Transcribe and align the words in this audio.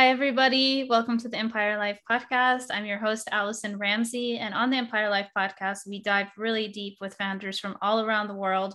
Hi, 0.00 0.08
everybody. 0.08 0.86
Welcome 0.88 1.18
to 1.18 1.28
the 1.28 1.36
Empire 1.36 1.76
Life 1.76 2.00
podcast. 2.10 2.68
I'm 2.70 2.86
your 2.86 2.96
host, 2.96 3.28
Allison 3.32 3.76
Ramsey. 3.76 4.38
And 4.38 4.54
on 4.54 4.70
the 4.70 4.78
Empire 4.78 5.10
Life 5.10 5.28
podcast, 5.36 5.80
we 5.86 6.02
dive 6.02 6.28
really 6.38 6.68
deep 6.68 6.96
with 7.02 7.12
founders 7.16 7.60
from 7.60 7.76
all 7.82 8.00
around 8.00 8.28
the 8.28 8.34
world, 8.34 8.74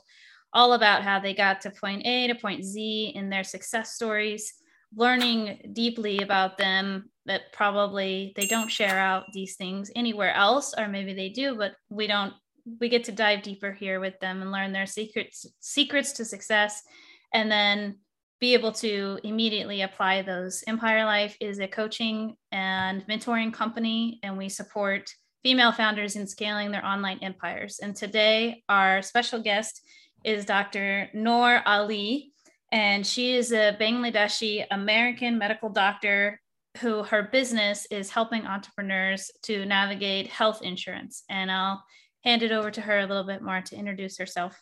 all 0.54 0.74
about 0.74 1.02
how 1.02 1.20
they 1.20 1.34
got 1.34 1.62
to 1.62 1.72
point 1.72 2.06
A 2.06 2.28
to 2.28 2.36
point 2.36 2.64
Z 2.64 3.14
in 3.16 3.32
their 3.32 3.44
success 3.44 3.96
stories, 3.96 4.54
learning 4.96 5.72
deeply 5.74 6.20
about 6.20 6.60
them 6.60 7.10
that 7.26 7.52
probably 7.54 8.32
they 8.36 8.46
don't 8.46 8.70
share 8.70 9.00
out 9.00 9.24
these 9.34 9.56
things 9.56 9.90
anywhere 9.96 10.36
else, 10.36 10.76
or 10.78 10.88
maybe 10.88 11.16
they 11.16 11.30
do, 11.30 11.56
but 11.56 11.74
we 11.90 12.06
don't. 12.06 12.36
We 12.80 12.88
get 12.88 13.04
to 13.06 13.12
dive 13.12 13.42
deeper 13.42 13.72
here 13.72 14.00
with 14.00 14.20
them 14.20 14.44
and 14.44 14.52
learn 14.52 14.74
their 14.74 14.86
secrets 14.86 15.48
secrets 15.60 16.12
to 16.14 16.26
success 16.26 16.84
and 17.34 17.52
then 17.52 17.98
be 18.46 18.54
able 18.54 18.72
to 18.72 19.18
immediately 19.24 19.82
apply 19.82 20.22
those. 20.22 20.64
Empire 20.68 21.04
Life 21.04 21.36
is 21.42 21.58
a 21.58 21.68
coaching 21.68 22.36
and 22.52 23.04
mentoring 23.08 23.52
company, 23.52 24.20
and 24.22 24.38
we 24.38 24.50
support 24.50 25.10
female 25.42 25.72
founders 25.72 26.16
in 26.16 26.28
scaling 26.28 26.70
their 26.70 26.86
online 26.86 27.18
empires. 27.24 27.80
And 27.82 27.96
today, 27.96 28.62
our 28.70 29.02
special 29.02 29.42
guest 29.42 29.82
is 30.24 30.46
Dr. 30.46 31.10
Noor 31.16 31.64
Ali, 31.66 32.34
and 32.72 33.04
she 33.04 33.36
is 33.36 33.52
a 33.52 33.76
Bangladeshi 33.82 34.64
American 34.70 35.40
medical 35.40 35.70
doctor 35.70 36.40
who 36.78 37.02
her 37.02 37.24
business 37.24 37.88
is 37.90 38.12
helping 38.12 38.46
entrepreneurs 38.46 39.32
to 39.42 39.66
navigate 39.66 40.28
health 40.28 40.62
insurance. 40.62 41.24
And 41.32 41.50
I'll 41.52 41.84
hand 42.24 42.44
it 42.44 42.52
over 42.52 42.70
to 42.70 42.82
her 42.82 43.00
a 43.00 43.08
little 43.08 43.26
bit 43.26 43.42
more 43.42 43.62
to 43.62 43.76
introduce 43.76 44.20
herself. 44.20 44.62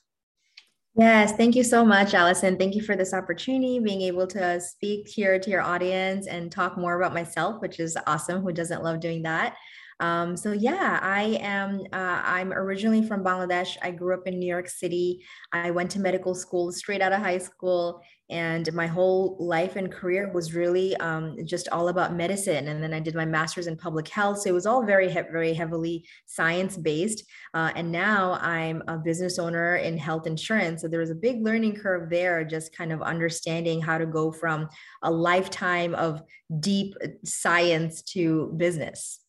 Yes, 0.95 1.33
thank 1.33 1.55
you 1.55 1.63
so 1.63 1.83
much, 1.83 2.13
Allison. 2.13 2.55
Thank 2.55 2.75
you 2.75 2.81
for 2.83 2.95
this 2.95 3.15
opportunity, 3.15 3.79
being 3.79 4.01
able 4.01 4.27
to 4.27 4.61
speak 4.61 5.07
here 5.07 5.39
to 5.39 5.49
your 5.49 5.61
audience 5.61 6.27
and 6.27 6.51
talk 6.51 6.77
more 6.77 6.95
about 7.01 7.15
myself, 7.15 7.59
which 7.63 7.79
is 7.79 7.97
awesome. 8.05 8.43
Who 8.43 8.51
doesn't 8.51 8.83
love 8.83 8.99
doing 8.99 9.23
that? 9.23 9.55
Um, 9.99 10.35
so 10.35 10.51
yeah, 10.51 10.99
I 11.01 11.37
am. 11.41 11.81
Uh, 11.91 12.21
I'm 12.23 12.53
originally 12.53 13.05
from 13.05 13.23
Bangladesh. 13.23 13.77
I 13.81 13.91
grew 13.91 14.13
up 14.13 14.27
in 14.27 14.39
New 14.39 14.47
York 14.47 14.69
City. 14.69 15.23
I 15.51 15.71
went 15.71 15.91
to 15.91 15.99
medical 15.99 16.35
school 16.35 16.71
straight 16.71 17.01
out 17.01 17.13
of 17.13 17.19
high 17.19 17.37
school, 17.37 18.01
and 18.29 18.71
my 18.73 18.87
whole 18.87 19.37
life 19.39 19.75
and 19.75 19.91
career 19.91 20.31
was 20.33 20.55
really 20.55 20.95
um, 20.97 21.37
just 21.45 21.67
all 21.69 21.89
about 21.89 22.15
medicine 22.15 22.67
and 22.67 22.81
then 22.81 22.93
i 22.93 22.99
did 22.99 23.15
my 23.15 23.25
master's 23.25 23.67
in 23.67 23.75
public 23.75 24.07
health 24.07 24.39
so 24.39 24.49
it 24.49 24.53
was 24.53 24.65
all 24.65 24.85
very 24.85 25.07
very 25.07 25.53
heavily 25.53 26.05
science 26.25 26.77
based 26.77 27.23
uh, 27.53 27.71
and 27.75 27.91
now 27.91 28.37
i'm 28.41 28.81
a 28.87 28.97
business 28.97 29.37
owner 29.37 29.75
in 29.77 29.97
health 29.97 30.25
insurance 30.25 30.81
so 30.81 30.87
there 30.87 30.99
was 30.99 31.11
a 31.11 31.15
big 31.15 31.43
learning 31.43 31.75
curve 31.75 32.09
there 32.09 32.43
just 32.43 32.75
kind 32.75 32.91
of 32.91 33.01
understanding 33.01 33.81
how 33.81 33.97
to 33.97 34.05
go 34.05 34.31
from 34.31 34.67
a 35.03 35.11
lifetime 35.11 35.93
of 35.95 36.21
deep 36.59 36.95
science 37.23 38.01
to 38.01 38.53
business 38.57 39.22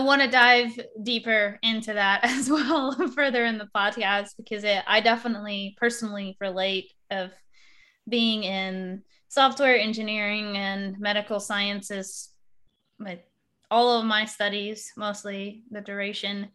I 0.00 0.02
want 0.02 0.22
to 0.22 0.28
dive 0.28 0.80
deeper 1.02 1.58
into 1.62 1.92
that 1.92 2.20
as 2.24 2.48
well 2.48 2.96
further 3.08 3.44
in 3.44 3.58
the 3.58 3.68
podcast 3.76 4.30
because 4.38 4.64
it, 4.64 4.82
I 4.86 5.02
definitely 5.02 5.76
personally 5.78 6.38
relate 6.40 6.90
of 7.10 7.32
being 8.08 8.44
in 8.44 9.02
software 9.28 9.76
engineering 9.76 10.56
and 10.56 10.98
medical 10.98 11.38
sciences 11.38 12.30
with 12.98 13.18
all 13.70 13.98
of 13.98 14.06
my 14.06 14.24
studies 14.24 14.90
mostly 14.96 15.64
the 15.70 15.82
duration 15.82 16.48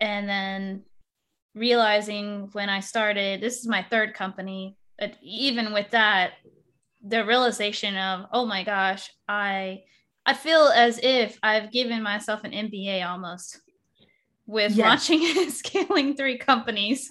and 0.00 0.28
then 0.28 0.84
realizing 1.56 2.48
when 2.52 2.68
I 2.68 2.78
started 2.78 3.40
this 3.40 3.58
is 3.58 3.66
my 3.66 3.82
third 3.82 4.14
company 4.14 4.76
but 4.96 5.16
even 5.22 5.72
with 5.72 5.90
that 5.90 6.34
the 7.04 7.24
realization 7.24 7.96
of 7.96 8.26
oh 8.32 8.46
my 8.46 8.62
gosh 8.62 9.10
I 9.28 9.82
I 10.26 10.34
feel 10.34 10.72
as 10.74 10.98
if 11.02 11.38
I've 11.42 11.70
given 11.70 12.02
myself 12.02 12.42
an 12.42 12.50
MBA 12.50 13.08
almost 13.08 13.60
with 14.46 14.72
yes. 14.72 14.84
launching 14.84 15.24
and 15.38 15.52
scaling 15.52 16.16
three 16.16 16.36
companies. 16.36 17.10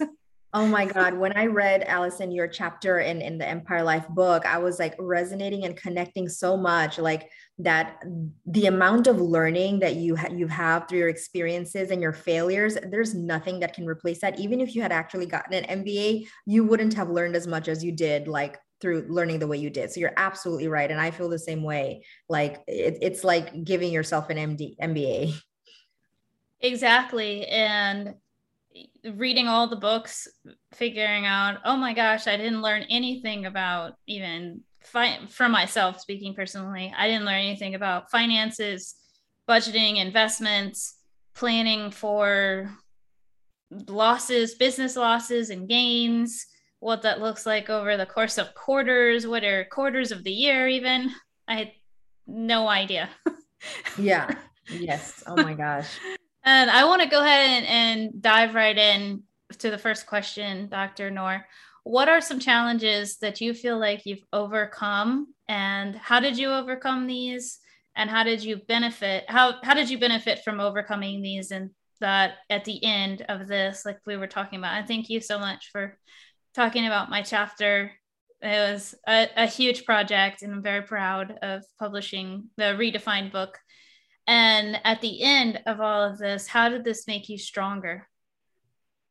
Oh 0.52 0.66
my 0.66 0.86
God. 0.86 1.14
When 1.14 1.36
I 1.36 1.46
read 1.46 1.82
Allison, 1.82 2.30
your 2.30 2.46
chapter 2.46 3.00
in, 3.00 3.20
in 3.20 3.36
the 3.36 3.46
Empire 3.46 3.82
Life 3.82 4.08
book, 4.08 4.46
I 4.46 4.58
was 4.58 4.78
like 4.78 4.94
resonating 4.98 5.64
and 5.64 5.76
connecting 5.76 6.28
so 6.28 6.56
much. 6.56 6.98
Like 6.98 7.30
that 7.58 8.02
the 8.46 8.66
amount 8.66 9.06
of 9.06 9.20
learning 9.20 9.80
that 9.80 9.96
you 9.96 10.16
ha- 10.16 10.32
you 10.32 10.46
have 10.46 10.88
through 10.88 11.00
your 11.00 11.08
experiences 11.08 11.90
and 11.90 12.00
your 12.00 12.12
failures, 12.12 12.78
there's 12.90 13.14
nothing 13.14 13.60
that 13.60 13.74
can 13.74 13.86
replace 13.86 14.20
that. 14.20 14.38
Even 14.38 14.60
if 14.60 14.74
you 14.74 14.82
had 14.82 14.92
actually 14.92 15.26
gotten 15.26 15.52
an 15.62 15.84
MBA, 15.84 16.26
you 16.46 16.64
wouldn't 16.64 16.94
have 16.94 17.10
learned 17.10 17.36
as 17.36 17.46
much 17.46 17.68
as 17.68 17.84
you 17.84 17.92
did 17.92 18.28
like 18.28 18.58
through 18.80 19.06
learning 19.08 19.38
the 19.38 19.46
way 19.46 19.56
you 19.56 19.70
did. 19.70 19.90
So 19.90 20.00
you're 20.00 20.12
absolutely 20.16 20.68
right. 20.68 20.90
And 20.90 21.00
I 21.00 21.10
feel 21.10 21.28
the 21.28 21.38
same 21.38 21.62
way. 21.62 22.04
Like 22.28 22.62
it, 22.66 22.98
it's 23.02 23.24
like 23.24 23.64
giving 23.64 23.92
yourself 23.92 24.30
an 24.30 24.36
MD 24.36 24.76
MBA. 24.78 25.34
Exactly. 26.60 27.46
And 27.46 28.14
reading 29.14 29.46
all 29.46 29.68
the 29.68 29.76
books, 29.76 30.28
figuring 30.74 31.26
out, 31.26 31.58
oh 31.64 31.76
my 31.76 31.92
gosh, 31.92 32.26
I 32.26 32.36
didn't 32.36 32.62
learn 32.62 32.82
anything 32.84 33.46
about 33.46 33.94
even 34.06 34.62
fi- 34.82 35.26
from 35.28 35.52
myself 35.52 36.00
speaking 36.00 36.34
personally. 36.34 36.92
I 36.96 37.08
didn't 37.08 37.26
learn 37.26 37.40
anything 37.40 37.74
about 37.74 38.10
finances, 38.10 38.94
budgeting, 39.48 39.98
investments, 39.98 40.98
planning 41.34 41.90
for 41.90 42.70
losses, 43.88 44.54
business 44.54 44.96
losses 44.96 45.50
and 45.50 45.68
gains 45.68 46.46
what 46.80 47.02
that 47.02 47.20
looks 47.20 47.46
like 47.46 47.70
over 47.70 47.96
the 47.96 48.06
course 48.06 48.38
of 48.38 48.54
quarters, 48.54 49.26
what 49.26 49.44
are 49.44 49.64
quarters 49.64 50.12
of 50.12 50.24
the 50.24 50.32
year, 50.32 50.68
even. 50.68 51.10
I 51.48 51.54
had 51.56 51.72
no 52.26 52.68
idea. 52.68 53.08
yeah. 53.98 54.34
Yes. 54.68 55.22
Oh 55.26 55.36
my 55.36 55.54
gosh. 55.54 55.98
and 56.44 56.70
I 56.70 56.84
want 56.84 57.02
to 57.02 57.08
go 57.08 57.20
ahead 57.20 57.62
and, 57.62 57.66
and 57.66 58.22
dive 58.22 58.54
right 58.54 58.76
in 58.76 59.22
to 59.58 59.70
the 59.70 59.78
first 59.78 60.06
question, 60.06 60.68
Dr. 60.68 61.10
Noor. 61.10 61.46
What 61.84 62.08
are 62.08 62.20
some 62.20 62.40
challenges 62.40 63.18
that 63.18 63.40
you 63.40 63.54
feel 63.54 63.78
like 63.78 64.06
you've 64.06 64.24
overcome, 64.32 65.28
and 65.48 65.94
how 65.94 66.18
did 66.18 66.36
you 66.36 66.50
overcome 66.50 67.06
these? 67.06 67.60
And 67.94 68.10
how 68.10 68.24
did 68.24 68.42
you 68.42 68.56
benefit? 68.56 69.24
How 69.28 69.54
how 69.62 69.72
did 69.72 69.88
you 69.88 69.98
benefit 69.98 70.40
from 70.44 70.58
overcoming 70.58 71.22
these? 71.22 71.52
And 71.52 71.70
that 72.00 72.34
at 72.50 72.64
the 72.64 72.84
end 72.84 73.24
of 73.28 73.46
this, 73.46 73.84
like 73.84 73.98
we 74.06 74.16
were 74.16 74.26
talking 74.26 74.58
about. 74.58 74.74
And 74.74 74.86
thank 74.88 75.08
you 75.08 75.20
so 75.20 75.38
much 75.38 75.70
for 75.70 75.96
talking 76.56 76.86
about 76.86 77.10
my 77.10 77.20
chapter. 77.20 77.92
It 78.40 78.72
was 78.72 78.94
a, 79.06 79.28
a 79.36 79.46
huge 79.46 79.84
project, 79.84 80.42
and 80.42 80.52
I'm 80.52 80.62
very 80.62 80.82
proud 80.82 81.38
of 81.42 81.62
publishing 81.78 82.48
the 82.56 82.74
redefined 82.78 83.30
book. 83.30 83.58
And 84.26 84.80
at 84.82 85.02
the 85.02 85.22
end 85.22 85.60
of 85.66 85.80
all 85.80 86.02
of 86.02 86.18
this, 86.18 86.48
how 86.48 86.70
did 86.70 86.82
this 86.82 87.06
make 87.06 87.28
you 87.28 87.38
stronger? 87.38 88.08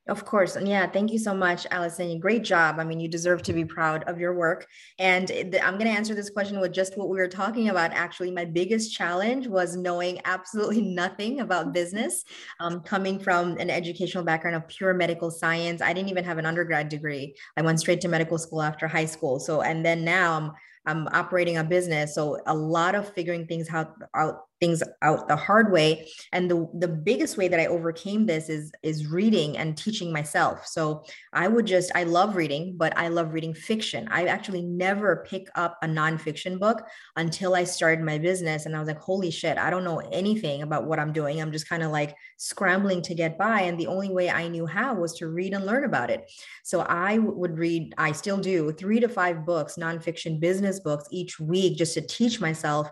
Of 0.07 0.23
course. 0.23 0.55
And 0.55 0.67
yeah, 0.67 0.85
thank 0.85 1.11
you 1.11 1.17
so 1.17 1.33
much, 1.33 1.65
Allison. 1.71 2.19
Great 2.19 2.43
job. 2.43 2.79
I 2.79 2.83
mean, 2.83 2.99
you 2.99 3.07
deserve 3.07 3.41
to 3.43 3.53
be 3.53 3.65
proud 3.65 4.03
of 4.03 4.19
your 4.19 4.35
work. 4.35 4.67
And 4.99 5.31
I'm 5.63 5.79
going 5.79 5.87
to 5.87 5.97
answer 5.97 6.13
this 6.13 6.29
question 6.29 6.59
with 6.59 6.73
just 6.73 6.95
what 6.95 7.09
we 7.09 7.17
were 7.17 7.27
talking 7.27 7.69
about. 7.69 7.91
Actually, 7.91 8.29
my 8.29 8.45
biggest 8.45 8.95
challenge 8.95 9.47
was 9.47 9.75
knowing 9.75 10.21
absolutely 10.23 10.81
nothing 11.01 11.39
about 11.39 11.73
business. 11.73 12.23
Um, 12.59 12.81
coming 12.81 13.17
from 13.17 13.57
an 13.57 13.71
educational 13.71 14.23
background 14.23 14.55
of 14.55 14.67
pure 14.67 14.93
medical 14.93 15.31
science, 15.31 15.81
I 15.81 15.91
didn't 15.91 16.09
even 16.09 16.23
have 16.23 16.37
an 16.37 16.45
undergrad 16.45 16.89
degree. 16.89 17.35
I 17.57 17.63
went 17.63 17.79
straight 17.79 18.01
to 18.01 18.07
medical 18.07 18.37
school 18.37 18.61
after 18.61 18.87
high 18.87 19.05
school. 19.05 19.39
So, 19.39 19.61
and 19.61 19.83
then 19.83 20.05
now 20.05 20.37
I'm 20.37 20.51
I'm 20.85 21.07
operating 21.07 21.57
a 21.57 21.63
business. 21.63 22.13
So 22.13 22.39
a 22.45 22.53
lot 22.53 22.95
of 22.95 23.11
figuring 23.13 23.47
things 23.47 23.69
out, 23.71 23.95
out 24.13 24.45
things 24.59 24.81
out 25.01 25.27
the 25.27 25.35
hard 25.35 25.71
way. 25.71 26.07
And 26.31 26.49
the 26.49 26.69
the 26.73 26.87
biggest 26.87 27.37
way 27.37 27.47
that 27.47 27.59
i 27.59 27.67
overcame 27.67 28.25
this 28.25 28.49
is 28.49 28.71
is 28.83 29.07
reading 29.07 29.57
and 29.57 29.77
teaching 29.77 30.11
myself. 30.11 30.65
So 30.65 31.03
i 31.33 31.47
would 31.47 31.65
just 31.65 31.91
i 31.95 32.03
love 32.03 32.35
reading 32.35 32.75
but 32.77 32.97
i 32.97 33.07
love 33.09 33.33
reading 33.33 33.53
fiction. 33.53 34.07
I 34.09 34.25
actually 34.25 34.61
never 34.61 35.25
pick 35.27 35.47
up 35.55 35.77
a 35.81 35.87
nonfiction 35.87 36.59
book 36.59 36.83
until 37.15 37.55
i 37.55 37.63
started 37.63 38.03
my 38.03 38.17
business. 38.17 38.65
And 38.65 38.75
i 38.75 38.79
was 38.79 38.87
like 38.87 38.99
holy 38.99 39.31
shit 39.31 39.57
i 39.57 39.69
don't 39.69 39.83
know 39.83 39.99
anything 40.11 40.61
about 40.61 40.85
what 40.85 40.99
i'm 40.99 41.13
doing. 41.13 41.41
I'm 41.41 41.51
just 41.51 41.69
kind 41.69 41.83
of 41.83 41.91
like 41.91 42.15
scrambling 42.37 43.01
to 43.03 43.15
get 43.15 43.37
by. 43.37 43.61
And 43.61 43.79
the 43.79 43.87
only 43.87 44.09
way 44.09 44.29
i 44.29 44.47
knew 44.47 44.65
how 44.65 44.95
was 44.95 45.15
to 45.15 45.27
read 45.27 45.53
and 45.53 45.65
learn 45.65 45.83
about 45.83 46.09
it. 46.09 46.31
So 46.63 46.81
i 46.81 47.17
would 47.17 47.57
read 47.57 47.93
i 47.97 48.11
still 48.11 48.37
do 48.37 48.71
three 48.71 48.99
to 48.99 49.09
five 49.09 49.45
books 49.45 49.75
nonfiction 49.75 50.39
business 50.39 50.79
books 50.79 51.07
each 51.11 51.39
week 51.39 51.77
just 51.77 51.93
to 51.95 52.01
teach 52.01 52.39
myself 52.39 52.89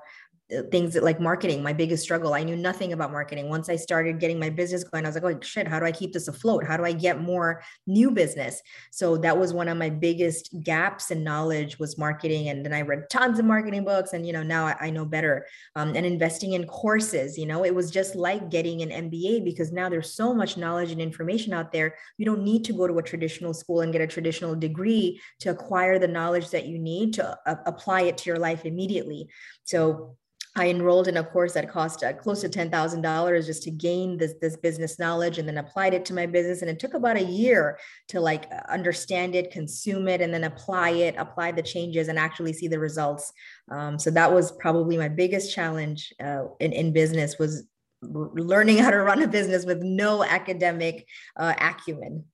things 0.71 0.93
that 0.93 1.03
like 1.03 1.19
marketing, 1.19 1.63
my 1.63 1.73
biggest 1.73 2.03
struggle. 2.03 2.33
I 2.33 2.43
knew 2.43 2.55
nothing 2.55 2.93
about 2.93 3.11
marketing. 3.11 3.49
Once 3.49 3.69
I 3.69 3.75
started 3.75 4.19
getting 4.19 4.39
my 4.39 4.49
business 4.49 4.83
going, 4.83 5.05
I 5.05 5.09
was 5.09 5.15
like, 5.15 5.23
oh 5.23 5.39
shit, 5.41 5.67
how 5.67 5.79
do 5.79 5.85
I 5.85 5.91
keep 5.91 6.13
this 6.13 6.27
afloat? 6.27 6.65
How 6.65 6.77
do 6.77 6.83
I 6.83 6.91
get 6.91 7.21
more 7.21 7.63
new 7.87 8.11
business? 8.11 8.61
So 8.91 9.17
that 9.17 9.37
was 9.37 9.53
one 9.53 9.67
of 9.67 9.77
my 9.77 9.89
biggest 9.89 10.53
gaps 10.61 11.11
in 11.11 11.23
knowledge 11.23 11.79
was 11.79 11.97
marketing. 11.97 12.49
And 12.49 12.65
then 12.65 12.73
I 12.73 12.81
read 12.81 13.09
tons 13.09 13.39
of 13.39 13.45
marketing 13.45 13.85
books 13.85 14.13
and, 14.13 14.27
you 14.27 14.33
know, 14.33 14.43
now 14.43 14.67
I, 14.67 14.75
I 14.81 14.89
know 14.89 15.05
better 15.05 15.45
um, 15.75 15.95
and 15.95 16.05
investing 16.05 16.53
in 16.53 16.67
courses, 16.67 17.37
you 17.37 17.45
know, 17.45 17.63
it 17.63 17.73
was 17.73 17.89
just 17.89 18.15
like 18.15 18.49
getting 18.49 18.81
an 18.81 19.09
MBA 19.09 19.45
because 19.45 19.71
now 19.71 19.89
there's 19.89 20.13
so 20.13 20.33
much 20.33 20.57
knowledge 20.57 20.91
and 20.91 21.01
information 21.01 21.53
out 21.53 21.71
there. 21.71 21.95
You 22.17 22.25
don't 22.25 22.43
need 22.43 22.65
to 22.65 22.73
go 22.73 22.85
to 22.85 22.97
a 22.97 23.03
traditional 23.03 23.53
school 23.53 23.81
and 23.81 23.93
get 23.93 24.01
a 24.01 24.07
traditional 24.07 24.55
degree 24.55 25.21
to 25.39 25.49
acquire 25.49 25.99
the 25.99 26.07
knowledge 26.07 26.49
that 26.49 26.65
you 26.65 26.77
need 26.77 27.13
to 27.13 27.37
uh, 27.45 27.55
apply 27.65 28.01
it 28.01 28.17
to 28.19 28.29
your 28.29 28.39
life 28.39 28.65
immediately. 28.65 29.29
So 29.63 30.17
I 30.55 30.67
enrolled 30.69 31.07
in 31.07 31.17
a 31.17 31.23
course 31.23 31.53
that 31.53 31.71
cost 31.71 32.03
uh, 32.03 32.13
close 32.13 32.41
to 32.41 32.49
ten 32.49 32.69
thousand 32.69 33.01
dollars 33.01 33.47
just 33.47 33.63
to 33.63 33.71
gain 33.71 34.17
this 34.17 34.35
this 34.39 34.55
business 34.55 34.99
knowledge, 34.99 35.39
and 35.39 35.47
then 35.47 35.57
applied 35.57 35.95
it 35.95 36.05
to 36.05 36.13
my 36.13 36.27
business. 36.27 36.61
And 36.61 36.69
it 36.69 36.79
took 36.79 36.93
about 36.93 37.17
a 37.17 37.23
year 37.23 37.79
to 38.09 38.19
like 38.19 38.45
uh, 38.51 38.61
understand 38.71 39.33
it, 39.33 39.51
consume 39.51 40.07
it, 40.07 40.21
and 40.21 40.31
then 40.31 40.43
apply 40.43 40.91
it, 40.91 41.15
apply 41.17 41.53
the 41.53 41.63
changes, 41.63 42.07
and 42.07 42.19
actually 42.19 42.53
see 42.53 42.67
the 42.67 42.77
results. 42.77 43.33
Um, 43.71 43.97
so 43.97 44.11
that 44.11 44.31
was 44.31 44.51
probably 44.51 44.95
my 44.95 45.09
biggest 45.09 45.53
challenge 45.53 46.13
uh, 46.23 46.43
in 46.59 46.71
in 46.71 46.93
business 46.93 47.39
was 47.39 47.63
learning 48.03 48.77
how 48.77 48.91
to 48.91 48.97
run 48.97 49.23
a 49.23 49.27
business 49.27 49.65
with 49.65 49.81
no 49.81 50.23
academic 50.23 51.07
uh, 51.35 51.53
acumen. 51.59 52.25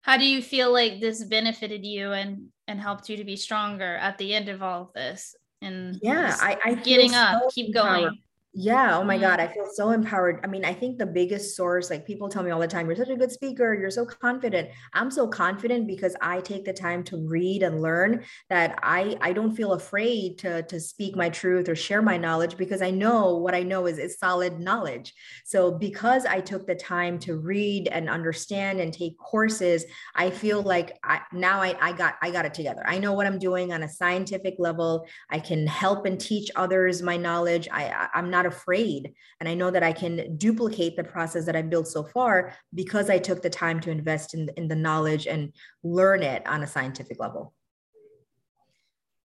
How 0.00 0.16
do 0.16 0.24
you 0.24 0.42
feel 0.42 0.72
like 0.72 1.00
this 1.00 1.22
benefited 1.22 1.86
you 1.86 2.12
and 2.12 2.48
and 2.66 2.80
helped 2.80 3.08
you 3.08 3.18
to 3.18 3.24
be 3.24 3.36
stronger 3.36 3.96
at 3.96 4.18
the 4.18 4.34
end 4.34 4.48
of 4.48 4.60
all 4.62 4.82
of 4.82 4.92
this? 4.92 5.36
And 5.62 5.98
yeah 6.02 6.36
i, 6.40 6.56
I 6.64 6.74
getting 6.74 7.14
up 7.14 7.42
keep 7.50 7.74
going 7.74 8.18
yeah. 8.60 8.98
Oh 8.98 9.04
my 9.04 9.14
mm-hmm. 9.14 9.22
God. 9.22 9.38
I 9.38 9.46
feel 9.46 9.68
so 9.72 9.90
empowered. 9.90 10.40
I 10.42 10.48
mean, 10.48 10.64
I 10.64 10.74
think 10.74 10.98
the 10.98 11.06
biggest 11.06 11.54
source, 11.54 11.90
like 11.90 12.04
people 12.04 12.28
tell 12.28 12.42
me 12.42 12.50
all 12.50 12.58
the 12.58 12.66
time, 12.66 12.88
you're 12.88 12.96
such 12.96 13.08
a 13.08 13.14
good 13.14 13.30
speaker. 13.30 13.72
You're 13.72 13.88
so 13.88 14.04
confident. 14.04 14.70
I'm 14.94 15.12
so 15.12 15.28
confident 15.28 15.86
because 15.86 16.16
I 16.20 16.40
take 16.40 16.64
the 16.64 16.72
time 16.72 17.04
to 17.04 17.18
read 17.18 17.62
and 17.62 17.80
learn 17.80 18.24
that 18.50 18.76
I, 18.82 19.16
I 19.20 19.32
don't 19.32 19.54
feel 19.54 19.74
afraid 19.74 20.38
to, 20.38 20.62
to 20.64 20.80
speak 20.80 21.14
my 21.14 21.28
truth 21.28 21.68
or 21.68 21.76
share 21.76 22.02
my 22.02 22.16
knowledge 22.16 22.56
because 22.56 22.82
I 22.82 22.90
know 22.90 23.36
what 23.36 23.54
I 23.54 23.62
know 23.62 23.86
is, 23.86 23.98
is 23.98 24.18
solid 24.18 24.58
knowledge. 24.58 25.14
So 25.44 25.70
because 25.70 26.26
I 26.26 26.40
took 26.40 26.66
the 26.66 26.74
time 26.74 27.20
to 27.20 27.36
read 27.36 27.86
and 27.86 28.10
understand 28.10 28.80
and 28.80 28.92
take 28.92 29.16
courses, 29.18 29.84
I 30.16 30.30
feel 30.30 30.62
like 30.62 30.98
I, 31.04 31.20
now 31.32 31.62
I, 31.62 31.76
I 31.80 31.92
got, 31.92 32.16
I 32.22 32.32
got 32.32 32.44
it 32.44 32.54
together. 32.54 32.82
I 32.84 32.98
know 32.98 33.12
what 33.12 33.26
I'm 33.28 33.38
doing 33.38 33.72
on 33.72 33.84
a 33.84 33.88
scientific 33.88 34.56
level. 34.58 35.06
I 35.30 35.38
can 35.38 35.64
help 35.64 36.06
and 36.06 36.20
teach 36.20 36.50
others 36.56 37.02
my 37.02 37.16
knowledge. 37.16 37.68
I, 37.70 38.08
I'm 38.12 38.30
not 38.30 38.47
afraid. 38.48 39.14
And 39.40 39.48
I 39.48 39.54
know 39.54 39.70
that 39.70 39.82
I 39.82 39.92
can 39.92 40.36
duplicate 40.36 40.96
the 40.96 41.04
process 41.04 41.46
that 41.46 41.56
I've 41.56 41.70
built 41.70 41.88
so 41.88 42.02
far 42.02 42.54
because 42.74 43.08
I 43.08 43.18
took 43.18 43.40
the 43.40 43.50
time 43.50 43.80
to 43.80 43.90
invest 43.90 44.34
in, 44.34 44.50
in 44.56 44.68
the 44.68 44.76
knowledge 44.76 45.26
and 45.26 45.52
learn 45.82 46.22
it 46.22 46.46
on 46.46 46.62
a 46.62 46.66
scientific 46.66 47.20
level. 47.20 47.54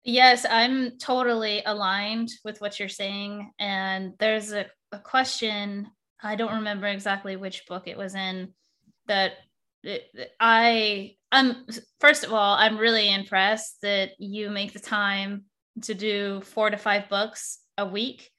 Yes, 0.04 0.46
I'm 0.50 0.98
totally 0.98 1.62
aligned 1.66 2.30
with 2.46 2.62
what 2.62 2.80
you're 2.80 2.90
saying. 2.90 3.52
And 3.60 4.14
there's 4.18 4.54
a, 4.54 4.66
a 4.92 5.00
question, 5.00 5.88
I 6.24 6.36
don't 6.36 6.56
remember 6.56 6.88
exactly 6.88 7.36
which 7.36 7.68
book 7.68 7.88
it 7.88 7.98
was 7.98 8.16
in, 8.16 8.54
that 9.08 9.34
I 10.40 11.16
I'm 11.32 11.66
first 12.00 12.24
of 12.24 12.34
all, 12.34 12.56
I'm 12.56 12.78
really 12.78 13.14
impressed 13.14 13.78
that 13.82 14.12
you 14.20 14.50
make 14.50 14.74
the 14.74 14.80
time 14.80 15.46
to 15.84 15.94
do 15.94 16.42
four 16.42 16.70
to 16.70 16.78
five 16.78 17.08
books 17.10 17.60
a 17.78 17.86
week 17.86 18.30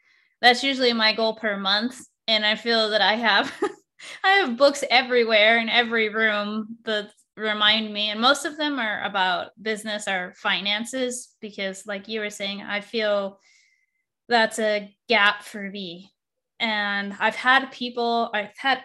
that's 0.41 0.65
usually 0.65 0.93
my 0.93 1.13
goal 1.13 1.35
per 1.35 1.57
month 1.57 2.01
and 2.29 2.45
i 2.45 2.55
feel 2.55 2.91
that 2.91 3.01
i 3.01 3.15
have 3.15 3.53
i 4.25 4.31
have 4.33 4.57
books 4.57 4.85
everywhere 4.91 5.59
in 5.59 5.69
every 5.69 6.09
room 6.09 6.77
that 6.85 7.11
remind 7.37 7.93
me 7.93 8.11
and 8.11 8.21
most 8.21 8.45
of 8.45 8.57
them 8.57 8.79
are 8.79 9.03
about 9.03 9.51
business 9.61 10.07
or 10.07 10.35
finances 10.37 11.35
because 11.41 11.87
like 11.87 12.09
you 12.09 12.21
were 12.21 12.31
saying 12.31 12.61
i 12.61 12.81
feel 12.81 13.39
that's 14.29 14.61
a 14.61 14.95
gap 15.09 15.43
for 15.43 15.71
me. 15.71 16.13
And 16.61 17.17
i've 17.19 17.35
had 17.35 17.73
people 17.73 18.31
i've 18.35 18.57
had 18.57 18.83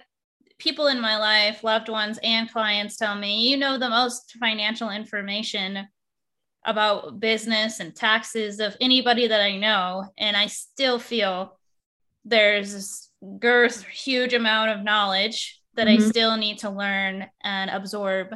people 0.57 0.87
in 0.87 1.01
my 1.01 1.17
life 1.17 1.63
loved 1.63 1.89
ones 1.89 2.17
and 2.23 2.49
clients 2.49 2.95
tell 2.95 3.15
me 3.15 3.49
you 3.49 3.57
know 3.57 3.77
the 3.77 3.89
most 3.89 4.35
financial 4.39 4.89
information 4.89 5.85
about 6.65 7.19
business 7.19 7.79
and 7.79 7.95
taxes 7.95 8.59
of 8.59 8.75
anybody 8.81 9.27
that 9.27 9.41
I 9.41 9.57
know. 9.57 10.05
And 10.17 10.35
I 10.35 10.47
still 10.47 10.99
feel 10.99 11.57
there's 12.23 12.73
this 12.73 13.11
girth, 13.39 13.83
huge 13.83 14.33
amount 14.33 14.71
of 14.71 14.83
knowledge 14.83 15.61
that 15.75 15.87
mm-hmm. 15.87 16.03
I 16.03 16.09
still 16.09 16.37
need 16.37 16.59
to 16.59 16.69
learn 16.69 17.27
and 17.43 17.69
absorb. 17.69 18.35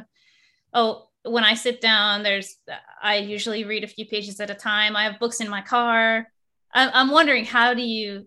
Oh, 0.72 1.08
when 1.24 1.44
I 1.44 1.54
sit 1.54 1.80
down, 1.80 2.22
there's 2.22 2.56
I 3.02 3.16
usually 3.16 3.64
read 3.64 3.84
a 3.84 3.88
few 3.88 4.06
pages 4.06 4.40
at 4.40 4.50
a 4.50 4.54
time. 4.54 4.96
I 4.96 5.04
have 5.04 5.20
books 5.20 5.40
in 5.40 5.48
my 5.48 5.60
car. 5.60 6.26
I'm 6.72 7.10
wondering 7.10 7.44
how 7.44 7.74
do 7.74 7.82
you 7.82 8.26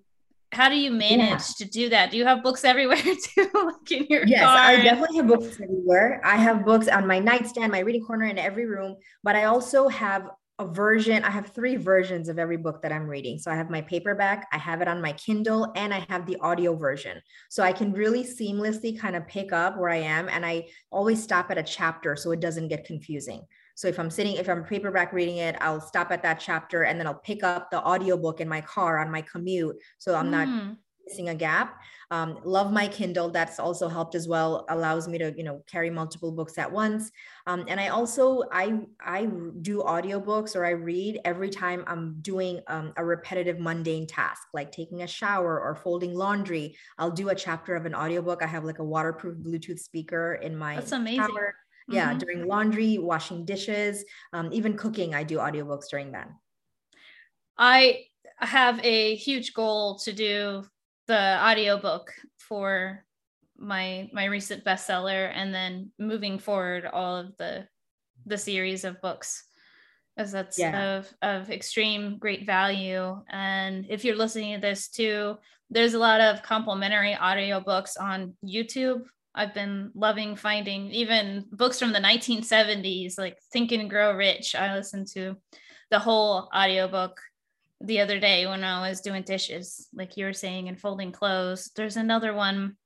how 0.53 0.69
do 0.69 0.75
you 0.75 0.91
manage 0.91 1.29
yeah. 1.29 1.37
to 1.57 1.65
do 1.65 1.89
that? 1.89 2.11
Do 2.11 2.17
you 2.17 2.25
have 2.25 2.43
books 2.43 2.63
everywhere 2.63 2.97
too, 3.01 3.49
like 3.53 3.91
in 3.91 4.05
your 4.09 4.25
yes, 4.25 4.43
car? 4.43 4.57
I 4.57 4.75
definitely 4.77 5.17
have 5.17 5.27
books 5.27 5.59
everywhere. 5.61 6.21
I 6.23 6.37
have 6.37 6.65
books 6.65 6.87
on 6.87 7.07
my 7.07 7.19
nightstand, 7.19 7.71
my 7.71 7.79
reading 7.79 8.03
corner 8.03 8.25
in 8.25 8.37
every 8.37 8.65
room, 8.65 8.95
but 9.23 9.35
I 9.35 9.45
also 9.45 9.87
have 9.87 10.29
a 10.59 10.67
version. 10.67 11.23
I 11.23 11.31
have 11.31 11.47
three 11.47 11.75
versions 11.75 12.29
of 12.29 12.37
every 12.37 12.57
book 12.57 12.81
that 12.83 12.91
I'm 12.91 13.07
reading. 13.07 13.39
So 13.39 13.51
I 13.51 13.55
have 13.55 13.69
my 13.69 13.81
paperback, 13.81 14.47
I 14.51 14.57
have 14.57 14.81
it 14.81 14.87
on 14.87 15.01
my 15.01 15.13
Kindle, 15.13 15.71
and 15.75 15.93
I 15.93 16.05
have 16.09 16.25
the 16.25 16.37
audio 16.37 16.75
version. 16.75 17.21
So 17.49 17.63
I 17.63 17.73
can 17.73 17.91
really 17.91 18.23
seamlessly 18.23 18.97
kind 18.97 19.15
of 19.15 19.27
pick 19.27 19.51
up 19.51 19.77
where 19.77 19.89
I 19.89 19.97
am, 19.97 20.29
and 20.29 20.45
I 20.45 20.67
always 20.91 21.21
stop 21.21 21.49
at 21.49 21.57
a 21.57 21.63
chapter 21.63 22.15
so 22.15 22.31
it 22.31 22.39
doesn't 22.39 22.67
get 22.67 22.85
confusing. 22.85 23.41
So 23.75 23.87
if 23.87 23.99
I'm 23.99 24.09
sitting, 24.09 24.35
if 24.35 24.47
I'm 24.49 24.63
paperback 24.63 25.13
reading 25.13 25.37
it, 25.37 25.55
I'll 25.61 25.81
stop 25.81 26.11
at 26.11 26.23
that 26.23 26.39
chapter 26.39 26.83
and 26.83 26.99
then 26.99 27.07
I'll 27.07 27.13
pick 27.13 27.43
up 27.43 27.71
the 27.71 27.83
audiobook 27.83 28.39
in 28.39 28.47
my 28.47 28.61
car 28.61 28.99
on 28.99 29.11
my 29.11 29.21
commute. 29.21 29.77
So 29.97 30.15
I'm 30.15 30.27
mm. 30.27 30.31
not 30.31 30.77
missing 31.07 31.29
a 31.29 31.35
gap. 31.35 31.81
Um, 32.11 32.39
love 32.43 32.71
my 32.71 32.87
Kindle. 32.87 33.29
That's 33.29 33.59
also 33.59 33.87
helped 33.87 34.15
as 34.15 34.27
well. 34.27 34.65
Allows 34.69 35.07
me 35.07 35.17
to, 35.17 35.33
you 35.35 35.43
know, 35.43 35.63
carry 35.67 35.89
multiple 35.89 36.31
books 36.31 36.57
at 36.57 36.71
once. 36.71 37.11
Um, 37.47 37.65
and 37.67 37.79
I 37.79 37.87
also 37.87 38.43
I 38.51 38.79
I 39.01 39.25
do 39.61 39.79
audiobooks 39.79 40.55
or 40.55 40.65
I 40.65 40.71
read 40.71 41.19
every 41.25 41.49
time 41.49 41.83
I'm 41.87 42.17
doing 42.21 42.61
um, 42.67 42.93
a 42.97 43.03
repetitive 43.03 43.59
mundane 43.59 44.07
task, 44.07 44.43
like 44.53 44.71
taking 44.71 45.01
a 45.01 45.07
shower 45.07 45.59
or 45.59 45.75
folding 45.75 46.13
laundry. 46.13 46.77
I'll 46.97 47.11
do 47.11 47.29
a 47.29 47.35
chapter 47.35 47.75
of 47.75 47.85
an 47.85 47.95
audiobook. 47.95 48.43
I 48.43 48.47
have 48.47 48.63
like 48.63 48.79
a 48.79 48.83
waterproof 48.83 49.37
Bluetooth 49.37 49.79
speaker 49.79 50.35
in 50.35 50.55
my 50.55 50.75
That's 50.75 50.91
amazing. 50.91 51.25
Shower 51.25 51.55
yeah 51.89 52.09
mm-hmm. 52.09 52.17
during 52.19 52.47
laundry 52.47 52.97
washing 52.97 53.45
dishes 53.45 54.03
um, 54.33 54.49
even 54.51 54.75
cooking 54.75 55.13
i 55.13 55.23
do 55.23 55.37
audiobooks 55.37 55.89
during 55.89 56.11
that 56.11 56.29
i 57.57 58.03
have 58.37 58.79
a 58.83 59.15
huge 59.15 59.53
goal 59.53 59.97
to 59.99 60.13
do 60.13 60.63
the 61.07 61.39
audiobook 61.41 62.13
for 62.39 63.03
my 63.57 64.09
my 64.13 64.25
recent 64.25 64.63
bestseller 64.63 65.31
and 65.33 65.53
then 65.53 65.91
moving 65.99 66.39
forward 66.39 66.85
all 66.85 67.17
of 67.17 67.35
the 67.37 67.67
the 68.25 68.37
series 68.37 68.83
of 68.83 69.01
books 69.01 69.43
as 70.17 70.31
that's 70.31 70.59
yeah. 70.59 70.97
of 70.97 71.13
of 71.21 71.49
extreme 71.49 72.17
great 72.17 72.45
value 72.45 73.19
and 73.29 73.85
if 73.89 74.05
you're 74.05 74.15
listening 74.15 74.55
to 74.55 74.61
this 74.61 74.87
too 74.89 75.35
there's 75.69 75.93
a 75.93 75.99
lot 75.99 76.21
of 76.21 76.43
complimentary 76.43 77.13
audiobooks 77.13 77.99
on 77.99 78.33
youtube 78.45 79.03
I've 79.35 79.53
been 79.53 79.91
loving 79.95 80.35
finding 80.35 80.91
even 80.91 81.45
books 81.51 81.79
from 81.79 81.91
the 81.91 81.99
1970s, 81.99 83.17
like 83.17 83.37
Think 83.51 83.71
and 83.71 83.89
Grow 83.89 84.15
Rich. 84.15 84.55
I 84.55 84.75
listened 84.75 85.07
to 85.13 85.37
the 85.89 85.99
whole 85.99 86.49
audiobook 86.55 87.19
the 87.81 87.99
other 87.99 88.19
day 88.19 88.45
when 88.45 88.63
I 88.63 88.87
was 88.87 89.01
doing 89.01 89.23
dishes, 89.23 89.87
like 89.93 90.17
you 90.17 90.25
were 90.25 90.33
saying, 90.33 90.67
and 90.67 90.79
folding 90.79 91.11
clothes. 91.11 91.71
There's 91.75 91.97
another 91.97 92.33
one, 92.33 92.77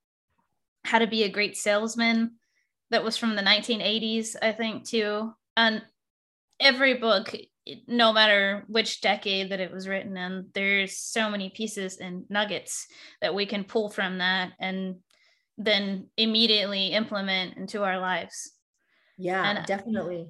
How 0.84 1.00
to 1.00 1.08
Be 1.08 1.24
a 1.24 1.30
Great 1.30 1.58
Salesman, 1.58 2.36
that 2.90 3.04
was 3.04 3.18
from 3.18 3.36
the 3.36 3.42
1980s, 3.42 4.36
I 4.42 4.54
think, 4.54 4.88
too. 4.88 5.34
And 5.56 5.82
every 6.60 6.96
book, 6.96 7.36
no 7.88 8.14
matter 8.14 8.64
which 8.68 9.02
decade 9.02 9.52
that 9.52 9.60
it 9.60 9.72
was 9.72 9.88
written 9.88 10.16
in, 10.16 10.48
there's 10.54 10.98
so 10.98 11.30
many 11.30 11.50
pieces 11.50 11.98
and 11.98 12.24
nuggets 12.30 12.88
that 13.22 13.36
we 13.36 13.46
can 13.46 13.66
pull 13.66 13.90
from 13.90 14.20
that 14.20 14.54
and 14.60 14.96
then 15.58 16.08
immediately 16.18 16.88
implement 16.88 17.58
into 17.58 17.84
our 17.84 18.00
lives. 18.00 18.52
Yeah, 19.18 19.44
and 19.44 19.66
definitely. 19.66 20.28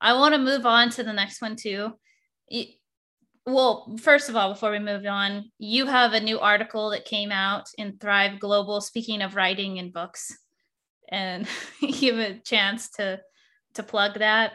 I 0.00 0.14
want 0.14 0.34
to 0.34 0.40
move 0.40 0.66
on 0.66 0.90
to 0.90 1.02
the 1.02 1.12
next 1.12 1.40
one 1.40 1.56
too. 1.56 1.92
Well, 3.46 3.96
first 4.00 4.28
of 4.28 4.36
all, 4.36 4.52
before 4.52 4.70
we 4.70 4.78
move 4.78 5.06
on, 5.06 5.50
you 5.58 5.86
have 5.86 6.12
a 6.12 6.20
new 6.20 6.38
article 6.38 6.90
that 6.90 7.04
came 7.04 7.32
out 7.32 7.66
in 7.78 7.96
Thrive 7.98 8.40
Global. 8.40 8.80
Speaking 8.80 9.22
of 9.22 9.36
writing 9.36 9.78
and 9.78 9.92
books, 9.92 10.36
and 11.08 11.46
give 11.80 12.18
a 12.18 12.38
chance 12.40 12.90
to 12.90 13.20
to 13.74 13.82
plug 13.82 14.18
that. 14.18 14.54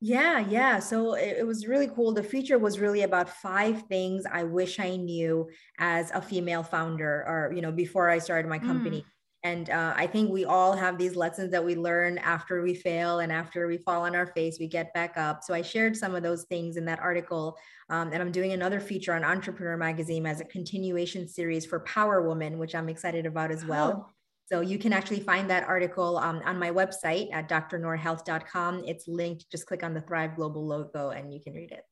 Yeah, 0.00 0.40
yeah. 0.40 0.80
So 0.80 1.14
it, 1.14 1.38
it, 1.38 1.46
was 1.46 1.66
really 1.66 1.88
cool. 1.88 2.12
The 2.12 2.22
feature 2.22 2.58
was 2.58 2.78
really 2.78 3.02
about 3.02 3.28
five 3.28 3.84
things 3.88 4.24
I 4.30 4.44
wish 4.44 4.78
I 4.78 4.96
knew 4.96 5.48
as 5.78 6.10
a 6.10 6.20
female 6.20 6.62
founder 6.62 7.24
or, 7.26 7.52
you 7.54 7.62
know, 7.62 7.72
before 7.72 8.10
I 8.10 8.18
started 8.18 8.46
my 8.46 8.58
company. 8.58 9.00
Mm. 9.00 9.04
And 9.44 9.68
uh, 9.68 9.92
I 9.94 10.06
think 10.06 10.30
we 10.30 10.46
all 10.46 10.72
have 10.72 10.96
these 10.96 11.16
lessons 11.16 11.50
that 11.50 11.62
we 11.62 11.76
learn 11.76 12.16
after 12.16 12.62
we 12.62 12.74
fail 12.74 13.18
and 13.18 13.30
after 13.30 13.66
we 13.66 13.76
fall 13.76 14.06
on 14.06 14.16
our 14.16 14.28
face, 14.28 14.58
we 14.58 14.66
get 14.66 14.92
back 14.94 15.18
up. 15.18 15.44
So 15.44 15.52
I 15.52 15.60
shared 15.60 15.94
some 15.94 16.14
of 16.14 16.22
those 16.22 16.44
things 16.44 16.78
in 16.78 16.86
that 16.86 16.98
article. 17.00 17.58
Um, 17.90 18.10
and 18.14 18.22
I'm 18.22 18.32
doing 18.32 18.52
another 18.52 18.80
feature 18.80 19.12
on 19.12 19.22
Entrepreneur 19.22 19.76
Magazine 19.76 20.24
as 20.24 20.40
a 20.40 20.46
continuation 20.46 21.28
series 21.28 21.66
for 21.66 21.80
Power 21.80 22.26
Woman, 22.26 22.58
which 22.58 22.74
I'm 22.74 22.88
excited 22.88 23.26
about 23.26 23.50
as 23.50 23.66
well. 23.66 24.06
Oh. 24.08 24.10
So 24.46 24.60
you 24.62 24.78
can 24.78 24.94
actually 24.94 25.20
find 25.20 25.48
that 25.50 25.64
article 25.64 26.16
um, 26.16 26.40
on 26.46 26.58
my 26.58 26.70
website 26.70 27.30
at 27.32 27.46
drnoorhealth.com. 27.46 28.84
It's 28.86 29.06
linked. 29.06 29.50
Just 29.50 29.66
click 29.66 29.82
on 29.82 29.92
the 29.92 30.00
Thrive 30.00 30.36
Global 30.36 30.66
logo 30.66 31.10
and 31.10 31.32
you 31.32 31.40
can 31.40 31.52
read 31.52 31.70
it. 31.70 31.84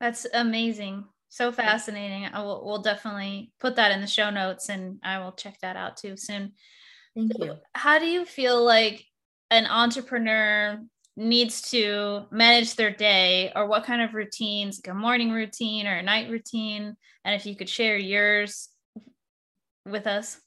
That's 0.00 0.26
amazing 0.34 1.06
so 1.28 1.52
fascinating. 1.52 2.26
I 2.32 2.42
will 2.42 2.64
we'll 2.64 2.82
definitely 2.82 3.52
put 3.60 3.76
that 3.76 3.92
in 3.92 4.00
the 4.00 4.06
show 4.06 4.30
notes 4.30 4.68
and 4.68 4.98
I 5.02 5.18
will 5.18 5.32
check 5.32 5.58
that 5.60 5.76
out 5.76 5.96
too 5.96 6.16
soon. 6.16 6.52
Thank 7.14 7.38
you. 7.38 7.56
How 7.74 7.98
do 7.98 8.06
you 8.06 8.24
feel 8.24 8.64
like 8.64 9.04
an 9.50 9.66
entrepreneur 9.66 10.80
needs 11.16 11.70
to 11.70 12.26
manage 12.30 12.76
their 12.76 12.92
day 12.92 13.52
or 13.54 13.66
what 13.66 13.84
kind 13.84 14.02
of 14.02 14.14
routines, 14.14 14.80
like 14.82 14.94
a 14.94 14.98
morning 14.98 15.32
routine 15.32 15.86
or 15.86 15.94
a 15.94 16.02
night 16.02 16.30
routine? 16.30 16.96
And 17.24 17.34
if 17.34 17.44
you 17.44 17.56
could 17.56 17.68
share 17.68 17.98
yours 17.98 18.68
with 19.84 20.06
us. 20.06 20.40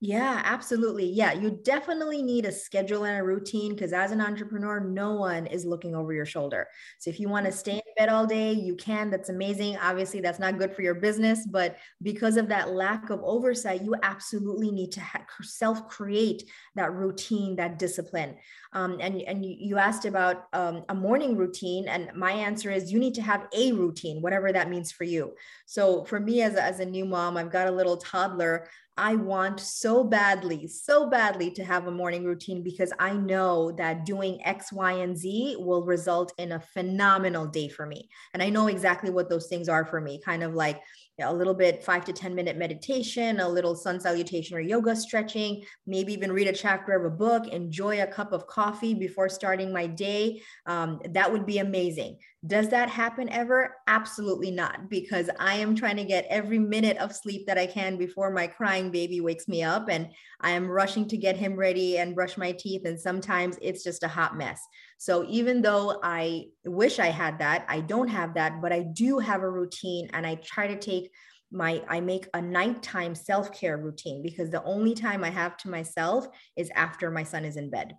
Yeah, 0.00 0.42
absolutely. 0.44 1.06
Yeah, 1.06 1.32
you 1.32 1.58
definitely 1.64 2.22
need 2.22 2.44
a 2.44 2.52
schedule 2.52 3.04
and 3.04 3.18
a 3.18 3.22
routine 3.24 3.72
because 3.74 3.94
as 3.94 4.12
an 4.12 4.20
entrepreneur, 4.20 4.78
no 4.78 5.14
one 5.14 5.46
is 5.46 5.64
looking 5.64 5.94
over 5.94 6.12
your 6.12 6.26
shoulder. 6.26 6.68
So 6.98 7.08
if 7.08 7.18
you 7.18 7.30
want 7.30 7.46
to 7.46 7.52
stay 7.52 7.76
in 7.76 7.80
bed 7.96 8.10
all 8.10 8.26
day, 8.26 8.52
you 8.52 8.76
can. 8.76 9.08
That's 9.08 9.30
amazing. 9.30 9.78
Obviously, 9.78 10.20
that's 10.20 10.38
not 10.38 10.58
good 10.58 10.74
for 10.74 10.82
your 10.82 10.94
business, 10.96 11.46
but 11.46 11.78
because 12.02 12.36
of 12.36 12.48
that 12.48 12.72
lack 12.72 13.08
of 13.08 13.22
oversight, 13.24 13.82
you 13.82 13.94
absolutely 14.02 14.70
need 14.70 14.92
to 14.92 15.00
ha- 15.00 15.24
self 15.42 15.88
create 15.88 16.42
that 16.74 16.92
routine, 16.92 17.56
that 17.56 17.78
discipline. 17.78 18.36
Um, 18.74 18.98
and 19.00 19.22
and 19.22 19.44
you 19.46 19.78
asked 19.78 20.04
about 20.04 20.48
um, 20.52 20.84
a 20.90 20.94
morning 20.94 21.36
routine, 21.38 21.88
and 21.88 22.10
my 22.14 22.32
answer 22.32 22.70
is 22.70 22.92
you 22.92 22.98
need 22.98 23.14
to 23.14 23.22
have 23.22 23.46
a 23.54 23.72
routine, 23.72 24.20
whatever 24.20 24.52
that 24.52 24.68
means 24.68 24.92
for 24.92 25.04
you. 25.04 25.32
So 25.64 26.04
for 26.04 26.20
me, 26.20 26.42
as 26.42 26.54
a, 26.54 26.62
as 26.62 26.80
a 26.80 26.84
new 26.86 27.06
mom, 27.06 27.36
I've 27.38 27.50
got 27.52 27.68
a 27.68 27.70
little 27.72 27.96
toddler. 27.96 28.68
I 28.98 29.14
want 29.14 29.60
so 29.60 30.02
badly, 30.02 30.66
so 30.68 31.10
badly 31.10 31.50
to 31.52 31.64
have 31.64 31.86
a 31.86 31.90
morning 31.90 32.24
routine 32.24 32.62
because 32.62 32.92
I 32.98 33.12
know 33.12 33.72
that 33.72 34.06
doing 34.06 34.44
X, 34.44 34.72
Y, 34.72 34.92
and 34.92 35.16
Z 35.16 35.56
will 35.58 35.84
result 35.84 36.32
in 36.38 36.52
a 36.52 36.60
phenomenal 36.60 37.46
day 37.46 37.68
for 37.68 37.84
me. 37.84 38.08
And 38.32 38.42
I 38.42 38.48
know 38.48 38.68
exactly 38.68 39.10
what 39.10 39.28
those 39.28 39.48
things 39.48 39.68
are 39.68 39.84
for 39.84 40.00
me, 40.00 40.20
kind 40.24 40.42
of 40.42 40.54
like 40.54 40.80
a 41.20 41.32
little 41.32 41.54
bit 41.54 41.84
five 41.84 42.04
to 42.06 42.12
10 42.12 42.34
minute 42.34 42.56
meditation, 42.56 43.40
a 43.40 43.48
little 43.48 43.74
sun 43.74 44.00
salutation 44.00 44.56
or 44.56 44.60
yoga 44.60 44.96
stretching, 44.96 45.64
maybe 45.86 46.12
even 46.12 46.32
read 46.32 46.46
a 46.46 46.52
chapter 46.52 46.92
of 46.92 47.04
a 47.04 47.14
book, 47.14 47.48
enjoy 47.48 48.02
a 48.02 48.06
cup 48.06 48.32
of 48.32 48.46
coffee 48.46 48.94
before 48.94 49.28
starting 49.28 49.72
my 49.72 49.86
day. 49.86 50.40
Um, 50.66 51.00
that 51.10 51.30
would 51.30 51.46
be 51.46 51.58
amazing. 51.58 52.18
Does 52.46 52.68
that 52.68 52.90
happen 52.90 53.28
ever? 53.30 53.76
Absolutely 53.86 54.50
not, 54.50 54.90
because 54.90 55.30
I 55.38 55.54
am 55.54 55.74
trying 55.74 55.96
to 55.96 56.04
get 56.04 56.26
every 56.28 56.58
minute 56.58 56.98
of 56.98 57.14
sleep 57.14 57.46
that 57.46 57.58
I 57.58 57.66
can 57.66 57.96
before 57.96 58.30
my 58.30 58.46
crying 58.46 58.90
baby 58.90 59.20
wakes 59.20 59.48
me 59.48 59.62
up. 59.62 59.88
And 59.88 60.10
I 60.40 60.50
am 60.50 60.68
rushing 60.68 61.08
to 61.08 61.16
get 61.16 61.36
him 61.36 61.56
ready 61.56 61.98
and 61.98 62.14
brush 62.14 62.36
my 62.36 62.52
teeth. 62.52 62.84
And 62.84 63.00
sometimes 63.00 63.58
it's 63.62 63.82
just 63.82 64.02
a 64.02 64.08
hot 64.08 64.36
mess. 64.36 64.60
So 64.98 65.24
even 65.28 65.62
though 65.62 65.98
I 66.02 66.46
wish 66.64 66.98
I 66.98 67.06
had 67.06 67.38
that, 67.38 67.64
I 67.68 67.80
don't 67.80 68.08
have 68.08 68.34
that, 68.34 68.60
but 68.60 68.72
I 68.72 68.82
do 68.82 69.18
have 69.18 69.42
a 69.42 69.50
routine 69.50 70.10
and 70.12 70.26
I 70.26 70.36
try 70.36 70.66
to 70.66 70.78
take 70.78 71.10
my 71.52 71.82
I 71.88 72.00
make 72.00 72.28
a 72.34 72.42
nighttime 72.42 73.14
self-care 73.14 73.78
routine 73.78 74.20
because 74.20 74.50
the 74.50 74.64
only 74.64 74.94
time 74.94 75.22
I 75.22 75.30
have 75.30 75.56
to 75.58 75.70
myself 75.70 76.26
is 76.56 76.70
after 76.74 77.10
my 77.10 77.22
son 77.22 77.44
is 77.44 77.56
in 77.56 77.70
bed. 77.70 77.94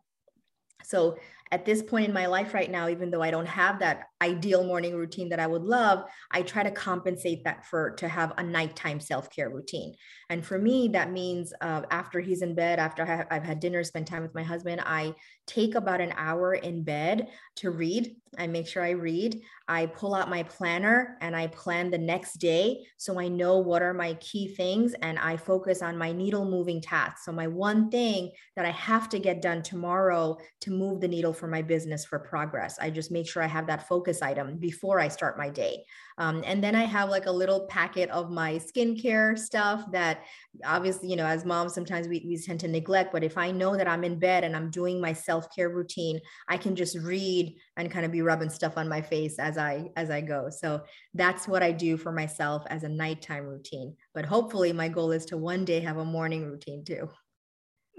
So 0.84 1.18
at 1.52 1.66
this 1.66 1.82
point 1.82 2.08
in 2.08 2.14
my 2.14 2.26
life 2.28 2.54
right 2.54 2.70
now, 2.70 2.90
even 2.90 3.10
though 3.10 3.22
I 3.22 3.32
don't 3.32 3.48
have 3.48 3.80
that 3.80 4.04
ideal 4.22 4.64
morning 4.64 4.96
routine 4.96 5.30
that 5.30 5.40
I 5.40 5.48
would 5.48 5.64
love, 5.64 6.06
I 6.32 6.42
try 6.42 6.64
to 6.64 6.72
compensate 6.72 7.44
that 7.44 7.66
for 7.66 7.92
to 7.92 8.08
have 8.08 8.34
a 8.38 8.44
nighttime 8.44 9.00
self 9.00 9.30
care 9.30 9.50
routine. 9.50 9.96
And 10.30 10.46
for 10.46 10.58
me, 10.58 10.90
that 10.90 11.12
means 11.12 11.54
uh, 11.62 11.84
after 11.92 12.20
he's 12.20 12.42
in 12.42 12.56
bed, 12.56 12.80
after 12.80 13.04
I 13.04 13.06
have, 13.06 13.28
I've 13.32 13.44
had 13.44 13.60
dinner, 13.60 13.84
spend 13.84 14.08
time 14.08 14.24
with 14.24 14.36
my 14.36 14.44
husband, 14.44 14.82
I 14.86 15.14
take 15.46 15.76
about 15.76 16.02
an 16.02 16.14
hour 16.18 16.54
in 16.54 16.84
bed 16.84 17.30
to 17.56 17.72
read. 17.72 18.16
I 18.38 18.48
make 18.48 18.68
sure 18.68 18.84
I 18.84 18.92
read. 18.92 19.42
I 19.68 19.86
pull 19.86 20.14
out 20.14 20.30
my 20.30 20.44
planner 20.44 21.18
and 21.22 21.36
I 21.36 21.48
plan 21.48 21.90
the 21.90 21.98
next 21.98 22.34
day. 22.34 22.86
So 22.98 23.20
I 23.20 23.30
know 23.30 23.58
what 23.60 23.82
are 23.82 23.94
my 23.94 24.14
key 24.16 24.54
things 24.54 24.94
and 25.02 25.18
I 25.18 25.38
focus 25.38 25.82
on 25.82 25.98
my 25.98 26.12
needle 26.12 26.46
moving 26.46 26.82
tasks. 26.82 27.26
So, 27.26 27.32
my 27.32 27.48
one 27.48 27.90
thing 27.90 28.32
that 28.56 28.66
I 28.66 28.72
have 28.72 29.10
to 29.10 29.20
get 29.20 29.42
done 29.42 29.64
tomorrow 29.64 30.38
to 30.62 30.72
move 30.72 31.02
the 31.02 31.08
needle 31.08 31.34
for 31.34 31.48
my 31.48 31.62
business 31.62 32.06
for 32.06 32.20
progress. 32.20 32.78
I 32.80 32.90
just 32.90 33.12
make 33.12 33.28
sure 33.28 33.42
I 33.42 33.48
have 33.48 33.68
that 33.68 33.88
focus 33.88 34.07
item 34.22 34.58
before 34.58 35.00
I 35.00 35.08
start 35.08 35.38
my 35.38 35.50
day. 35.50 35.86
Um, 36.18 36.44
and 36.46 36.64
then 36.64 36.76
I 36.76 36.84
have 36.84 37.10
like 37.10 37.28
a 37.28 37.32
little 37.32 37.68
packet 37.68 38.10
of 38.10 38.32
my 38.32 38.54
skincare 38.54 39.38
stuff 39.38 39.84
that 39.92 40.24
obviously, 40.66 41.10
you 41.10 41.16
know, 41.16 41.26
as 41.26 41.46
moms, 41.46 41.74
sometimes 41.74 42.08
we, 42.08 42.26
we 42.28 42.38
tend 42.38 42.60
to 42.62 42.68
neglect. 42.68 43.12
But 43.12 43.24
if 43.24 43.38
I 43.38 43.52
know 43.52 43.78
that 43.78 43.88
I'm 43.88 44.04
in 44.04 44.18
bed 44.18 44.44
and 44.44 44.56
I'm 44.56 44.72
doing 44.72 45.00
my 45.00 45.14
self 45.14 45.54
care 45.56 45.70
routine, 45.70 46.20
I 46.48 46.58
can 46.58 46.76
just 46.76 46.98
read 46.98 47.56
and 47.76 47.92
kind 47.92 48.06
of 48.06 48.12
be 48.12 48.22
rubbing 48.22 48.50
stuff 48.50 48.78
on 48.78 48.90
my 48.90 49.02
face 49.02 49.38
as 49.38 49.58
I 49.58 49.90
as 49.96 50.10
I 50.10 50.22
go. 50.22 50.50
So 50.50 50.82
that's 51.14 51.48
what 51.48 51.62
I 51.62 51.72
do 51.72 51.98
for 51.98 52.12
myself 52.12 52.64
as 52.68 52.84
a 52.84 52.90
nighttime 52.90 53.46
routine. 53.46 53.96
But 54.14 54.26
hopefully, 54.26 54.74
my 54.74 54.88
goal 54.88 55.12
is 55.12 55.26
to 55.26 55.38
one 55.38 55.66
day 55.66 55.82
have 55.82 55.98
a 55.98 56.06
morning 56.06 56.46
routine 56.46 56.84
too. 56.84 57.10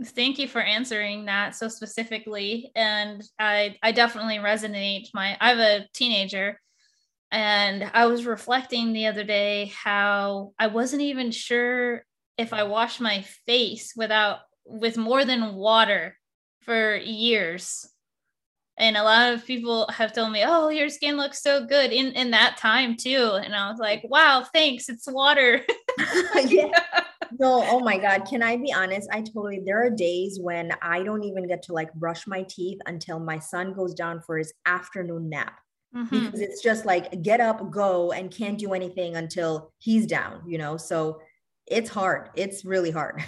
Thank 0.04 0.38
you 0.38 0.46
for 0.46 0.60
answering 0.60 1.24
that 1.24 1.56
so 1.56 1.68
specifically. 1.68 2.70
And 2.76 3.22
I 3.38 3.76
I 3.82 3.92
definitely 3.92 4.36
resonate. 4.36 5.08
My 5.12 5.36
I 5.40 5.48
have 5.50 5.58
a 5.58 5.88
teenager 5.92 6.60
and 7.32 7.90
I 7.94 8.06
was 8.06 8.26
reflecting 8.26 8.92
the 8.92 9.06
other 9.06 9.24
day 9.24 9.72
how 9.76 10.52
I 10.58 10.68
wasn't 10.68 11.02
even 11.02 11.30
sure 11.32 12.04
if 12.38 12.52
I 12.52 12.64
washed 12.64 13.00
my 13.00 13.22
face 13.46 13.92
without 13.96 14.40
with 14.66 14.96
more 14.96 15.24
than 15.24 15.54
water 15.56 16.16
for 16.62 16.96
years. 16.96 17.88
And 18.78 18.96
a 18.96 19.02
lot 19.04 19.32
of 19.34 19.46
people 19.46 19.88
have 19.90 20.12
told 20.12 20.32
me, 20.32 20.44
"Oh, 20.46 20.68
your 20.68 20.88
skin 20.90 21.16
looks 21.16 21.42
so 21.42 21.66
good 21.66 21.92
in 21.92 22.12
in 22.12 22.30
that 22.32 22.56
time 22.58 22.96
too." 22.96 23.32
And 23.42 23.54
I 23.54 23.70
was 23.70 23.80
like, 23.80 24.02
"Wow, 24.04 24.44
thanks. 24.52 24.88
It's 24.88 25.10
water." 25.10 25.64
yeah. 26.46 27.04
No, 27.38 27.64
oh 27.66 27.80
my 27.80 27.98
God. 27.98 28.26
Can 28.26 28.42
I 28.42 28.56
be 28.56 28.72
honest? 28.72 29.08
I 29.12 29.20
totally, 29.20 29.60
there 29.64 29.84
are 29.84 29.90
days 29.90 30.38
when 30.40 30.72
I 30.82 31.02
don't 31.02 31.24
even 31.24 31.46
get 31.46 31.62
to 31.64 31.72
like 31.72 31.92
brush 31.94 32.26
my 32.26 32.42
teeth 32.42 32.78
until 32.86 33.18
my 33.18 33.38
son 33.38 33.72
goes 33.72 33.94
down 33.94 34.20
for 34.20 34.38
his 34.38 34.52
afternoon 34.66 35.28
nap. 35.28 35.58
Mm-hmm. 35.94 36.26
Because 36.26 36.40
it's 36.40 36.62
just 36.62 36.84
like 36.84 37.22
get 37.22 37.40
up, 37.40 37.70
go, 37.70 38.12
and 38.12 38.30
can't 38.30 38.58
do 38.58 38.72
anything 38.74 39.16
until 39.16 39.72
he's 39.78 40.06
down, 40.06 40.42
you 40.46 40.58
know? 40.58 40.76
So 40.76 41.20
it's 41.66 41.90
hard. 41.90 42.30
It's 42.34 42.64
really 42.64 42.90
hard. 42.90 43.22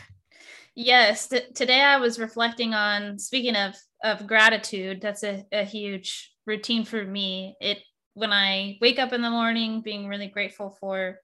Yes. 0.75 1.29
T- 1.29 1.41
today 1.55 1.81
I 1.81 1.97
was 1.97 2.19
reflecting 2.19 2.75
on, 2.75 3.19
speaking 3.19 3.57
of, 3.57 3.75
of 4.05 4.27
gratitude, 4.27 5.01
that's 5.01 5.25
a, 5.25 5.45
a 5.53 5.65
huge 5.65 6.33
routine 6.47 6.85
for 6.85 7.05
me. 7.05 7.57
It, 7.61 7.79
when 8.15 8.33
I 8.33 8.79
wake 8.81 8.99
up 8.99 9.13
in 9.13 9.23
the 9.23 9.31
morning, 9.31 9.83
being 9.83 10.07
really 10.09 10.29
grateful 10.29 10.77
for 10.81 11.19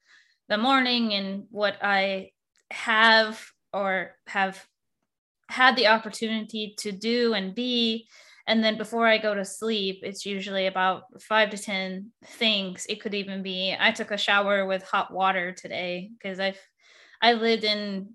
the 0.49 0.57
morning 0.57 1.15
and 1.15 1.45
what 1.51 1.77
I 1.83 2.31
have 2.71 3.45
or 3.73 4.13
have 4.27 4.65
had 5.49 5.77
the 5.77 5.87
opportunity 5.87 6.75
to 6.79 6.93
do 6.93 7.35
and 7.35 7.55
be. 7.55 8.09
And 8.49 8.63
then 8.63 8.79
before 8.79 9.07
i 9.07 9.19
go 9.19 9.35
to 9.35 9.45
sleep 9.45 10.01
it's 10.03 10.25
usually 10.25 10.67
about 10.67 11.03
five 11.21 11.51
to 11.51 11.59
ten 11.59 12.13
things. 12.25 12.87
It 12.89 13.01
could 13.01 13.15
even 13.15 13.43
be 13.43 13.77
i 13.79 13.91
took 13.91 14.11
a 14.11 14.19
shower 14.19 14.67
with 14.67 14.83
hot 14.85 15.13
water 15.13 15.53
today 15.53 16.11
because 16.17 16.39
i've 16.39 16.61
i 17.21 17.33
lived 17.33 17.65
in 17.65 18.15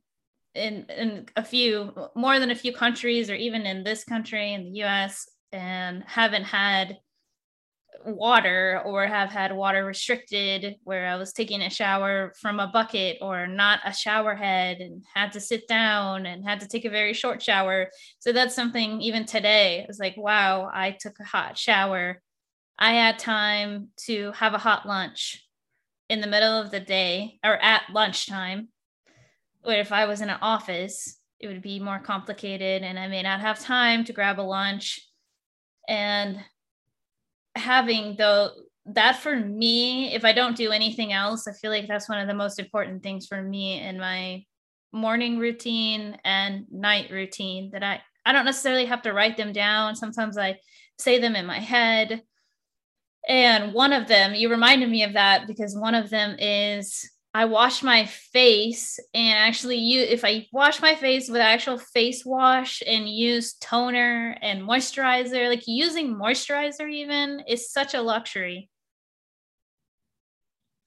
in 0.56 0.86
in 0.90 1.26
a 1.36 1.44
few 1.44 1.94
more 2.16 2.40
than 2.40 2.52
a 2.52 2.56
few 2.56 2.74
countries 2.74 3.30
or 3.30 3.36
even 3.36 3.64
in 3.64 3.84
this 3.84 4.04
country 4.04 4.54
in 4.54 4.64
the 4.64 4.84
us 4.84 5.30
and 5.52 6.04
haven't 6.06 6.44
had 6.44 6.98
water 8.06 8.82
or 8.86 9.06
have 9.06 9.30
had 9.30 9.56
water 9.56 9.86
restricted 9.86 10.76
where 10.84 11.08
I 11.08 11.16
was 11.16 11.34
taking 11.34 11.62
a 11.62 11.70
shower 11.70 12.34
from 12.40 12.60
a 12.60 12.68
bucket 12.68 13.18
or 13.22 13.48
not 13.48 13.80
a 13.86 13.94
shower 13.94 14.36
head 14.36 14.78
and 14.80 15.04
had 15.14 15.32
to 15.34 15.40
sit 15.40 15.68
down 15.68 16.26
and 16.26 16.44
had 16.44 16.60
to 16.62 16.68
take 16.68 16.86
a 16.86 16.90
very 16.90 17.14
short 17.14 17.42
shower. 17.42 17.90
So 18.20 18.32
that's 18.32 18.56
something 18.56 19.02
even 19.02 19.26
today. 19.26 19.86
It's 19.88 20.00
like, 20.00 20.16
wow, 20.18 20.70
I 20.74 20.98
took 21.00 21.20
a 21.20 21.24
hot 21.24 21.58
shower. 21.58 22.22
I 22.78 22.94
had 22.94 23.20
time 23.20 23.90
to 24.06 24.32
have 24.34 24.54
a 24.54 24.60
hot 24.60 24.86
lunch 24.88 25.46
in 26.10 26.22
the 26.22 26.28
middle 26.28 26.60
of 26.60 26.72
the 26.72 26.80
day 26.80 27.40
or 27.44 27.58
at 27.58 27.84
lunchtime. 27.92 28.70
Or 29.64 29.74
if 29.74 29.92
I 29.92 30.06
was 30.06 30.22
in 30.22 30.30
an 30.30 30.40
office, 30.42 31.18
it 31.40 31.48
would 31.48 31.62
be 31.62 31.80
more 31.80 32.00
complicated 32.00 32.84
and 32.84 33.00
I 33.00 33.08
may 33.08 33.24
not 33.24 33.42
have 33.42 33.60
time 33.60 34.04
to 34.06 34.14
grab 34.14 34.40
a 34.40 34.42
lunch. 34.42 35.00
And 35.88 36.44
having 37.56 38.16
though 38.18 38.52
that 38.86 39.18
for 39.18 39.36
me, 39.36 40.14
if 40.14 40.26
I 40.26 40.34
don't 40.34 40.58
do 40.58 40.72
anything 40.72 41.14
else, 41.14 41.48
I 41.48 41.54
feel 41.54 41.72
like 41.72 41.88
that's 41.88 42.10
one 42.10 42.20
of 42.20 42.28
the 42.28 42.34
most 42.34 42.60
important 42.60 43.04
things 43.04 43.28
for 43.28 43.42
me 43.42 43.80
in 43.80 44.00
my 44.00 44.44
morning 44.92 45.38
routine 45.38 46.18
and 46.26 46.66
night 46.72 47.12
routine 47.12 47.72
that 47.72 47.84
I 47.84 48.02
I 48.26 48.34
don't 48.34 48.46
necessarily 48.46 48.86
have 48.86 49.02
to 49.04 49.14
write 49.14 49.38
them 49.38 49.52
down. 49.52 49.96
Sometimes 49.96 50.38
I 50.38 50.60
say 51.00 51.20
them 51.20 51.36
in 51.36 51.46
my 51.46 51.60
head. 51.60 52.22
And 53.28 53.74
one 53.74 53.94
of 53.94 54.08
them, 54.08 54.34
you 54.34 54.50
reminded 54.50 54.90
me 54.90 55.04
of 55.04 55.14
that 55.14 55.48
because 55.48 55.76
one 55.76 55.96
of 55.96 56.10
them 56.10 56.36
is 56.40 57.10
I 57.34 57.46
wash 57.46 57.82
my 57.82 58.06
face 58.06 59.00
and 59.14 59.38
actually 59.38 59.78
you 59.78 60.02
if 60.02 60.26
I 60.26 60.48
wash 60.52 60.82
my 60.82 60.96
face 60.96 61.30
with 61.30 61.40
actual 61.40 61.78
face 61.78 62.26
wash 62.26 62.84
and 62.86 63.08
use 63.08 63.54
toner 63.54 64.38
and 64.42 64.62
moisturizer, 64.62 65.48
like 65.48 65.64
using 65.66 66.16
moisturizer 66.16 66.92
even 66.92 67.42
is 67.48 67.72
such 67.72 67.94
a 67.94 68.02
luxury. 68.02 68.70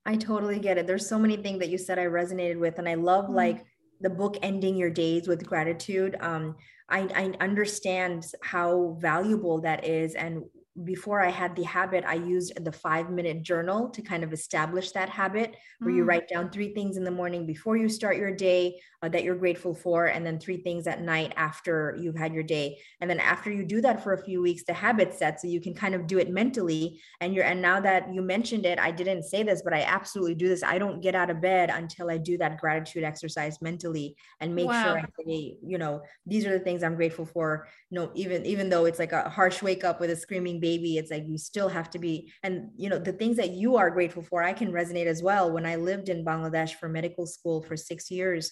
I 0.05 0.17
totally 0.17 0.59
get 0.59 0.77
it. 0.77 0.87
There's 0.87 1.09
so 1.09 1.19
many 1.19 1.39
things 1.39 1.61
that 1.61 1.71
you 1.71 1.79
said 1.79 1.99
I 1.99 2.05
resonated 2.05 2.59
with 2.59 2.79
and 2.79 2.89
I 2.89 2.95
love 2.95 3.27
mm. 3.27 3.35
like 3.35 3.65
the 4.03 4.11
book 4.11 4.37
ending 4.43 4.77
your 4.77 4.91
days 4.91 5.27
with 5.27 5.47
gratitude. 5.47 6.17
Um 6.21 6.57
I, 6.91 7.09
I 7.15 7.43
understand 7.43 8.27
how 8.43 8.99
valuable 9.01 9.63
that 9.63 9.87
is 9.87 10.15
and 10.15 10.45
before 10.83 11.21
I 11.21 11.31
had 11.31 11.55
the 11.55 11.63
habit, 11.63 12.05
I 12.05 12.15
used 12.15 12.65
the 12.65 12.73
five 12.73 13.09
minute 13.09 13.43
journal 13.43 13.91
to 13.91 14.03
kind 14.03 14.25
of 14.25 14.33
establish 14.33 14.91
that 14.93 15.09
habit 15.09 15.57
where 15.79 15.95
mm. 15.95 15.99
you 15.99 16.05
write 16.05 16.29
down 16.29 16.51
three 16.51 16.75
things 16.75 16.97
in 16.97 17.05
the 17.05 17.13
morning 17.13 17.47
before 17.47 17.77
you 17.77 17.89
start 17.89 18.17
your 18.17 18.35
day 18.35 18.81
uh, 19.05 19.09
that 19.09 19.23
you're 19.23 19.37
grateful 19.37 19.75
for, 19.75 20.07
and 20.07 20.27
then 20.27 20.39
three 20.39 20.57
things 20.57 20.87
at 20.87 21.03
night 21.03 21.33
after 21.37 21.97
you've 22.01 22.17
had 22.17 22.33
your 22.33 22.43
day. 22.43 22.79
And 23.01 23.09
then 23.09 23.21
after 23.21 23.53
you 23.53 23.65
do 23.65 23.81
that 23.83 24.03
for 24.03 24.15
a 24.15 24.25
few 24.25 24.43
weeks, 24.43 24.65
the 24.65 24.73
habit 24.73 25.15
sets 25.15 25.43
so 25.43 25.49
you 25.49 25.61
can 25.61 25.75
kind 25.75 25.95
of 25.95 26.07
do 26.07 26.19
it 26.19 26.31
mentally. 26.31 27.01
And 27.21 27.35
you're, 27.35 27.45
and 27.45 27.61
now 27.61 27.81
that 27.81 28.13
you 28.13 28.23
mentioned 28.23 28.67
it, 28.67 28.79
I 28.79 28.91
didn't 28.91 29.25
say 29.25 29.43
this, 29.43 29.63
but 29.63 29.75
I 29.75 29.83
absolutely 29.83 30.35
do 30.35 30.49
this. 30.49 30.63
I 30.63 30.79
don't 30.79 31.03
get 31.03 31.15
out 31.15 31.31
of 31.31 31.41
bed 31.43 31.71
until 31.71 32.11
I 32.11 32.17
do 32.17 32.39
that 32.39 32.59
gratitude 32.59 33.05
exercise 33.05 33.61
mentally 33.61 34.17
and 34.41 34.55
make 34.55 34.67
wow. 34.67 34.85
sure 34.85 34.99
I 34.99 35.05
say, 35.25 35.59
you 35.63 35.79
know, 35.79 36.03
these 36.27 36.47
are 36.47 36.59
the 36.59 36.65
things 36.65 36.83
I'm 36.83 36.97
grateful 36.97 37.27
for. 37.27 37.69
no, 37.91 38.11
even, 38.15 38.45
even 38.47 38.71
though 38.71 38.87
it's 38.87 38.99
like 38.99 39.13
a 39.13 39.29
harsh 39.29 39.63
wake 39.63 39.85
up 39.85 40.01
with 40.01 40.11
a 40.11 40.17
screaming 40.17 40.61
baby 40.65 40.93
it's 40.99 41.11
like 41.15 41.27
you 41.33 41.39
still 41.51 41.71
have 41.77 41.89
to 41.95 41.99
be 42.07 42.15
and 42.43 42.55
you 42.83 42.89
know 42.91 43.01
the 43.09 43.17
things 43.21 43.37
that 43.37 43.51
you 43.63 43.77
are 43.81 43.91
grateful 43.99 44.25
for 44.31 44.39
i 44.43 44.55
can 44.61 44.71
resonate 44.81 45.11
as 45.15 45.23
well. 45.29 45.45
When 45.57 45.67
i 45.73 45.77
lived 45.91 46.09
in 46.09 46.25
bangladesh 46.31 46.73
for 46.81 46.89
medical 46.89 47.27
school 47.37 47.59
for 47.67 47.77
six 47.77 48.11
years 48.19 48.45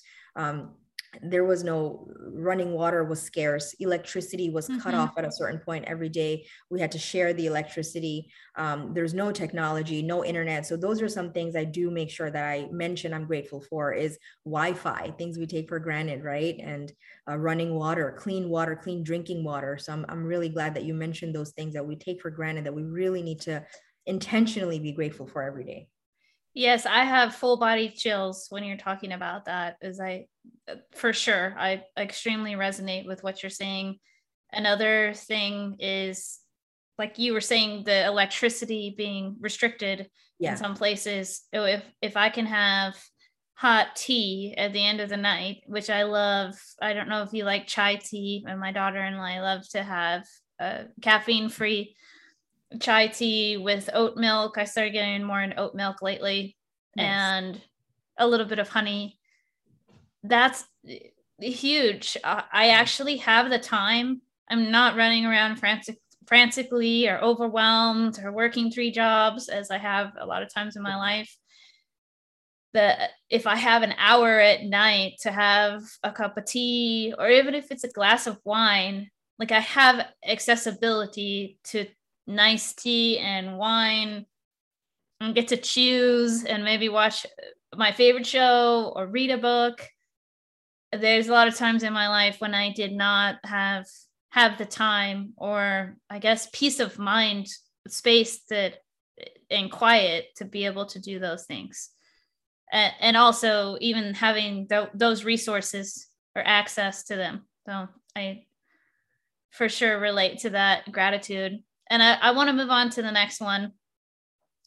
um, 0.42 0.56
there 1.20 1.44
was 1.44 1.62
no 1.62 2.08
running 2.34 2.72
water 2.72 3.04
was 3.04 3.20
scarce 3.20 3.74
electricity 3.80 4.48
was 4.48 4.66
mm-hmm. 4.66 4.80
cut 4.80 4.94
off 4.94 5.12
at 5.18 5.26
a 5.26 5.32
certain 5.32 5.60
point 5.60 5.84
every 5.84 6.08
day. 6.08 6.46
We 6.70 6.80
had 6.80 6.92
to 6.92 6.98
share 6.98 7.34
the 7.34 7.46
electricity. 7.46 8.30
Um, 8.56 8.94
there's 8.94 9.12
no 9.12 9.30
technology 9.30 10.02
no 10.02 10.24
internet. 10.24 10.66
So 10.66 10.76
those 10.76 11.02
are 11.02 11.08
some 11.08 11.32
things 11.32 11.54
i 11.56 11.64
do 11.64 11.90
make 11.90 12.10
sure 12.10 12.30
that 12.30 12.44
i 12.44 12.68
mention 12.70 13.12
i'm 13.12 13.26
grateful 13.26 13.60
for 13.68 13.92
is 13.92 14.18
wi-fi 14.44 15.10
things 15.18 15.38
we 15.38 15.46
take 15.46 15.68
for 15.68 15.78
granted 15.78 16.24
right? 16.24 16.58
And 16.58 16.92
uh, 17.28 17.36
running 17.36 17.74
water 17.74 18.16
clean 18.18 18.48
water 18.48 18.76
clean 18.76 19.02
drinking 19.02 19.44
water. 19.44 19.78
So 19.78 19.92
I'm, 19.92 20.06
I'm 20.08 20.24
really 20.24 20.48
glad 20.48 20.74
that 20.74 20.84
you 20.84 20.94
mentioned 20.94 21.34
those 21.34 21.52
things 21.52 21.74
that 21.74 21.86
we 21.86 21.96
take 21.96 22.20
for 22.20 22.30
granted 22.30 22.64
that 22.64 22.74
we 22.74 22.82
really 22.82 23.22
need 23.22 23.40
to 23.42 23.64
intentionally 24.06 24.78
be 24.78 24.92
grateful 24.92 25.26
for 25.26 25.42
every 25.42 25.64
day. 25.64 25.88
Yes, 26.54 26.84
I 26.84 27.04
have 27.04 27.34
full 27.34 27.56
body 27.56 27.88
chills 27.88 28.46
when 28.50 28.62
you're 28.64 28.76
talking 28.76 29.12
about 29.12 29.46
that. 29.46 29.76
Is 29.80 30.00
I 30.00 30.26
for 30.94 31.12
sure 31.12 31.54
I 31.58 31.84
extremely 31.98 32.52
resonate 32.52 33.06
with 33.06 33.22
what 33.22 33.42
you're 33.42 33.50
saying. 33.50 33.98
Another 34.52 35.12
thing 35.14 35.76
is 35.78 36.38
like 36.98 37.18
you 37.18 37.32
were 37.32 37.40
saying 37.40 37.84
the 37.84 38.06
electricity 38.06 38.94
being 38.96 39.36
restricted 39.40 40.08
yeah. 40.38 40.52
in 40.52 40.56
some 40.56 40.74
places. 40.74 41.42
If 41.52 41.82
if 42.00 42.16
I 42.16 42.28
can 42.28 42.46
have 42.46 42.96
hot 43.54 43.94
tea 43.94 44.54
at 44.58 44.72
the 44.72 44.84
end 44.84 45.00
of 45.00 45.08
the 45.08 45.16
night, 45.16 45.62
which 45.66 45.88
I 45.88 46.02
love. 46.02 46.54
I 46.80 46.92
don't 46.92 47.08
know 47.08 47.22
if 47.22 47.32
you 47.32 47.44
like 47.44 47.68
chai 47.68 47.94
tea, 47.94 48.44
and 48.46 48.58
my 48.58 48.72
daughter 48.72 48.98
and 48.98 49.16
I 49.16 49.40
love 49.40 49.68
to 49.70 49.82
have 49.82 50.24
uh, 50.58 50.84
caffeine 51.00 51.48
free 51.48 51.94
chai 52.80 53.06
tea 53.06 53.56
with 53.56 53.88
oat 53.92 54.16
milk. 54.16 54.58
I 54.58 54.64
started 54.64 54.92
getting 54.92 55.22
more 55.22 55.40
in 55.40 55.54
oat 55.56 55.74
milk 55.74 56.02
lately 56.02 56.56
nice. 56.96 57.06
and 57.06 57.60
a 58.18 58.26
little 58.26 58.46
bit 58.46 58.58
of 58.58 58.68
honey. 58.68 59.18
That's 60.22 60.64
huge. 61.40 62.16
I 62.24 62.68
mm. 62.68 62.72
actually 62.72 63.16
have 63.18 63.50
the 63.50 63.58
time. 63.58 64.22
I'm 64.48 64.70
not 64.70 64.96
running 64.96 65.26
around 65.26 65.56
frantic, 65.56 65.98
frantically 66.26 67.08
or 67.08 67.18
overwhelmed 67.18 68.18
or 68.22 68.32
working 68.32 68.70
three 68.70 68.90
jobs 68.90 69.48
as 69.48 69.70
I 69.70 69.78
have 69.78 70.12
a 70.18 70.26
lot 70.26 70.42
of 70.42 70.52
times 70.52 70.76
in 70.76 70.82
my 70.82 70.92
mm. 70.92 70.98
life. 70.98 71.36
That 72.74 73.10
if 73.28 73.46
I 73.46 73.56
have 73.56 73.82
an 73.82 73.94
hour 73.98 74.38
at 74.38 74.64
night 74.64 75.14
to 75.22 75.32
have 75.32 75.82
a 76.02 76.10
cup 76.10 76.38
of 76.38 76.46
tea 76.46 77.12
or 77.18 77.28
even 77.28 77.54
if 77.54 77.70
it's 77.70 77.84
a 77.84 77.88
glass 77.88 78.26
of 78.26 78.38
wine, 78.44 79.10
like 79.38 79.52
I 79.52 79.60
have 79.60 80.06
accessibility 80.26 81.58
to 81.64 81.86
nice 82.26 82.72
tea 82.72 83.18
and 83.18 83.58
wine 83.58 84.24
and 85.20 85.34
get 85.34 85.48
to 85.48 85.56
choose 85.56 86.44
and 86.44 86.64
maybe 86.64 86.88
watch 86.88 87.26
my 87.76 87.92
favorite 87.92 88.26
show 88.26 88.92
or 88.96 89.06
read 89.06 89.30
a 89.30 89.38
book 89.38 89.86
there's 90.92 91.28
a 91.28 91.32
lot 91.32 91.48
of 91.48 91.56
times 91.56 91.82
in 91.82 91.92
my 91.92 92.08
life 92.08 92.36
when 92.40 92.54
i 92.54 92.72
did 92.72 92.92
not 92.92 93.36
have 93.44 93.86
have 94.30 94.58
the 94.58 94.66
time 94.66 95.32
or 95.36 95.96
i 96.10 96.18
guess 96.18 96.48
peace 96.52 96.80
of 96.80 96.98
mind 96.98 97.46
space 97.88 98.42
that 98.50 98.74
and 99.50 99.70
quiet 99.70 100.26
to 100.36 100.44
be 100.44 100.64
able 100.64 100.86
to 100.86 101.00
do 101.00 101.18
those 101.18 101.44
things 101.44 101.90
and, 102.72 103.18
also 103.18 103.76
even 103.82 104.14
having 104.14 104.66
th- 104.66 104.88
those 104.94 105.24
resources 105.24 106.06
or 106.34 106.42
access 106.42 107.04
to 107.04 107.16
them 107.16 107.42
so 107.66 107.86
i 108.16 108.44
for 109.50 109.68
sure 109.68 110.00
relate 110.00 110.38
to 110.38 110.50
that 110.50 110.90
gratitude 110.90 111.62
and 111.92 112.02
I, 112.02 112.14
I 112.14 112.30
want 112.30 112.48
to 112.48 112.54
move 112.54 112.70
on 112.70 112.88
to 112.90 113.02
the 113.02 113.12
next 113.12 113.38
one. 113.38 113.72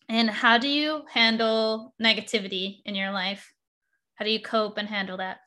And 0.08 0.30
how 0.30 0.60
do 0.60 0.68
you 0.68 1.02
handle 1.12 1.96
negativity 2.00 2.82
in 2.86 2.94
your 2.94 3.12
life? 3.12 3.52
How 4.14 4.26
do 4.26 4.32
you 4.32 4.40
cope 4.40 4.78
and 4.78 4.88
handle 4.88 5.18
that? 5.18 5.38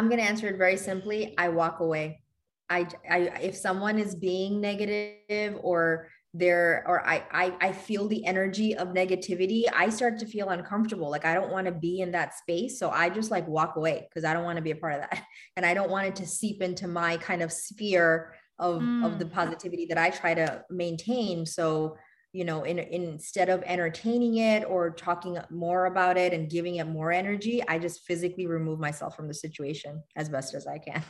I'm 0.00 0.08
going 0.08 0.18
to 0.18 0.26
answer 0.26 0.48
it 0.48 0.56
very 0.56 0.78
simply. 0.78 1.34
I 1.36 1.50
walk 1.50 1.80
away. 1.80 2.22
I, 2.70 2.86
I 3.08 3.18
if 3.42 3.54
someone 3.54 3.98
is 3.98 4.14
being 4.14 4.58
negative 4.58 5.58
or 5.60 6.08
there 6.32 6.84
or 6.86 7.04
I, 7.04 7.24
I 7.32 7.52
i 7.60 7.72
feel 7.72 8.06
the 8.06 8.24
energy 8.24 8.76
of 8.76 8.90
negativity 8.90 9.64
i 9.74 9.88
start 9.88 10.16
to 10.20 10.26
feel 10.26 10.50
uncomfortable 10.50 11.10
like 11.10 11.24
i 11.24 11.34
don't 11.34 11.50
want 11.50 11.66
to 11.66 11.72
be 11.72 11.98
in 11.98 12.12
that 12.12 12.38
space 12.38 12.78
so 12.78 12.88
i 12.90 13.10
just 13.10 13.32
like 13.32 13.48
walk 13.48 13.74
away 13.74 14.06
because 14.08 14.24
i 14.24 14.32
don't 14.32 14.44
want 14.44 14.54
to 14.54 14.62
be 14.62 14.70
a 14.70 14.76
part 14.76 14.94
of 14.94 15.00
that 15.00 15.24
and 15.56 15.66
i 15.66 15.74
don't 15.74 15.90
want 15.90 16.06
it 16.06 16.14
to 16.14 16.24
seep 16.24 16.62
into 16.62 16.86
my 16.86 17.16
kind 17.16 17.42
of 17.42 17.50
sphere 17.50 18.32
of 18.60 18.82
mm. 18.82 19.04
of 19.04 19.18
the 19.18 19.24
mm. 19.24 19.32
positivity 19.32 19.86
that 19.86 19.98
I 19.98 20.10
try 20.10 20.34
to 20.34 20.62
maintain. 20.70 21.46
So 21.46 21.96
you 22.32 22.44
know, 22.44 22.62
in, 22.62 22.78
in, 22.78 23.02
instead 23.02 23.48
of 23.48 23.62
entertaining 23.64 24.36
it 24.36 24.64
or 24.64 24.90
talking 24.90 25.38
more 25.50 25.86
about 25.86 26.16
it 26.16 26.32
and 26.32 26.48
giving 26.48 26.76
it 26.76 26.86
more 26.86 27.10
energy, 27.10 27.62
I 27.66 27.78
just 27.78 28.06
physically 28.06 28.46
remove 28.46 28.78
myself 28.78 29.16
from 29.16 29.26
the 29.26 29.34
situation 29.34 30.02
as 30.16 30.28
best 30.28 30.54
as 30.54 30.66
I 30.66 30.78
can. 30.78 31.02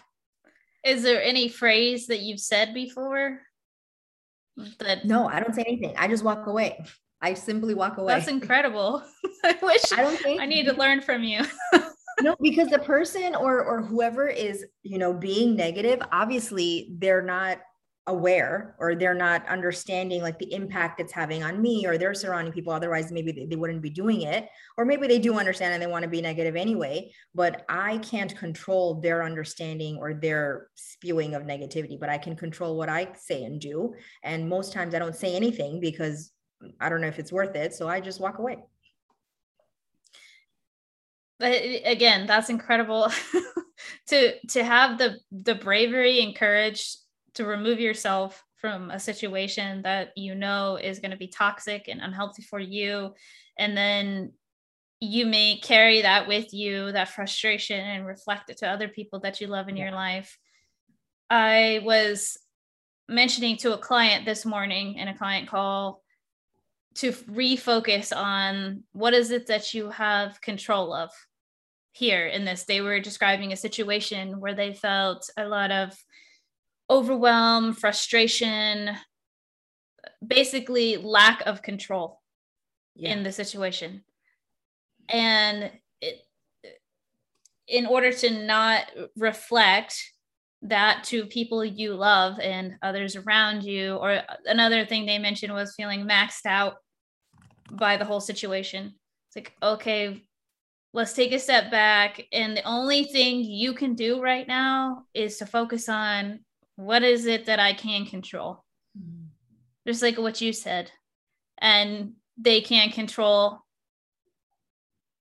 Is 0.84 1.02
there 1.02 1.22
any 1.22 1.48
phrase 1.48 2.06
that 2.06 2.20
you've 2.20 2.40
said 2.40 2.72
before? 2.72 3.40
That 4.78 5.04
no, 5.04 5.26
I 5.28 5.40
don't 5.40 5.54
say 5.54 5.64
anything. 5.66 5.94
I 5.96 6.08
just 6.08 6.24
walk 6.24 6.46
away. 6.46 6.84
I 7.20 7.34
simply 7.34 7.74
walk 7.74 7.98
away. 7.98 8.14
That's 8.14 8.28
incredible. 8.28 9.02
I 9.44 9.56
wish 9.62 9.92
I 9.92 10.02
don't 10.02 10.18
think 10.18 10.40
I 10.40 10.46
need 10.46 10.66
to 10.66 10.72
learn 10.72 11.02
from 11.02 11.22
you. 11.22 11.44
no 12.22 12.36
because 12.40 12.68
the 12.68 12.78
person 12.78 13.34
or 13.34 13.62
or 13.62 13.82
whoever 13.82 14.28
is 14.28 14.66
you 14.82 14.98
know 14.98 15.12
being 15.12 15.56
negative 15.56 16.00
obviously 16.12 16.94
they're 16.98 17.22
not 17.22 17.58
aware 18.06 18.74
or 18.78 18.94
they're 18.94 19.14
not 19.14 19.46
understanding 19.46 20.22
like 20.22 20.38
the 20.38 20.52
impact 20.52 21.00
it's 21.00 21.12
having 21.12 21.42
on 21.44 21.60
me 21.60 21.86
or 21.86 21.98
their 21.98 22.14
surrounding 22.14 22.52
people 22.52 22.72
otherwise 22.72 23.12
maybe 23.12 23.30
they, 23.30 23.44
they 23.44 23.56
wouldn't 23.56 23.82
be 23.82 23.90
doing 23.90 24.22
it. 24.22 24.48
Or 24.78 24.84
maybe 24.84 25.06
they 25.06 25.18
do 25.18 25.38
understand 25.38 25.74
and 25.74 25.82
they 25.82 25.86
want 25.86 26.02
to 26.04 26.08
be 26.08 26.22
negative 26.22 26.56
anyway 26.56 27.12
but 27.34 27.64
i 27.68 27.98
can't 27.98 28.36
control 28.36 29.00
their 29.00 29.22
understanding 29.22 29.96
or 29.98 30.14
their 30.14 30.68
spewing 30.74 31.34
of 31.34 31.42
negativity 31.42 32.00
but 32.00 32.08
i 32.08 32.16
can 32.16 32.34
control 32.36 32.76
what 32.76 32.88
i 32.88 33.08
say 33.18 33.44
and 33.44 33.60
do. 33.60 33.94
And 34.24 34.48
most 34.48 34.72
times 34.72 34.94
i 34.94 34.98
don't 34.98 35.16
say 35.16 35.36
anything 35.36 35.80
because 35.80 36.32
i 36.80 36.88
don't 36.88 37.02
know 37.02 37.08
if 37.08 37.18
it's 37.18 37.32
worth 37.32 37.54
it 37.54 37.74
so 37.74 37.88
i 37.88 38.00
just 38.00 38.20
walk 38.20 38.38
away. 38.38 38.58
But 41.38 41.52
again 41.84 42.26
that's 42.26 42.48
incredible 42.48 43.12
to 44.08 44.40
to 44.48 44.64
have 44.64 44.96
the 44.96 45.18
the 45.30 45.54
bravery 45.54 46.22
and 46.24 46.34
courage 46.34 46.96
to 47.34 47.44
remove 47.44 47.80
yourself 47.80 48.42
from 48.56 48.90
a 48.90 49.00
situation 49.00 49.82
that 49.82 50.12
you 50.16 50.34
know 50.34 50.78
is 50.80 50.98
going 50.98 51.10
to 51.10 51.16
be 51.16 51.28
toxic 51.28 51.88
and 51.88 52.00
unhealthy 52.00 52.42
for 52.42 52.60
you 52.60 53.14
and 53.58 53.76
then 53.76 54.32
you 55.00 55.24
may 55.24 55.58
carry 55.62 56.02
that 56.02 56.28
with 56.28 56.52
you 56.52 56.92
that 56.92 57.08
frustration 57.08 57.80
and 57.80 58.06
reflect 58.06 58.50
it 58.50 58.58
to 58.58 58.68
other 58.68 58.88
people 58.88 59.20
that 59.20 59.40
you 59.40 59.46
love 59.46 59.68
in 59.68 59.76
yeah. 59.76 59.84
your 59.84 59.92
life 59.92 60.38
i 61.30 61.80
was 61.84 62.38
mentioning 63.08 63.56
to 63.56 63.74
a 63.74 63.78
client 63.78 64.24
this 64.24 64.44
morning 64.44 64.94
in 64.94 65.08
a 65.08 65.16
client 65.16 65.48
call 65.48 66.02
to 66.94 67.12
refocus 67.12 68.14
on 68.14 68.82
what 68.92 69.14
is 69.14 69.30
it 69.30 69.46
that 69.46 69.72
you 69.72 69.90
have 69.90 70.40
control 70.40 70.92
of 70.92 71.10
here 71.92 72.26
in 72.26 72.44
this 72.44 72.64
they 72.64 72.80
were 72.80 73.00
describing 73.00 73.52
a 73.52 73.56
situation 73.56 74.38
where 74.38 74.54
they 74.54 74.72
felt 74.72 75.28
a 75.36 75.46
lot 75.46 75.70
of 75.70 75.92
overwhelm 76.90 77.72
frustration 77.72 78.90
basically 80.26 80.96
lack 80.96 81.40
of 81.46 81.62
control 81.62 82.20
yeah. 82.96 83.12
in 83.12 83.22
the 83.22 83.32
situation. 83.32 84.02
And 85.08 85.70
it, 86.00 86.26
in 87.68 87.86
order 87.86 88.12
to 88.12 88.44
not 88.44 88.86
reflect 89.16 89.96
that 90.62 91.04
to 91.04 91.24
people 91.24 91.64
you 91.64 91.94
love 91.94 92.38
and 92.40 92.74
others 92.82 93.16
around 93.16 93.62
you 93.62 93.94
or 93.94 94.20
another 94.44 94.84
thing 94.84 95.06
they 95.06 95.18
mentioned 95.18 95.54
was 95.54 95.74
feeling 95.74 96.06
maxed 96.06 96.44
out 96.44 96.74
by 97.70 97.96
the 97.96 98.04
whole 98.04 98.20
situation. 98.20 98.94
It's 99.28 99.36
like 99.36 99.52
okay 99.62 100.22
let's 100.92 101.12
take 101.12 101.32
a 101.32 101.38
step 101.38 101.70
back. 101.70 102.26
And 102.32 102.56
the 102.56 102.64
only 102.64 103.04
thing 103.04 103.40
you 103.40 103.74
can 103.74 103.94
do 103.94 104.20
right 104.20 104.46
now 104.46 105.04
is 105.14 105.36
to 105.38 105.46
focus 105.46 105.88
on 105.88 106.40
what 106.80 107.02
is 107.02 107.26
it 107.26 107.46
that 107.46 107.60
i 107.60 107.72
can 107.72 108.06
control? 108.06 108.64
Mm-hmm. 108.98 109.26
just 109.86 110.02
like 110.02 110.18
what 110.18 110.40
you 110.40 110.52
said. 110.52 110.90
And 111.58 112.14
they 112.36 112.60
can't 112.60 112.92
control 112.92 113.60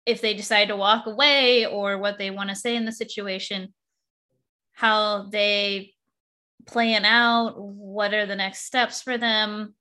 if 0.06 0.22
they 0.22 0.34
decide 0.34 0.70
to 0.70 0.76
walk 0.76 1.06
away 1.06 1.68
or 1.68 1.98
what 1.98 2.18
they 2.18 2.32
want 2.32 2.50
to 2.50 2.56
say 2.56 2.76
in 2.76 2.86
the 2.86 2.92
situation 2.92 3.74
how 4.72 5.24
they 5.24 5.94
plan 6.66 7.04
out 7.06 7.60
what 7.60 8.14
are 8.14 8.26
the 8.26 8.36
next 8.36 8.66
steps 8.66 9.02
for 9.02 9.18
them 9.18 9.76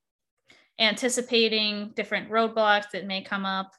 anticipating 0.78 1.92
different 1.94 2.30
roadblocks 2.30 2.90
that 2.92 3.06
may 3.06 3.22
come 3.22 3.44
up. 3.46 3.72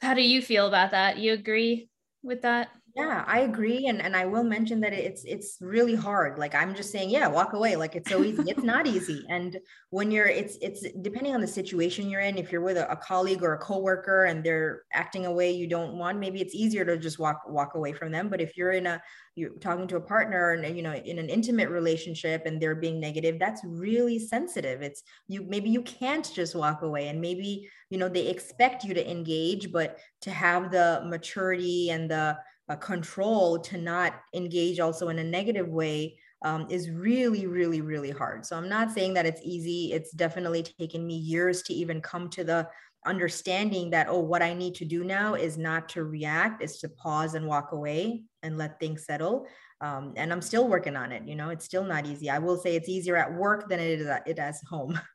How 0.00 0.14
do 0.14 0.22
you 0.22 0.42
feel 0.42 0.66
about 0.66 0.90
that? 0.90 1.18
You 1.18 1.32
agree 1.32 1.88
with 2.22 2.42
that 2.42 2.68
yeah 2.94 3.24
i 3.26 3.40
agree 3.40 3.86
and 3.86 4.02
and 4.02 4.14
i 4.14 4.24
will 4.24 4.44
mention 4.44 4.80
that 4.80 4.92
it's 4.92 5.24
it's 5.24 5.56
really 5.60 5.94
hard 5.94 6.38
like 6.38 6.54
i'm 6.54 6.74
just 6.74 6.90
saying 6.90 7.08
yeah 7.08 7.26
walk 7.26 7.54
away 7.54 7.74
like 7.74 7.96
it's 7.96 8.10
so 8.10 8.22
easy 8.22 8.42
it's 8.46 8.62
not 8.62 8.86
easy 8.86 9.24
and 9.30 9.58
when 9.90 10.10
you're 10.10 10.26
it's 10.26 10.58
it's 10.60 10.84
depending 11.00 11.34
on 11.34 11.40
the 11.40 11.46
situation 11.46 12.10
you're 12.10 12.20
in 12.20 12.36
if 12.36 12.52
you're 12.52 12.60
with 12.60 12.76
a, 12.76 12.90
a 12.90 12.96
colleague 12.96 13.42
or 13.42 13.54
a 13.54 13.58
coworker 13.58 14.24
and 14.24 14.44
they're 14.44 14.82
acting 14.92 15.24
a 15.24 15.32
way 15.32 15.50
you 15.50 15.66
don't 15.66 15.96
want 15.96 16.18
maybe 16.18 16.40
it's 16.40 16.54
easier 16.54 16.84
to 16.84 16.98
just 16.98 17.18
walk 17.18 17.42
walk 17.48 17.74
away 17.74 17.94
from 17.94 18.12
them 18.12 18.28
but 18.28 18.40
if 18.42 18.56
you're 18.58 18.72
in 18.72 18.86
a 18.86 19.00
you're 19.34 19.50
talking 19.60 19.86
to 19.88 19.96
a 19.96 20.00
partner 20.00 20.50
and 20.50 20.76
you 20.76 20.82
know 20.82 20.92
in 20.92 21.18
an 21.18 21.30
intimate 21.30 21.70
relationship 21.70 22.44
and 22.44 22.60
they're 22.60 22.74
being 22.74 23.00
negative 23.00 23.38
that's 23.38 23.62
really 23.64 24.18
sensitive 24.18 24.82
it's 24.82 25.02
you 25.28 25.42
maybe 25.48 25.70
you 25.70 25.80
can't 25.82 26.30
just 26.34 26.54
walk 26.54 26.82
away 26.82 27.08
and 27.08 27.18
maybe 27.18 27.66
you 27.88 27.96
know 27.96 28.08
they 28.08 28.26
expect 28.26 28.84
you 28.84 28.92
to 28.92 29.10
engage 29.10 29.72
but 29.72 29.98
to 30.20 30.30
have 30.30 30.70
the 30.70 31.02
maturity 31.06 31.88
and 31.88 32.10
the 32.10 32.36
uh, 32.72 32.76
control 32.76 33.58
to 33.58 33.76
not 33.76 34.14
engage 34.34 34.80
also 34.80 35.08
in 35.08 35.18
a 35.18 35.24
negative 35.24 35.68
way 35.68 36.18
um, 36.44 36.66
is 36.70 36.90
really, 36.90 37.46
really, 37.46 37.80
really 37.82 38.10
hard. 38.10 38.46
So 38.46 38.56
I'm 38.56 38.68
not 38.68 38.90
saying 38.90 39.14
that 39.14 39.26
it's 39.26 39.42
easy. 39.44 39.92
It's 39.92 40.10
definitely 40.12 40.62
taken 40.62 41.06
me 41.06 41.14
years 41.14 41.62
to 41.62 41.74
even 41.74 42.00
come 42.00 42.30
to 42.30 42.44
the 42.44 42.68
understanding 43.04 43.90
that, 43.90 44.06
oh, 44.08 44.20
what 44.20 44.42
I 44.42 44.54
need 44.54 44.74
to 44.76 44.84
do 44.84 45.04
now 45.04 45.34
is 45.34 45.58
not 45.58 45.88
to 45.90 46.04
react, 46.04 46.62
is 46.62 46.78
to 46.78 46.88
pause 46.88 47.34
and 47.34 47.46
walk 47.46 47.72
away 47.72 48.24
and 48.42 48.56
let 48.56 48.80
things 48.80 49.04
settle. 49.04 49.46
Um, 49.80 50.14
and 50.16 50.32
I'm 50.32 50.42
still 50.42 50.66
working 50.66 50.96
on 50.96 51.12
it. 51.12 51.26
You 51.26 51.36
know, 51.36 51.50
it's 51.50 51.64
still 51.64 51.84
not 51.84 52.06
easy. 52.06 52.30
I 52.30 52.38
will 52.38 52.56
say 52.56 52.74
it's 52.74 52.88
easier 52.88 53.16
at 53.16 53.34
work 53.34 53.68
than 53.68 53.80
it 53.80 54.00
is 54.00 54.06
at, 54.06 54.26
it 54.26 54.38
as 54.38 54.60
home. 54.68 54.98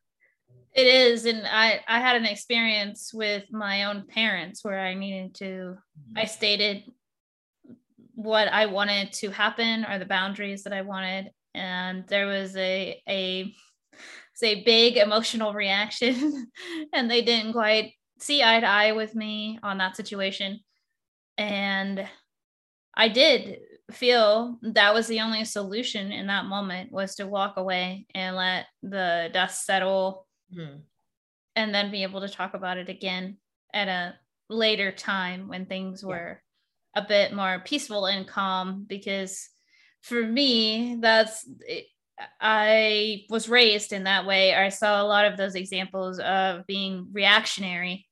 It 0.73 0.85
is, 0.85 1.25
and 1.25 1.41
I 1.47 1.79
I 1.87 1.99
had 1.99 2.17
an 2.17 2.25
experience 2.25 3.11
with 3.11 3.45
my 3.51 3.85
own 3.85 4.05
parents 4.05 4.63
where 4.63 4.79
I 4.79 4.93
needed 4.93 5.33
to. 5.35 5.75
I 6.15 6.25
stated 6.25 6.83
what 8.17 8.47
I 8.47 8.65
wanted 8.65 9.13
to 9.13 9.29
happen 9.29 9.85
or 9.85 9.99
the 9.99 10.05
boundaries 10.05 10.63
that 10.63 10.73
I 10.73 10.81
wanted. 10.81 11.29
And 11.53 12.03
there 12.07 12.25
was 12.25 12.57
a 12.57 12.99
a 13.07 13.53
say 14.33 14.63
big 14.63 14.97
emotional 14.97 15.53
reaction 15.53 16.47
and 16.93 17.09
they 17.09 17.21
didn't 17.21 17.53
quite 17.53 17.93
see 18.19 18.41
eye 18.41 18.59
to 18.59 18.65
eye 18.65 18.93
with 18.93 19.13
me 19.13 19.59
on 19.61 19.77
that 19.77 19.95
situation. 19.95 20.59
And 21.37 22.09
I 22.95 23.07
did 23.07 23.59
feel 23.91 24.57
that 24.63 24.95
was 24.95 25.05
the 25.05 25.21
only 25.21 25.45
solution 25.45 26.11
in 26.11 26.25
that 26.25 26.45
moment 26.45 26.91
was 26.91 27.15
to 27.15 27.27
walk 27.27 27.57
away 27.57 28.07
and 28.15 28.35
let 28.35 28.65
the 28.81 29.29
dust 29.31 29.63
settle 29.63 30.25
mm-hmm. 30.51 30.77
and 31.55 31.73
then 31.73 31.91
be 31.91 32.01
able 32.01 32.21
to 32.21 32.29
talk 32.29 32.55
about 32.55 32.79
it 32.79 32.89
again 32.89 33.37
at 33.75 33.87
a 33.87 34.15
later 34.49 34.91
time 34.91 35.47
when 35.47 35.67
things 35.67 36.03
were 36.03 36.41
a 36.95 37.01
bit 37.01 37.33
more 37.33 37.61
peaceful 37.65 38.05
and 38.05 38.27
calm 38.27 38.85
because 38.87 39.49
for 40.01 40.25
me 40.25 40.97
that's 40.99 41.47
i 42.41 43.25
was 43.29 43.49
raised 43.49 43.93
in 43.93 44.05
that 44.05 44.25
way. 44.25 44.53
I 44.53 44.69
saw 44.69 45.01
a 45.01 45.05
lot 45.05 45.25
of 45.25 45.37
those 45.37 45.55
examples 45.55 46.19
of 46.19 46.65
being 46.65 47.07
reactionary. 47.11 48.07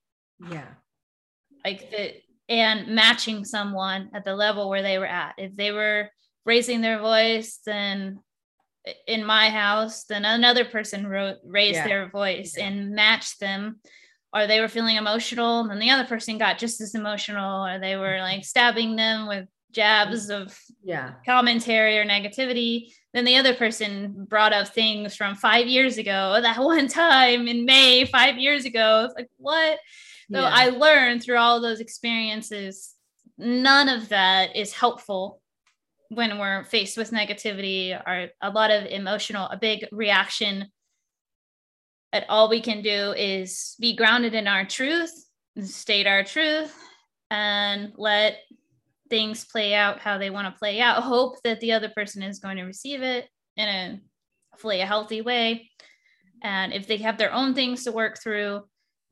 Yeah. 0.50 0.68
Like 1.64 1.90
the 1.92 2.14
and 2.48 2.90
matching 2.90 3.44
someone 3.44 4.12
at 4.14 4.24
the 4.24 4.36
level 4.36 4.70
where 4.70 4.84
they 4.84 5.00
were 5.00 5.08
at. 5.08 5.34
If 5.38 5.56
they 5.56 5.72
were 5.72 6.10
raising 6.46 6.82
their 6.82 7.00
voice 7.00 7.60
then 7.66 8.20
in 9.08 9.26
my 9.26 9.50
house 9.50 10.04
then 10.04 10.26
another 10.26 10.64
person 10.64 11.08
wrote, 11.08 11.38
raised 11.44 11.78
yeah. 11.78 11.88
their 11.88 12.10
voice 12.10 12.54
yeah. 12.56 12.68
and 12.68 12.92
matched 12.92 13.40
them 13.40 13.80
or 14.36 14.45
they 14.45 14.60
were 14.60 14.67
feeling 14.67 14.98
emotional 14.98 15.62
and 15.62 15.71
then 15.71 15.80
the 15.80 15.89
other 15.89 16.04
person 16.04 16.38
got 16.38 16.58
just 16.58 16.82
as 16.82 16.93
emotional 16.93 17.65
or 17.65 17.80
they 17.80 17.95
were 17.95 18.19
like 18.19 18.39
mm-hmm. 18.39 18.43
stabbing 18.43 18.95
them 18.95 19.28
with 19.28 19.48
jabs 19.71 20.30
mm-hmm. 20.30 20.43
of 20.43 20.60
yeah. 20.84 21.13
commentary 21.26 21.98
or 21.98 22.06
negativity. 22.06 22.91
Then 23.13 23.24
the 23.24 23.38
other 23.38 23.54
person 23.54 24.26
brought 24.28 24.52
up 24.52 24.67
things 24.67 25.15
from 25.15 25.36
five 25.36 25.67
years 25.67 25.98
ago 25.98 26.38
that 26.41 26.60
one 26.60 26.88
time 26.88 27.48
in 27.48 27.65
may 27.65 28.06
five 28.06 28.38
years 28.38 28.65
ago. 28.65 29.06
It's 29.06 29.15
like 29.15 29.30
what? 29.38 29.80
So 30.32 30.39
yeah. 30.39 30.50
i 30.52 30.69
learned 30.69 31.21
through 31.21 31.38
all 31.38 31.62
those 31.62 31.80
experiences 31.80 32.95
none 33.38 33.89
of 33.89 34.10
that 34.10 34.56
is 34.56 34.74
helpful 34.74 35.41
when 36.10 36.39
we're 36.39 36.63
faced 36.63 36.98
with 36.98 37.12
negativity 37.12 38.00
or 38.08 38.30
a 38.41 38.50
lot 38.50 38.71
of 38.71 38.86
emotional 38.86 39.48
a 39.50 39.58
big 39.58 39.86
reaction 39.91 40.71
that 42.15 42.30
all 42.30 42.47
we 42.47 42.62
can 42.62 42.82
do 42.82 43.12
is 43.12 43.75
be 43.78 43.93
grounded 43.93 44.34
in 44.34 44.47
our 44.47 44.63
truth, 44.63 45.12
state 45.62 46.08
our 46.08 46.23
truth, 46.23 46.73
and 47.30 47.91
let 47.97 48.38
things 49.10 49.43
play 49.43 49.73
out 49.73 49.99
how 49.99 50.17
they 50.17 50.30
want 50.30 50.47
to 50.47 50.58
play 50.58 50.80
out. 50.80 51.04
Hope 51.04 51.36
that 51.43 51.60
the 51.60 51.73
other 51.73 51.89
person 51.89 52.23
is 52.23 52.39
going 52.39 52.56
to 52.56 52.63
receive 52.63 53.01
it 53.01 53.28
in 53.58 53.67
a 53.67 53.99
hopefully 54.49 54.80
a 54.80 54.86
healthy 54.86 55.19
way. 55.23 55.69
And 56.41 56.71
if 56.71 56.88
they 56.88 56.95
have 56.97 57.17
their 57.17 57.34
own 57.34 57.54
things 57.54 57.84
to 57.84 57.91
work 57.91 58.17
through, 58.23 58.62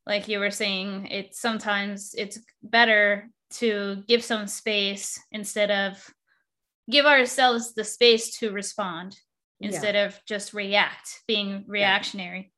like 0.07 0.29
you 0.29 0.39
were 0.39 0.49
saying, 0.49 1.07
it's 1.07 1.41
sometimes 1.41 2.15
it's 2.17 2.39
better 2.61 3.27
to 3.55 4.01
give 4.07 4.23
some 4.23 4.47
space 4.47 5.19
instead 5.33 5.71
of 5.71 6.09
give 6.89 7.05
ourselves 7.05 7.73
the 7.73 7.83
space 7.83 8.37
to 8.37 8.53
respond 8.53 9.19
instead 9.59 9.95
yeah. 9.95 10.05
of 10.05 10.17
just 10.25 10.53
react, 10.53 11.21
being 11.27 11.65
reactionary 11.67 12.52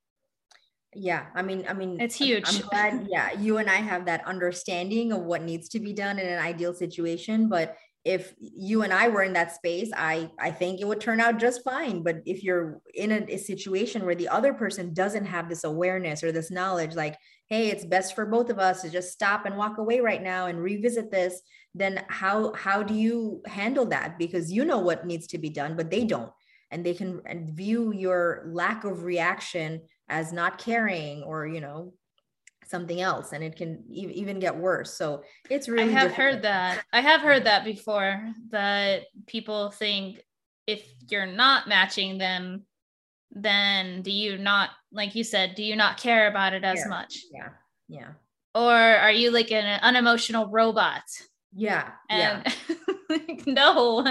yeah 0.95 1.25
i 1.35 1.41
mean 1.41 1.65
i 1.67 1.73
mean 1.73 1.99
it's 1.99 2.15
huge 2.15 2.43
i'm 2.47 2.61
glad 2.69 3.07
yeah 3.11 3.31
you 3.33 3.57
and 3.57 3.69
i 3.69 3.75
have 3.75 4.05
that 4.05 4.25
understanding 4.25 5.11
of 5.11 5.21
what 5.21 5.43
needs 5.43 5.69
to 5.69 5.79
be 5.79 5.93
done 5.93 6.17
in 6.19 6.27
an 6.27 6.39
ideal 6.39 6.73
situation 6.73 7.47
but 7.49 7.75
if 8.03 8.33
you 8.39 8.83
and 8.83 8.93
i 8.93 9.07
were 9.07 9.23
in 9.23 9.33
that 9.33 9.53
space 9.53 9.91
i 9.95 10.29
i 10.39 10.49
think 10.49 10.79
it 10.79 10.87
would 10.87 11.01
turn 11.01 11.19
out 11.19 11.39
just 11.39 11.63
fine 11.63 12.01
but 12.01 12.17
if 12.25 12.43
you're 12.43 12.79
in 12.93 13.11
a, 13.11 13.25
a 13.29 13.37
situation 13.37 14.05
where 14.05 14.15
the 14.15 14.29
other 14.29 14.53
person 14.53 14.93
doesn't 14.93 15.25
have 15.25 15.49
this 15.49 15.63
awareness 15.63 16.23
or 16.23 16.31
this 16.31 16.51
knowledge 16.51 16.95
like 16.95 17.17
hey 17.49 17.69
it's 17.69 17.85
best 17.85 18.15
for 18.15 18.25
both 18.25 18.49
of 18.49 18.59
us 18.59 18.81
to 18.81 18.89
just 18.89 19.11
stop 19.11 19.45
and 19.45 19.57
walk 19.57 19.77
away 19.77 19.99
right 19.99 20.23
now 20.23 20.47
and 20.47 20.61
revisit 20.61 21.11
this 21.11 21.41
then 21.75 22.03
how 22.07 22.53
how 22.53 22.81
do 22.81 22.93
you 22.93 23.41
handle 23.45 23.85
that? 23.87 24.17
Because 24.17 24.51
you 24.51 24.63
know 24.65 24.79
what 24.79 25.05
needs 25.05 25.27
to 25.27 25.37
be 25.37 25.49
done 25.49 25.75
but 25.75 25.91
they 25.91 26.05
don't 26.05 26.31
and 26.71 26.85
they 26.85 26.93
can 26.93 27.21
view 27.53 27.93
your 27.93 28.43
lack 28.47 28.83
of 28.83 29.03
reaction 29.03 29.81
as 30.09 30.31
not 30.31 30.57
caring 30.57 31.23
or 31.23 31.47
you 31.47 31.61
know 31.61 31.93
something 32.67 32.99
else 32.99 33.31
and 33.31 33.43
it 33.43 33.55
can 33.55 33.83
e- 33.89 34.11
even 34.15 34.39
get 34.39 34.55
worse. 34.55 34.97
So 34.97 35.23
it's 35.49 35.69
really 35.69 35.83
i 35.83 35.87
have 35.87 36.09
difficult. 36.09 36.17
heard 36.17 36.41
that. 36.43 36.83
I 36.91 37.01
have 37.01 37.21
heard 37.21 37.45
that 37.45 37.63
before 37.63 38.33
that 38.49 39.03
people 39.27 39.71
think 39.71 40.21
if 40.67 40.87
you're 41.09 41.27
not 41.27 41.67
matching 41.67 42.17
them 42.17 42.63
then 43.31 44.01
do 44.01 44.11
you 44.11 44.37
not 44.37 44.69
like 44.91 45.13
you 45.13 45.23
said 45.23 45.55
do 45.55 45.63
you 45.63 45.75
not 45.75 45.97
care 45.97 46.27
about 46.27 46.53
it 46.53 46.63
as 46.63 46.79
yeah. 46.79 46.87
much? 46.87 47.19
Yeah. 47.31 47.49
Yeah. 47.87 48.09
Or 48.53 48.73
are 48.73 49.11
you 49.11 49.31
like 49.31 49.51
an 49.51 49.79
unemotional 49.81 50.47
robot 50.47 51.03
Yeah. 51.55 51.91
And 52.09 52.43
yeah. 52.45 52.75
like, 53.09 53.47
no, 53.47 54.05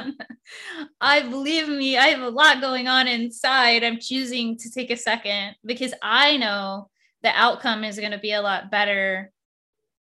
I 1.00 1.22
believe 1.22 1.68
me, 1.68 1.98
I 1.98 2.06
have 2.06 2.22
a 2.22 2.30
lot 2.30 2.62
going 2.62 2.88
on 2.88 3.06
inside. 3.06 3.84
I'm 3.84 4.00
choosing 4.00 4.56
to 4.58 4.70
take 4.70 4.90
a 4.90 4.96
second 4.96 5.54
because 5.64 5.92
I 6.02 6.38
know 6.38 6.88
the 7.22 7.30
outcome 7.30 7.84
is 7.84 7.98
going 7.98 8.12
to 8.12 8.18
be 8.18 8.32
a 8.32 8.40
lot 8.40 8.70
better 8.70 9.30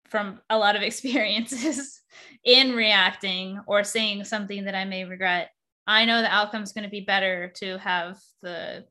from 0.06 0.39
a 0.49 0.58
lot 0.58 0.75
of 0.77 0.82
experiences 0.84 2.01
in 2.45 2.75
reacting 2.75 3.60
or 3.67 3.84
saying 3.84 4.23
something 4.23 4.65
that 4.65 4.75
I 4.75 4.86
may 4.86 5.03
regret. 5.03 5.49
I 5.86 6.06
know 6.06 6.21
the 6.21 6.34
outcome 6.34 6.63
is 6.63 6.71
going 6.71 6.86
to 6.86 6.89
be 6.89 7.01
better 7.01 7.51
to 7.58 7.77
have 7.79 8.17
the 8.41 8.86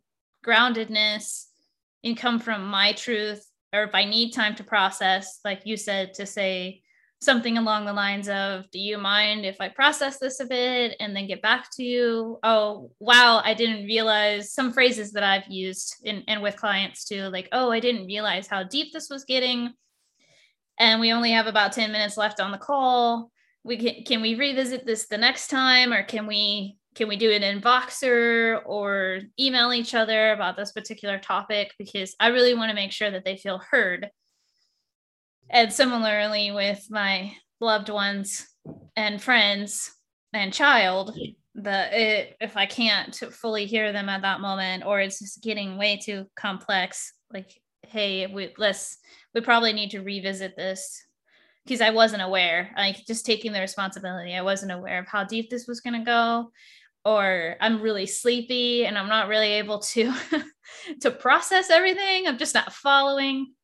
groundedness 0.44 1.46
and 2.04 2.18
come 2.18 2.38
from 2.38 2.66
my 2.66 2.92
truth 2.92 3.46
or 3.72 3.84
if 3.84 3.94
I 3.94 4.04
need 4.04 4.32
time 4.32 4.54
to 4.56 4.64
process, 4.64 5.40
like 5.44 5.62
you 5.64 5.78
said, 5.78 6.14
to 6.14 6.26
say 6.26 6.81
something 7.22 7.56
along 7.56 7.84
the 7.84 7.92
lines 7.92 8.28
of, 8.28 8.70
Do 8.70 8.80
you 8.80 8.98
mind 8.98 9.44
if 9.44 9.60
I 9.60 9.68
process 9.68 10.18
this 10.18 10.40
a 10.40 10.46
bit 10.46 10.96
and 10.98 11.14
then 11.14 11.28
get 11.28 11.40
back 11.40 11.68
to 11.76 11.84
you? 11.84 12.38
Oh, 12.42 12.90
wow, 12.98 13.40
I 13.44 13.54
didn't 13.54 13.86
realize 13.86 14.52
some 14.52 14.72
phrases 14.72 15.12
that 15.12 15.22
I've 15.22 15.48
used 15.48 15.96
in, 16.04 16.24
and 16.26 16.42
with 16.42 16.56
clients 16.56 17.04
too, 17.04 17.28
like, 17.28 17.48
Oh, 17.52 17.70
I 17.70 17.80
didn't 17.80 18.06
realize 18.06 18.46
how 18.46 18.64
deep 18.64 18.92
this 18.92 19.08
was 19.08 19.24
getting. 19.24 19.72
And 20.78 21.00
we 21.00 21.12
only 21.12 21.30
have 21.32 21.46
about 21.46 21.72
10 21.72 21.92
minutes 21.92 22.16
left 22.16 22.40
on 22.40 22.50
the 22.50 22.58
call. 22.58 23.30
We 23.62 23.76
can, 23.76 24.04
can 24.04 24.22
we 24.22 24.34
revisit 24.34 24.84
this 24.84 25.06
the 25.06 25.18
next 25.18 25.48
time 25.48 25.92
or 25.92 26.02
can 26.02 26.26
we 26.26 26.78
can 26.94 27.08
we 27.08 27.16
do 27.16 27.30
it 27.30 27.42
in 27.42 27.62
Voxer 27.62 28.60
or 28.66 29.20
email 29.40 29.72
each 29.72 29.94
other 29.94 30.32
about 30.32 30.56
this 30.56 30.72
particular 30.72 31.18
topic? 31.18 31.72
Because 31.78 32.14
I 32.20 32.28
really 32.28 32.54
want 32.54 32.68
to 32.68 32.74
make 32.74 32.92
sure 32.92 33.10
that 33.10 33.24
they 33.24 33.38
feel 33.38 33.62
heard. 33.70 34.10
And 35.50 35.72
similarly 35.72 36.50
with 36.50 36.86
my 36.90 37.32
loved 37.60 37.88
ones 37.88 38.46
and 38.96 39.22
friends 39.22 39.92
and 40.32 40.52
child, 40.52 41.16
the 41.54 42.00
it, 42.00 42.36
if 42.40 42.56
I 42.56 42.66
can't 42.66 43.14
fully 43.14 43.66
hear 43.66 43.92
them 43.92 44.08
at 44.08 44.22
that 44.22 44.40
moment, 44.40 44.84
or 44.84 45.00
it's 45.00 45.18
just 45.18 45.42
getting 45.42 45.76
way 45.76 46.00
too 46.02 46.26
complex, 46.34 47.12
like, 47.32 47.60
hey, 47.86 48.26
we 48.26 48.54
let's 48.56 48.98
we 49.34 49.40
probably 49.40 49.72
need 49.72 49.90
to 49.90 50.00
revisit 50.02 50.56
this 50.56 51.04
because 51.64 51.80
I 51.80 51.90
wasn't 51.90 52.22
aware, 52.22 52.72
like 52.76 53.04
just 53.06 53.26
taking 53.26 53.52
the 53.52 53.60
responsibility. 53.60 54.34
I 54.34 54.42
wasn't 54.42 54.72
aware 54.72 54.98
of 54.98 55.08
how 55.08 55.24
deep 55.24 55.50
this 55.50 55.66
was 55.66 55.80
going 55.80 55.98
to 55.98 56.04
go 56.04 56.50
or 57.04 57.56
I'm 57.60 57.80
really 57.80 58.06
sleepy 58.06 58.86
and 58.86 58.96
I'm 58.96 59.08
not 59.08 59.28
really 59.28 59.52
able 59.52 59.80
to 59.80 60.12
to 61.00 61.10
process 61.10 61.70
everything. 61.70 62.26
I'm 62.26 62.38
just 62.38 62.54
not 62.54 62.72
following. 62.72 63.54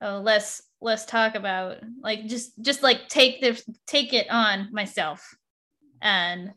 Oh, 0.00 0.20
let's 0.22 0.62
let's 0.80 1.06
talk 1.06 1.34
about 1.34 1.78
like 2.02 2.26
just 2.26 2.60
just 2.60 2.82
like 2.82 3.08
take 3.08 3.40
the 3.40 3.60
take 3.86 4.12
it 4.12 4.28
on 4.30 4.68
myself. 4.72 5.34
And 6.02 6.48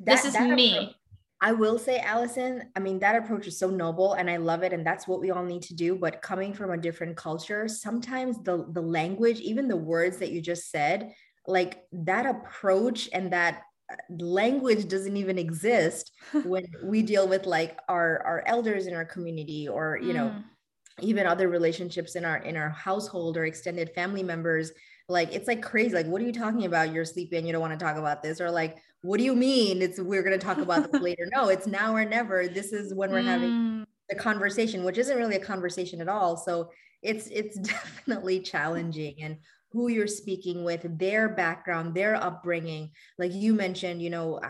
that, 0.00 0.22
this 0.22 0.24
is 0.24 0.40
me. 0.40 0.76
Approach, 0.76 0.94
I 1.40 1.52
will 1.52 1.78
say, 1.78 2.00
Allison, 2.00 2.64
I 2.74 2.80
mean, 2.80 2.98
that 2.98 3.14
approach 3.14 3.46
is 3.46 3.58
so 3.58 3.70
noble 3.70 4.14
and 4.14 4.28
I 4.28 4.38
love 4.38 4.64
it. 4.64 4.72
And 4.72 4.84
that's 4.84 5.06
what 5.06 5.20
we 5.20 5.30
all 5.30 5.44
need 5.44 5.62
to 5.62 5.74
do. 5.74 5.94
But 5.94 6.20
coming 6.20 6.52
from 6.52 6.72
a 6.72 6.76
different 6.76 7.16
culture, 7.16 7.68
sometimes 7.68 8.42
the 8.42 8.66
the 8.72 8.82
language, 8.82 9.40
even 9.40 9.68
the 9.68 9.76
words 9.76 10.18
that 10.18 10.32
you 10.32 10.40
just 10.40 10.70
said, 10.70 11.12
like 11.46 11.84
that 11.92 12.26
approach 12.26 13.08
and 13.12 13.32
that 13.32 13.62
language 14.10 14.88
doesn't 14.88 15.16
even 15.16 15.38
exist 15.38 16.12
when 16.44 16.66
we 16.82 17.02
deal 17.02 17.26
with 17.26 17.46
like 17.46 17.78
our 17.88 18.22
our 18.26 18.42
elders 18.46 18.86
in 18.86 18.94
our 18.94 19.04
community 19.04 19.66
or 19.68 19.98
you 20.02 20.12
know 20.12 20.28
mm. 20.28 20.44
Even 21.00 21.26
other 21.26 21.48
relationships 21.48 22.16
in 22.16 22.24
our 22.24 22.38
in 22.38 22.56
our 22.56 22.70
household 22.70 23.36
or 23.36 23.44
extended 23.44 23.90
family 23.90 24.22
members 24.22 24.72
like 25.08 25.34
it's 25.34 25.48
like 25.48 25.62
crazy 25.62 25.94
like 25.94 26.06
what 26.06 26.20
are 26.20 26.26
you 26.26 26.32
talking 26.32 26.64
about? 26.64 26.92
You're 26.92 27.04
sleeping 27.04 27.46
you 27.46 27.52
don't 27.52 27.60
want 27.60 27.78
to 27.78 27.84
talk 27.84 27.96
about 27.96 28.22
this 28.22 28.40
or 28.40 28.50
like 28.50 28.78
what 29.02 29.18
do 29.18 29.24
you 29.24 29.34
mean? 29.34 29.80
It's 29.80 30.00
we're 30.00 30.22
going 30.22 30.38
to 30.38 30.44
talk 30.44 30.58
about 30.58 30.90
this 30.90 31.00
later. 31.00 31.28
No 31.34 31.48
it's 31.48 31.66
now 31.66 31.94
or 31.94 32.04
never. 32.04 32.48
This 32.48 32.72
is 32.72 32.94
when 32.94 33.10
we're 33.10 33.22
mm. 33.22 33.26
having 33.26 33.86
the 34.08 34.16
conversation 34.16 34.84
which 34.84 34.98
isn't 34.98 35.16
really 35.16 35.36
a 35.36 35.44
conversation 35.44 36.00
at 36.00 36.08
all. 36.08 36.36
So 36.36 36.70
it's 37.02 37.28
it's 37.28 37.58
definitely 37.58 38.40
challenging 38.40 39.16
and 39.22 39.38
who 39.78 39.86
you're 39.88 40.08
speaking 40.08 40.64
with, 40.64 40.84
their 40.98 41.28
background, 41.28 41.94
their 41.94 42.16
upbringing. 42.16 42.90
Like 43.16 43.32
you 43.32 43.54
mentioned, 43.54 44.02
you 44.02 44.10
know, 44.10 44.40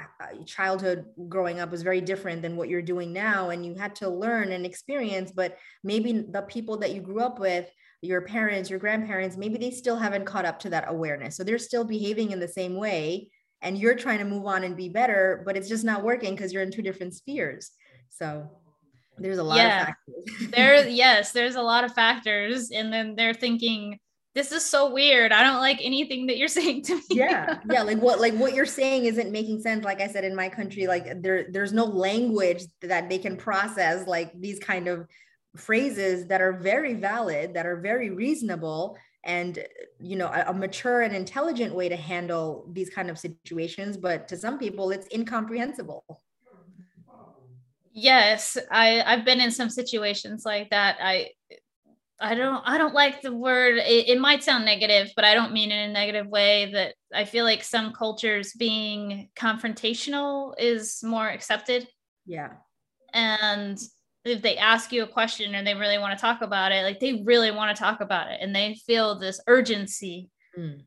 childhood 0.47 1.05
growing 1.29 1.61
up 1.61 1.71
was 1.71 1.83
very 1.83 2.01
different 2.01 2.41
than 2.41 2.57
what 2.57 2.71
you're 2.71 2.81
doing 2.81 3.13
now. 3.13 3.51
And 3.51 3.65
you 3.65 3.75
had 3.75 3.95
to 3.97 4.09
learn 4.09 4.53
and 4.53 4.65
experience, 4.65 5.31
but 5.31 5.59
maybe 5.85 6.13
the 6.13 6.47
people 6.49 6.79
that 6.79 6.95
you 6.95 7.03
grew 7.03 7.21
up 7.21 7.39
with, 7.39 7.71
your 8.01 8.23
parents, 8.23 8.71
your 8.71 8.79
grandparents, 8.79 9.37
maybe 9.37 9.59
they 9.59 9.71
still 9.71 9.97
haven't 9.97 10.25
caught 10.25 10.47
up 10.47 10.59
to 10.61 10.71
that 10.71 10.87
awareness. 10.89 11.37
So 11.37 11.45
they're 11.45 11.59
still 11.59 11.85
behaving 11.85 12.31
in 12.31 12.41
the 12.41 12.49
same 12.49 12.77
way. 12.77 13.29
And 13.61 13.77
you're 13.77 13.97
trying 13.97 14.21
to 14.21 14.25
move 14.25 14.47
on 14.47 14.65
and 14.65 14.77
be 14.77 14.89
better, 14.89 15.43
but 15.45 15.59
it's 15.59 15.69
just 15.69 15.85
not 15.85 16.05
working 16.05 16.35
because 16.35 16.55
you're 16.55 16.63
in 16.63 16.71
two 16.71 16.81
different 16.81 17.13
spheres. 17.13 17.73
So 18.09 18.49
there's 19.19 19.39
a 19.39 19.43
lot 19.43 19.59
yeah. 19.59 19.81
of 19.81 19.87
factors. 19.89 20.51
there, 20.55 20.89
yes, 20.89 21.33
there's 21.33 21.57
a 21.57 21.63
lot 21.63 21.85
of 21.85 21.93
factors. 21.93 22.71
And 22.71 22.91
then 22.91 23.15
they're 23.15 23.35
thinking, 23.35 23.99
this 24.39 24.53
is 24.53 24.65
so 24.65 24.93
weird. 24.93 25.33
I 25.33 25.43
don't 25.43 25.59
like 25.59 25.81
anything 25.83 26.27
that 26.27 26.39
you're 26.39 26.47
saying 26.61 26.83
to 26.85 26.95
me. 26.95 27.03
Yeah. 27.11 27.59
Yeah. 27.71 27.83
Like 27.83 27.99
what 27.99 28.21
like 28.21 28.35
what 28.35 28.55
you're 28.55 28.67
saying 28.67 29.05
isn't 29.07 29.33
making 29.33 29.61
sense. 29.61 29.85
Like 29.85 30.01
I 30.01 30.07
said 30.07 30.25
in 30.25 30.35
my 30.35 30.49
country, 30.49 30.87
like 30.87 31.21
there 31.23 31.47
there's 31.51 31.73
no 31.73 31.85
language 31.85 32.63
that 32.83 33.09
they 33.09 33.19
can 33.19 33.37
process 33.37 34.07
like 34.07 34.33
these 34.41 34.59
kind 34.59 34.87
of 34.87 35.07
phrases 35.57 36.29
that 36.29 36.41
are 36.41 36.53
very 36.53 36.95
valid, 36.95 37.55
that 37.55 37.67
are 37.67 37.81
very 37.81 38.11
reasonable 38.11 38.97
and 39.25 39.59
you 39.99 40.17
know 40.17 40.29
a, 40.29 40.45
a 40.49 40.55
mature 40.55 41.03
and 41.03 41.15
intelligent 41.15 41.75
way 41.75 41.89
to 41.89 41.97
handle 41.97 42.69
these 42.73 42.89
kind 42.89 43.11
of 43.11 43.19
situations 43.19 43.97
but 43.97 44.29
to 44.29 44.37
some 44.37 44.59
people 44.59 44.91
it's 44.91 45.09
incomprehensible 45.13 46.05
yes 47.93 48.57
i 48.71 49.03
i've 49.03 49.25
been 49.25 49.41
in 49.41 49.51
some 49.51 49.69
situations 49.69 50.45
like 50.47 50.71
that 50.71 50.97
i 51.03 51.29
I 52.21 52.35
don't 52.35 52.63
I 52.67 52.79
don't 52.79 52.95
like 52.95 53.23
the 53.23 53.35
word 53.35 53.79
it, 53.79 54.09
it, 54.09 54.21
might 54.21 54.43
sound 54.43 54.65
negative 54.65 55.13
but 55.15 55.25
I 55.25 55.35
don't 55.35 55.53
mean 55.53 55.71
in 55.71 55.91
a 55.91 55.93
negative 55.93 56.27
way 56.27 56.73
that 56.73 56.95
I 57.15 57.25
feel 57.25 57.45
like 57.45 57.63
some 57.63 57.93
cultures 57.93 58.53
being 58.55 59.29
confrontational 59.37 60.55
is 60.59 61.01
more 61.03 61.29
accepted. 61.29 61.87
Yeah. 62.27 62.55
And 63.15 63.79
if 64.25 64.43
they 64.43 64.57
ask 64.57 64.93
you 64.93 65.05
a 65.05 65.09
question 65.09 65.55
and 65.55 65.67
they 65.67 65.75
really 65.75 65.99
want 65.99 66.19
to 66.19 66.21
talk 66.21 66.43
about 66.43 66.73
it, 66.73 66.83
like 66.83 67.01
they 67.01 67.23
really 67.25 67.51
want 67.51 67.75
to 67.75 67.81
talk 67.81 68.01
about 68.01 68.31
it 68.31 68.41
and 68.43 68.55
they 68.55 68.75
feel 68.87 69.19
this 69.19 69.41
urgency. 69.47 70.29
Mm. 70.59 70.83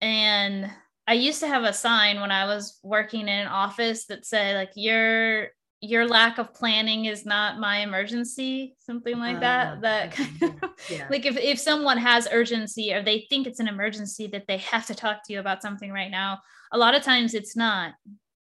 And 0.00 0.70
I 1.06 1.14
used 1.14 1.40
to 1.40 1.48
have 1.48 1.64
a 1.64 1.72
sign 1.72 2.20
when 2.20 2.30
I 2.30 2.46
was 2.46 2.78
working 2.82 3.22
in 3.22 3.28
an 3.28 3.48
office 3.48 4.06
that 4.06 4.24
said 4.24 4.54
like 4.54 4.70
you're 4.76 5.48
your 5.84 6.06
lack 6.06 6.38
of 6.38 6.54
planning 6.54 7.06
is 7.06 7.26
not 7.26 7.58
my 7.58 7.78
emergency 7.78 8.76
something 8.78 9.18
like 9.18 9.40
that 9.40 9.78
uh, 9.78 9.80
that 9.80 10.12
kind 10.12 10.42
of, 10.62 10.70
yeah. 10.90 11.08
like 11.10 11.26
if, 11.26 11.36
if 11.36 11.58
someone 11.58 11.98
has 11.98 12.28
urgency 12.30 12.94
or 12.94 13.02
they 13.02 13.26
think 13.28 13.48
it's 13.48 13.58
an 13.58 13.66
emergency 13.66 14.28
that 14.28 14.46
they 14.46 14.58
have 14.58 14.86
to 14.86 14.94
talk 14.94 15.18
to 15.24 15.32
you 15.32 15.40
about 15.40 15.60
something 15.60 15.90
right 15.90 16.10
now 16.12 16.38
a 16.70 16.78
lot 16.78 16.94
of 16.94 17.02
times 17.02 17.34
it's 17.34 17.56
not 17.56 17.94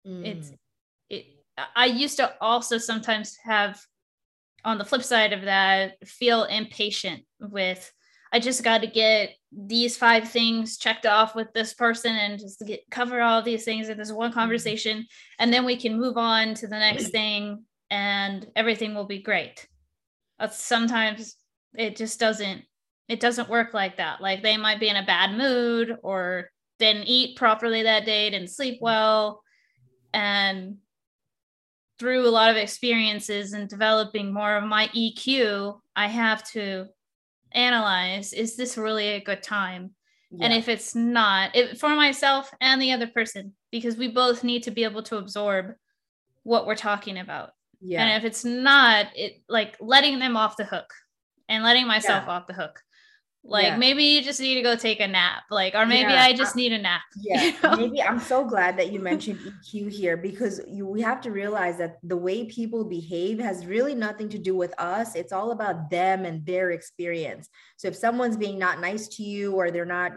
mm. 0.07 0.25
it's 0.25 0.53
it 1.11 1.27
i 1.75 1.87
used 1.87 2.17
to 2.17 2.33
also 2.41 2.79
sometimes 2.79 3.37
have 3.45 3.81
on 4.65 4.79
the 4.79 4.85
flip 4.85 5.03
side 5.03 5.33
of 5.33 5.43
that 5.43 5.97
feel 6.07 6.45
impatient 6.45 7.25
with 7.41 7.93
I 8.35 8.41
just 8.41 8.65
got 8.65 8.81
to 8.81 8.89
get 8.89 9.37
these 9.53 9.97
five 9.97 10.29
things 10.29 10.77
checked 10.77 11.07
off 11.07 11.37
with 11.37 11.53
this 11.53 11.73
person 11.73 12.17
and 12.17 12.37
just 12.37 12.61
get 12.67 12.81
cover 12.91 13.23
all 13.23 13.43
these 13.43 13.65
things 13.65 13.89
in 13.89 13.97
this 13.97 14.11
one 14.11 14.31
mm-hmm. 14.31 14.41
conversation 14.41 15.07
and 15.39 15.53
then 15.53 15.65
we 15.65 15.77
can 15.77 16.01
move 16.01 16.17
on 16.17 16.55
to 16.55 16.67
the 16.67 16.77
next 16.77 17.05
mm-hmm. 17.05 17.13
thing 17.13 17.65
and 17.91 18.45
everything 18.57 18.93
will 18.93 19.05
be 19.07 19.23
great. 19.23 19.69
But 20.37 20.53
sometimes 20.53 21.37
it 21.75 21.95
just 21.95 22.19
doesn't 22.19 22.63
it 23.09 23.21
doesn't 23.21 23.49
work 23.49 23.73
like 23.73 23.99
that. 23.99 24.21
Like 24.21 24.43
they 24.43 24.57
might 24.57 24.81
be 24.81 24.89
in 24.89 24.97
a 24.97 25.07
bad 25.07 25.39
mood 25.39 25.97
or 26.03 26.51
didn't 26.81 27.05
eat 27.05 27.37
properly 27.37 27.85
that 27.85 28.05
day, 28.05 28.31
didn't 28.31 28.51
sleep 28.51 28.77
mm-hmm. 28.77 28.85
well 28.85 29.45
and 30.13 30.79
through 32.01 32.27
a 32.27 32.31
lot 32.31 32.51
of 32.51 32.57
experiences 32.57 33.53
and 33.53 33.69
developing 33.69 34.35
more 34.35 34.57
of 34.57 34.65
my 34.65 34.89
EQ, 34.89 35.79
I 35.95 36.09
have 36.09 36.43
to 36.51 36.89
analyze 37.55 38.33
is 38.33 38.57
this 38.57 38.77
really 38.77 39.09
a 39.09 39.21
good 39.21 39.43
time 39.43 39.91
yeah. 40.31 40.45
and 40.45 40.55
if 40.55 40.69
it's 40.69 40.95
not 40.95 41.55
it, 41.55 41.79
for 41.79 41.91
myself 41.91 42.51
and 42.61 42.81
the 42.81 42.93
other 42.93 43.07
person 43.07 43.53
because 43.71 43.97
we 43.97 44.09
both 44.09 44.45
need 44.45 44.63
to 44.63 44.71
be 44.71 44.85
able 44.85 45.03
to 45.03 45.17
absorb 45.17 45.75
what 46.43 46.67
we're 46.67 46.75
talking 46.75 47.19
about 47.19 47.51
yeah. 47.81 48.03
and 48.03 48.17
if 48.23 48.29
it's 48.29 48.45
not 48.45 49.07
it 49.15 49.43
like 49.49 49.77
letting 49.81 50.19
them 50.19 50.37
off 50.37 50.57
the 50.57 50.65
hook 50.65 50.93
and 51.49 51.63
letting 51.63 51.87
myself 51.87 52.25
yeah. 52.27 52.33
off 52.33 52.47
the 52.47 52.53
hook 52.53 52.81
like 53.45 53.65
yeah. 53.65 53.77
maybe 53.77 54.05
you 54.05 54.23
just 54.23 54.41
need 54.41 54.55
to 54.55 54.63
go 54.63 54.75
take 54.75 55.01
a 55.01 55.07
nap 55.07 55.43
like 55.51 55.75
or 55.75 55.85
maybe 55.85 56.13
yeah, 56.13 56.25
i 56.25 56.33
just 56.33 56.57
I, 56.57 56.61
need 56.61 56.73
a 56.73 56.79
nap 56.79 57.03
yeah. 57.21 57.43
you 57.43 57.55
know? 57.63 57.77
maybe 57.77 58.03
i'm 58.03 58.21
so 58.21 58.45
glad 58.45 58.79
that 58.79 58.91
you 58.93 59.01
mentioned 59.01 59.39
eq 59.73 59.93
here 59.93 60.17
because 60.17 60.61
you 60.67 60.87
we 60.87 61.01
have 61.01 61.21
to 61.21 61.31
realize 61.31 61.77
that 61.79 61.99
the 62.03 62.17
way 62.17 62.45
people 62.45 62.85
behave 62.85 63.39
has 63.39 63.67
really 63.67 63.95
nothing 63.95 64.29
to 64.29 64.39
do 64.39 64.55
with 64.55 64.73
us. 64.79 65.15
It's 65.15 65.33
all 65.33 65.51
about 65.51 65.91
them 65.91 66.25
and 66.25 66.45
their 66.47 66.71
experience. 66.71 67.49
So 67.77 67.89
if 67.89 67.97
someone's 67.97 68.37
being 68.37 68.59
not 68.59 68.81
nice 68.81 69.09
to 69.17 69.23
you 69.23 69.53
or 69.53 69.71
they're 69.71 69.85
not 69.85 70.13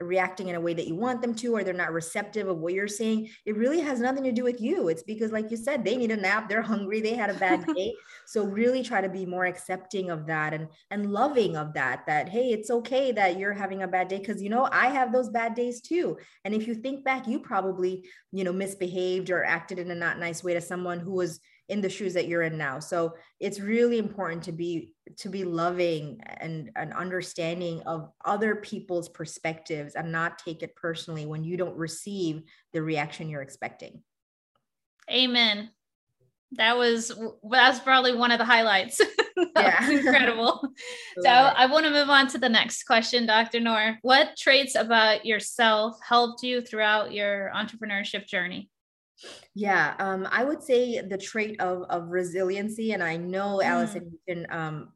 reacting 0.00 0.48
in 0.48 0.54
a 0.54 0.60
way 0.60 0.74
that 0.74 0.86
you 0.86 0.94
want 0.94 1.20
them 1.20 1.34
to 1.36 1.56
or 1.56 1.64
they're 1.64 1.74
not 1.74 1.92
receptive 1.92 2.48
of 2.48 2.58
what 2.58 2.72
you're 2.72 2.88
saying 2.88 3.28
it 3.44 3.56
really 3.56 3.80
has 3.80 4.00
nothing 4.00 4.24
to 4.24 4.32
do 4.32 4.44
with 4.44 4.60
you. 4.60 4.88
It's 4.88 5.02
because 5.02 5.32
like 5.32 5.50
you 5.50 5.56
said 5.56 5.84
they 5.84 5.96
need 5.96 6.10
a 6.10 6.16
nap 6.16 6.48
they're 6.48 6.62
hungry 6.62 7.00
they 7.00 7.14
had 7.14 7.30
a 7.30 7.34
bad 7.34 7.66
day. 7.74 7.94
So 8.26 8.44
really 8.44 8.82
try 8.82 9.00
to 9.00 9.08
be 9.08 9.26
more 9.26 9.46
accepting 9.46 10.10
of 10.10 10.26
that 10.26 10.54
and 10.54 10.68
and 10.90 11.12
loving 11.12 11.56
of 11.56 11.74
that 11.74 12.06
that 12.06 12.28
hey 12.28 12.47
it's 12.52 12.70
okay 12.70 13.12
that 13.12 13.38
you're 13.38 13.52
having 13.52 13.82
a 13.82 13.88
bad 13.88 14.08
day 14.08 14.18
because 14.18 14.42
you 14.42 14.48
know 14.48 14.68
i 14.72 14.88
have 14.88 15.12
those 15.12 15.28
bad 15.28 15.54
days 15.54 15.80
too. 15.80 16.16
And 16.44 16.54
if 16.54 16.66
you 16.66 16.74
think 16.74 17.04
back 17.04 17.26
you 17.26 17.40
probably 17.40 18.04
you 18.32 18.44
know 18.44 18.52
misbehaved 18.52 19.30
or 19.30 19.44
acted 19.44 19.78
in 19.78 19.90
a 19.90 19.94
not 19.94 20.18
nice 20.18 20.42
way 20.42 20.54
to 20.54 20.60
someone 20.60 21.00
who 21.00 21.12
was 21.12 21.40
in 21.68 21.82
the 21.82 21.90
shoes 21.90 22.14
that 22.14 22.28
you're 22.28 22.42
in 22.42 22.56
now. 22.56 22.78
So 22.78 23.14
it's 23.40 23.60
really 23.60 23.98
important 23.98 24.42
to 24.44 24.52
be 24.52 24.94
to 25.18 25.28
be 25.28 25.44
loving 25.44 26.20
and 26.24 26.70
an 26.76 26.92
understanding 26.92 27.82
of 27.82 28.10
other 28.24 28.56
people's 28.56 29.08
perspectives 29.08 29.94
and 29.94 30.10
not 30.10 30.38
take 30.38 30.62
it 30.62 30.76
personally 30.76 31.26
when 31.26 31.44
you 31.44 31.56
don't 31.56 31.76
receive 31.76 32.42
the 32.72 32.82
reaction 32.82 33.28
you're 33.28 33.42
expecting. 33.42 34.02
Amen. 35.10 35.70
That 36.52 36.78
was 36.78 37.12
that's 37.50 37.80
probably 37.80 38.14
one 38.14 38.30
of 38.30 38.38
the 38.38 38.44
highlights 38.44 39.00
yeah. 39.56 39.90
incredible 39.90 40.60
so 41.22 41.30
i 41.30 41.66
want 41.66 41.84
to 41.84 41.90
move 41.90 42.10
on 42.10 42.26
to 42.26 42.38
the 42.38 42.48
next 42.48 42.84
question 42.84 43.26
dr 43.26 43.58
noor 43.60 43.98
what 44.02 44.36
traits 44.36 44.74
about 44.74 45.24
yourself 45.24 45.96
helped 46.06 46.42
you 46.42 46.60
throughout 46.60 47.12
your 47.12 47.50
entrepreneurship 47.54 48.26
journey 48.26 48.70
yeah, 49.54 49.96
um, 49.98 50.28
I 50.30 50.44
would 50.44 50.62
say 50.62 51.00
the 51.00 51.18
trait 51.18 51.60
of 51.60 51.82
of 51.90 52.08
resiliency, 52.08 52.92
and 52.92 53.02
I 53.02 53.16
know 53.16 53.58
mm. 53.58 53.64
Allison, 53.64 54.12
you 54.12 54.18
can 54.28 54.46
um, 54.50 54.90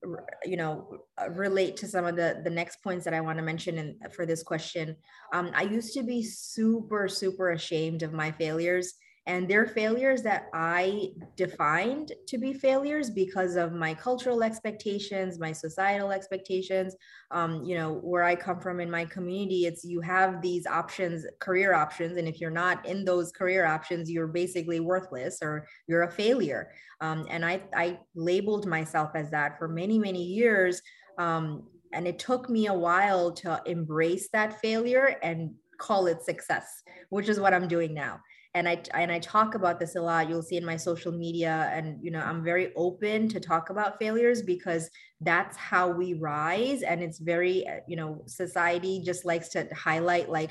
you 0.45 0.57
know 0.57 0.99
relate 1.31 1.77
to 1.79 1.89
some 1.89 2.05
of 2.05 2.15
the 2.15 2.41
the 2.45 2.51
next 2.51 2.83
points 2.85 3.05
that 3.05 3.15
I 3.15 3.21
want 3.21 3.39
to 3.39 3.45
mention 3.45 3.79
in, 3.79 3.99
for 4.15 4.25
this 4.25 4.45
question. 4.45 4.97
Um, 5.33 5.51
I 5.55 5.63
used 5.63 5.95
to 5.95 6.05
be 6.05 6.23
super 6.23 7.09
super 7.09 7.51
ashamed 7.51 8.05
of 8.05 8.13
my 8.13 8.31
failures 8.31 8.95
and 9.27 9.49
they're 9.49 9.67
failures 9.67 10.23
that 10.23 10.49
i 10.53 11.09
defined 11.37 12.13
to 12.27 12.39
be 12.39 12.53
failures 12.53 13.11
because 13.11 13.57
of 13.57 13.73
my 13.73 13.95
cultural 13.95 14.43
expectations 14.43 15.39
my 15.39 15.53
societal 15.53 16.13
expectations. 16.13 16.97
Um, 17.31 17.65
you 17.65 17.77
know 17.77 17.95
where 17.95 18.23
i 18.23 18.35
come 18.35 18.61
from 18.61 18.81
in 18.81 18.91
my 18.91 19.05
community 19.05 19.67
it's 19.67 19.85
you 19.85 20.01
have 20.01 20.43
these 20.43 20.67
options 20.67 21.27
career 21.41 21.75
options. 21.75 22.17
And 22.17 22.29
if 22.29 22.41
you're 22.41 22.51
not 22.51 22.85
in 22.87 23.05
those 23.05 23.33
career 23.33 23.67
options 23.67 24.11
you're 24.11 24.27
basically 24.27 24.81
worthless 24.81 25.39
or 25.43 25.67
you're 25.87 26.03
a 26.03 26.11
failure. 26.11 26.71
Um, 27.01 27.27
and 27.31 27.45
I, 27.45 27.63
I 27.75 27.99
labeled 28.15 28.67
myself 28.67 29.11
as 29.15 29.31
that 29.31 29.59
for 29.59 29.69
many 29.69 29.99
many 29.99 30.23
years. 30.23 30.83
Um, 31.19 31.69
and 31.93 32.07
it 32.07 32.19
took 32.19 32.49
me 32.49 32.69
a 32.69 32.75
while 32.75 33.33
to 33.33 33.61
embrace 33.67 34.29
that 34.33 34.61
failure 34.61 35.17
and 35.23 35.55
call 35.79 36.07
it 36.07 36.23
success 36.23 36.83
which 37.11 37.29
is 37.29 37.41
what 37.41 37.53
i'm 37.53 37.67
doing 37.67 37.93
now 37.93 38.21
and 38.55 38.69
I 38.69 38.83
and 38.95 39.11
I 39.11 39.19
talk 39.19 39.55
about 39.55 39.81
this 39.81 39.97
a 39.97 40.03
lot. 40.03 40.29
You'll 40.29 40.43
see 40.43 40.57
in 40.57 40.65
my 40.65 40.77
social 40.77 41.13
media, 41.13 41.71
and 41.73 41.99
you 42.03 42.11
know, 42.11 42.21
I'm 42.21 42.45
very 42.45 42.73
open 42.77 43.29
to 43.29 43.41
talk 43.41 43.71
about 43.71 43.99
failures 43.99 44.43
because 44.43 44.91
that's 45.21 45.57
how 45.57 45.89
we 45.89 46.15
rise. 46.15 46.83
And 46.83 47.03
it's 47.03 47.19
very, 47.19 47.67
uh, 47.67 47.77
you 47.89 47.97
know, 47.97 48.23
society 48.27 49.03
just 49.05 49.25
likes 49.25 49.49
to 49.51 49.69
highlight 49.75 50.29
like 50.29 50.51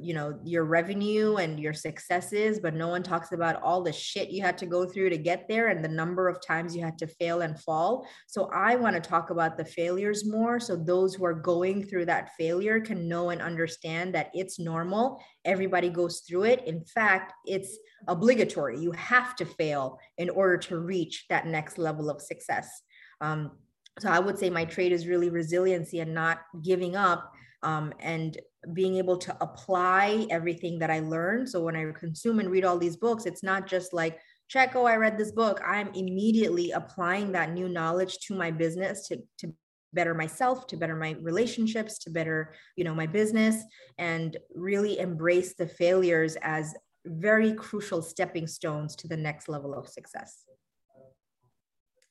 you 0.00 0.14
know 0.14 0.38
your 0.44 0.64
revenue 0.64 1.36
and 1.36 1.58
your 1.58 1.72
successes 1.72 2.60
but 2.60 2.74
no 2.74 2.86
one 2.86 3.02
talks 3.02 3.32
about 3.32 3.60
all 3.60 3.82
the 3.82 3.92
shit 3.92 4.30
you 4.30 4.40
had 4.40 4.56
to 4.56 4.66
go 4.66 4.86
through 4.86 5.10
to 5.10 5.18
get 5.18 5.48
there 5.48 5.68
and 5.68 5.84
the 5.84 5.88
number 5.88 6.28
of 6.28 6.38
times 6.46 6.76
you 6.76 6.82
had 6.82 6.96
to 6.96 7.08
fail 7.08 7.40
and 7.40 7.58
fall. 7.60 8.06
So 8.28 8.48
i 8.54 8.76
want 8.76 8.94
to 8.94 9.00
talk 9.00 9.30
about 9.30 9.58
the 9.58 9.64
failures 9.64 10.28
more 10.28 10.60
so 10.60 10.76
those 10.76 11.14
who 11.14 11.24
are 11.24 11.34
going 11.34 11.84
through 11.84 12.06
that 12.06 12.30
failure 12.38 12.78
can 12.80 13.08
know 13.08 13.30
and 13.30 13.42
understand 13.42 14.14
that 14.14 14.30
it's 14.32 14.60
normal. 14.60 15.20
Everybody 15.44 15.90
goes 15.90 16.20
through 16.20 16.44
it. 16.44 16.64
In 16.66 16.84
fact 16.84 17.32
it's 17.44 17.76
obligatory. 18.06 18.78
You 18.78 18.92
have 18.92 19.34
to 19.36 19.44
fail 19.44 19.98
in 20.18 20.30
order 20.30 20.56
to 20.58 20.78
reach 20.78 21.24
that 21.30 21.46
next 21.46 21.78
level 21.78 22.10
of 22.10 22.20
success. 22.20 22.82
Um, 23.20 23.52
so 24.00 24.10
i 24.10 24.18
would 24.18 24.38
say 24.38 24.50
my 24.50 24.64
trait 24.64 24.92
is 24.92 25.06
really 25.06 25.30
resiliency 25.30 26.00
and 26.00 26.12
not 26.12 26.40
giving 26.62 26.96
up 26.96 27.32
um, 27.64 27.92
and 28.00 28.38
being 28.72 28.96
able 28.96 29.18
to 29.18 29.36
apply 29.40 30.26
everything 30.30 30.78
that 30.78 30.90
I 30.90 31.00
learned. 31.00 31.48
So 31.48 31.60
when 31.60 31.76
I 31.76 31.90
consume 31.92 32.38
and 32.38 32.50
read 32.50 32.64
all 32.64 32.78
these 32.78 32.96
books, 32.96 33.26
it's 33.26 33.42
not 33.42 33.66
just 33.66 33.92
like, 33.92 34.20
check, 34.48 34.76
oh, 34.76 34.84
I 34.84 34.96
read 34.96 35.18
this 35.18 35.32
book. 35.32 35.60
I'm 35.66 35.88
immediately 35.94 36.70
applying 36.70 37.32
that 37.32 37.52
new 37.52 37.68
knowledge 37.68 38.18
to 38.26 38.34
my 38.34 38.50
business 38.50 39.08
to, 39.08 39.22
to 39.38 39.52
better 39.92 40.14
myself, 40.14 40.66
to 40.68 40.76
better 40.76 40.96
my 40.96 41.16
relationships, 41.20 41.98
to 42.00 42.10
better, 42.10 42.54
you 42.76 42.84
know, 42.84 42.94
my 42.94 43.06
business, 43.06 43.62
and 43.98 44.36
really 44.54 44.98
embrace 44.98 45.54
the 45.54 45.66
failures 45.66 46.36
as 46.42 46.74
very 47.06 47.52
crucial 47.52 48.02
stepping 48.02 48.46
stones 48.46 48.96
to 48.96 49.08
the 49.08 49.16
next 49.16 49.48
level 49.48 49.74
of 49.74 49.88
success. 49.88 50.44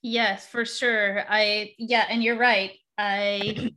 Yes, 0.02 0.48
for 0.48 0.66
sure. 0.66 1.24
I, 1.30 1.74
yeah, 1.78 2.06
and 2.10 2.24
you're 2.24 2.38
right. 2.38 2.72
I 2.98 3.72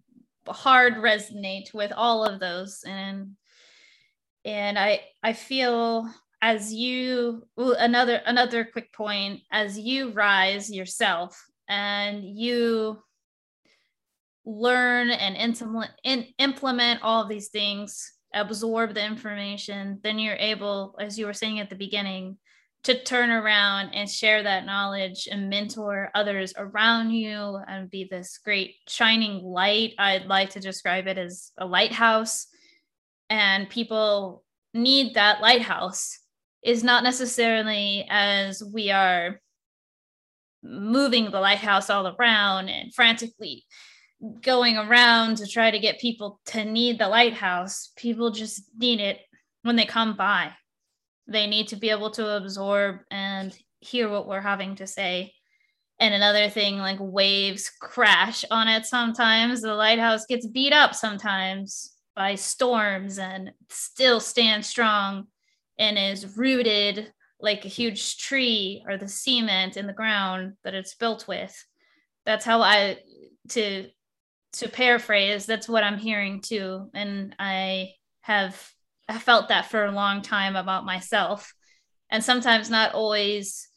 hard 0.48 0.94
resonate 0.96 1.72
with 1.74 1.92
all 1.92 2.24
of 2.24 2.40
those. 2.40 2.84
And 2.86 3.36
and 4.46 4.78
i 4.78 5.00
i 5.22 5.32
feel 5.32 6.08
as 6.40 6.72
you 6.72 7.42
another 7.58 8.22
another 8.26 8.64
quick 8.64 8.92
point 8.92 9.40
as 9.50 9.78
you 9.78 10.12
rise 10.12 10.72
yourself 10.72 11.44
and 11.68 12.24
you 12.24 12.96
learn 14.44 15.10
and 15.10 15.36
implement 15.36 15.90
in, 16.04 16.24
implement 16.38 17.02
all 17.02 17.26
these 17.26 17.48
things 17.48 18.12
absorb 18.32 18.94
the 18.94 19.04
information 19.04 19.98
then 20.02 20.18
you're 20.18 20.36
able 20.36 20.94
as 21.00 21.18
you 21.18 21.26
were 21.26 21.32
saying 21.32 21.58
at 21.58 21.68
the 21.68 21.76
beginning 21.76 22.38
to 22.84 23.02
turn 23.02 23.30
around 23.30 23.90
and 23.94 24.08
share 24.08 24.44
that 24.44 24.64
knowledge 24.64 25.26
and 25.30 25.50
mentor 25.50 26.10
others 26.14 26.54
around 26.56 27.10
you 27.10 27.58
and 27.66 27.90
be 27.90 28.04
this 28.04 28.38
great 28.38 28.76
shining 28.86 29.42
light. 29.42 29.94
I'd 29.98 30.26
like 30.26 30.50
to 30.50 30.60
describe 30.60 31.08
it 31.08 31.18
as 31.18 31.50
a 31.58 31.66
lighthouse. 31.66 32.46
And 33.28 33.68
people 33.68 34.44
need 34.72 35.14
that 35.14 35.40
lighthouse 35.40 36.20
is 36.62 36.84
not 36.84 37.02
necessarily 37.02 38.06
as 38.08 38.62
we 38.62 38.92
are 38.92 39.40
moving 40.62 41.30
the 41.30 41.40
lighthouse 41.40 41.90
all 41.90 42.14
around 42.16 42.68
and 42.68 42.94
frantically 42.94 43.64
going 44.42 44.76
around 44.76 45.38
to 45.38 45.46
try 45.46 45.70
to 45.70 45.78
get 45.78 46.00
people 46.00 46.40
to 46.46 46.64
need 46.64 47.00
the 47.00 47.08
lighthouse. 47.08 47.90
People 47.96 48.30
just 48.30 48.62
need 48.78 49.00
it 49.00 49.18
when 49.62 49.74
they 49.74 49.86
come 49.86 50.16
by 50.16 50.52
they 51.26 51.46
need 51.46 51.68
to 51.68 51.76
be 51.76 51.90
able 51.90 52.10
to 52.12 52.36
absorb 52.36 53.00
and 53.10 53.56
hear 53.80 54.08
what 54.08 54.26
we're 54.26 54.40
having 54.40 54.76
to 54.76 54.86
say. 54.86 55.32
And 55.98 56.14
another 56.14 56.48
thing, 56.50 56.78
like 56.78 56.98
waves 57.00 57.70
crash 57.80 58.44
on 58.50 58.68
it 58.68 58.84
sometimes. 58.86 59.62
The 59.62 59.74
lighthouse 59.74 60.26
gets 60.26 60.46
beat 60.46 60.72
up 60.72 60.94
sometimes 60.94 61.92
by 62.14 62.34
storms 62.34 63.18
and 63.18 63.52
still 63.70 64.20
stands 64.20 64.68
strong 64.68 65.26
and 65.78 65.98
is 65.98 66.36
rooted 66.36 67.12
like 67.40 67.64
a 67.64 67.68
huge 67.68 68.18
tree 68.18 68.82
or 68.88 68.96
the 68.96 69.08
cement 69.08 69.76
in 69.76 69.86
the 69.86 69.92
ground 69.92 70.54
that 70.64 70.74
it's 70.74 70.94
built 70.94 71.28
with. 71.28 71.64
That's 72.24 72.44
how 72.44 72.62
I 72.62 72.98
to 73.50 73.88
to 74.54 74.68
paraphrase, 74.68 75.44
that's 75.44 75.68
what 75.68 75.84
I'm 75.84 75.98
hearing 75.98 76.40
too. 76.40 76.90
And 76.94 77.34
I 77.38 77.90
have 78.22 78.70
I 79.08 79.18
felt 79.18 79.48
that 79.48 79.70
for 79.70 79.84
a 79.84 79.92
long 79.92 80.22
time 80.22 80.56
about 80.56 80.84
myself 80.84 81.54
and 82.10 82.22
sometimes 82.22 82.70
not 82.70 82.94
always 82.94 83.68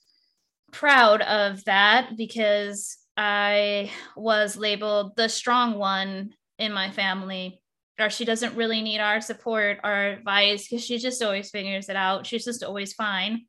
proud 0.72 1.22
of 1.22 1.64
that 1.66 2.16
because 2.18 2.98
I 3.18 3.92
was 4.16 4.58
labeled 4.58 5.16
the 5.16 5.30
strong 5.30 5.78
one 5.78 6.32
in 6.58 6.74
my 6.74 6.92
family 6.92 7.62
or 8.00 8.10
she 8.10 8.26
doesn't 8.26 8.56
really 8.56 8.82
need 8.82 9.00
our 9.00 9.22
support 9.22 9.80
or 9.84 9.92
advice 9.92 10.68
because 10.68 10.86
she 10.86 10.98
just 10.98 11.22
always 11.22 11.50
figures 11.50 11.90
it 11.90 11.96
out. 11.96 12.26
She's 12.26 12.46
just 12.46 12.64
always 12.64 12.94
fine. 12.94 13.46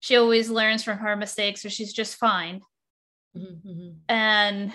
She 0.00 0.16
always 0.16 0.48
learns 0.48 0.82
from 0.82 0.98
her 0.98 1.14
mistakes 1.14 1.64
or 1.64 1.70
she's 1.70 1.92
just 1.92 2.16
fine. 2.16 2.62
Mm-hmm. 3.36 3.68
mm-hmm. 3.68 3.90
And 4.08 4.72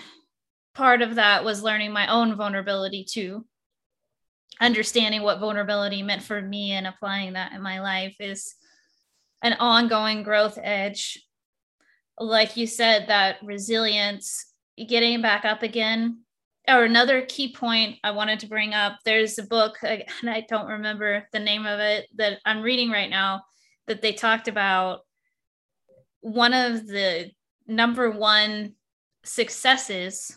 part 0.74 1.02
of 1.02 1.16
that 1.16 1.44
was 1.44 1.62
learning 1.62 1.92
my 1.92 2.06
own 2.08 2.36
vulnerability 2.36 3.04
too 3.08 3.44
understanding 4.60 5.22
what 5.22 5.40
vulnerability 5.40 6.02
meant 6.02 6.22
for 6.22 6.40
me 6.40 6.72
and 6.72 6.86
applying 6.86 7.32
that 7.34 7.52
in 7.52 7.60
my 7.60 7.80
life 7.80 8.16
is 8.20 8.54
an 9.42 9.54
ongoing 9.54 10.22
growth 10.22 10.58
edge 10.62 11.18
like 12.18 12.56
you 12.56 12.66
said 12.66 13.08
that 13.08 13.36
resilience 13.42 14.52
getting 14.88 15.20
back 15.20 15.44
up 15.44 15.62
again 15.62 16.18
or 16.68 16.84
another 16.84 17.22
key 17.22 17.52
point 17.52 17.98
I 18.02 18.12
wanted 18.12 18.40
to 18.40 18.46
bring 18.46 18.72
up. 18.72 18.98
There's 19.04 19.38
a 19.38 19.42
book, 19.42 19.76
and 19.82 20.04
I 20.24 20.46
don't 20.48 20.66
remember 20.66 21.28
the 21.32 21.38
name 21.38 21.66
of 21.66 21.78
it 21.80 22.08
that 22.16 22.38
I'm 22.44 22.62
reading 22.62 22.90
right 22.90 23.10
now 23.10 23.42
that 23.86 24.00
they 24.00 24.12
talked 24.12 24.48
about 24.48 25.00
one 26.20 26.54
of 26.54 26.86
the 26.86 27.30
number 27.66 28.10
one 28.10 28.74
successes 29.24 30.36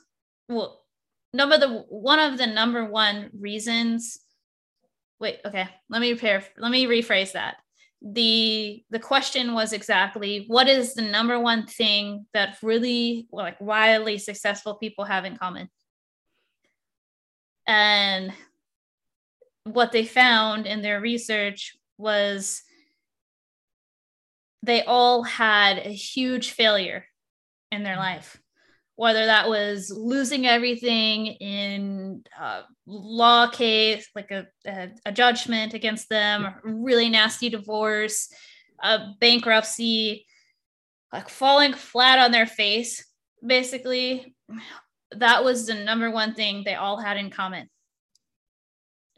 well 0.49 0.81
number 1.33 1.57
the 1.57 1.85
one 1.89 2.19
of 2.19 2.37
the 2.37 2.47
number 2.47 2.85
one 2.85 3.29
reasons 3.37 4.19
wait 5.19 5.39
okay 5.45 5.67
let 5.89 6.01
me 6.01 6.11
repair 6.11 6.43
let 6.57 6.71
me 6.71 6.85
rephrase 6.85 7.33
that. 7.33 7.57
The 8.01 8.83
the 8.91 8.99
question 8.99 9.53
was 9.53 9.73
exactly 9.73 10.45
what 10.47 10.67
is 10.67 10.93
the 10.93 11.01
number 11.01 11.39
one 11.39 11.65
thing 11.65 12.27
that 12.33 12.57
really 12.61 13.27
like 13.31 13.59
wildly 13.59 14.19
successful 14.19 14.75
people 14.75 15.05
have 15.05 15.25
in 15.25 15.35
common? 15.35 15.69
And 17.65 18.33
what 19.63 19.91
they 19.91 20.05
found 20.05 20.67
in 20.67 20.81
their 20.81 21.01
research 21.01 21.75
was 21.97 22.61
they 24.61 24.83
all 24.83 25.23
had 25.23 25.79
a 25.79 25.89
huge 25.89 26.51
failure 26.51 27.05
in 27.71 27.83
their 27.83 27.95
mm. 27.95 27.99
life 27.99 28.39
whether 28.97 29.25
that 29.25 29.47
was 29.47 29.89
losing 29.95 30.45
everything 30.45 31.27
in 31.27 32.21
a 32.39 32.63
law 32.85 33.47
case 33.47 34.09
like 34.15 34.31
a, 34.31 34.45
a, 34.65 34.89
a 35.05 35.11
judgment 35.11 35.73
against 35.73 36.09
them 36.09 36.45
a 36.45 36.55
really 36.63 37.09
nasty 37.09 37.49
divorce 37.49 38.29
a 38.83 38.99
bankruptcy 39.19 40.25
like 41.13 41.29
falling 41.29 41.73
flat 41.73 42.19
on 42.19 42.31
their 42.31 42.45
face 42.45 43.05
basically 43.45 44.35
that 45.15 45.43
was 45.43 45.67
the 45.67 45.75
number 45.75 46.11
one 46.11 46.33
thing 46.33 46.63
they 46.63 46.75
all 46.75 46.97
had 46.97 47.17
in 47.17 47.29
common. 47.29 47.69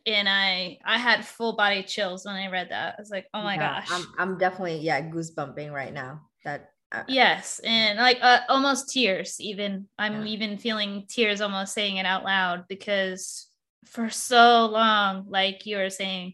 And 0.05 0.29
i 0.29 0.77
i 0.85 0.97
had 0.97 1.25
full 1.25 1.55
body 1.55 1.83
chills 1.83 2.25
when 2.25 2.35
i 2.35 2.49
read 2.49 2.69
that. 2.71 2.95
I 2.97 3.01
was 3.01 3.09
like 3.09 3.27
oh 3.33 3.43
my 3.43 3.55
yeah, 3.55 3.79
gosh. 3.79 3.89
I'm, 3.91 4.05
I'm 4.17 4.37
definitely 4.37 4.77
yeah 4.77 5.01
goosebumping 5.01 5.71
right 5.71 5.93
now 5.93 6.21
that 6.45 6.71
uh, 6.91 7.03
yes 7.07 7.59
and 7.63 7.99
like 7.99 8.17
uh, 8.21 8.39
almost 8.49 8.89
tears 8.89 9.39
even. 9.39 9.87
I'm 9.97 10.25
yeah. 10.25 10.31
even 10.33 10.57
feeling 10.57 11.05
tears 11.07 11.41
almost 11.41 11.73
saying 11.73 11.97
it 11.97 12.05
out 12.05 12.23
loud 12.23 12.65
because 12.67 13.47
for 13.85 14.09
so 14.09 14.65
long 14.65 15.25
like 15.29 15.65
you 15.65 15.77
were 15.77 15.89
saying 15.89 16.33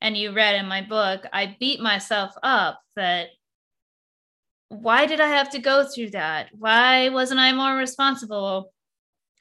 and 0.00 0.16
you 0.16 0.32
read 0.32 0.54
in 0.54 0.66
my 0.66 0.80
book 0.80 1.26
i 1.32 1.56
beat 1.58 1.80
myself 1.80 2.32
up 2.42 2.80
that 2.94 3.28
why 4.68 5.06
did 5.06 5.20
i 5.20 5.28
have 5.28 5.50
to 5.50 5.58
go 5.58 5.84
through 5.84 6.10
that? 6.10 6.48
Why 6.52 7.08
wasn't 7.08 7.40
i 7.40 7.52
more 7.52 7.74
responsible? 7.74 8.72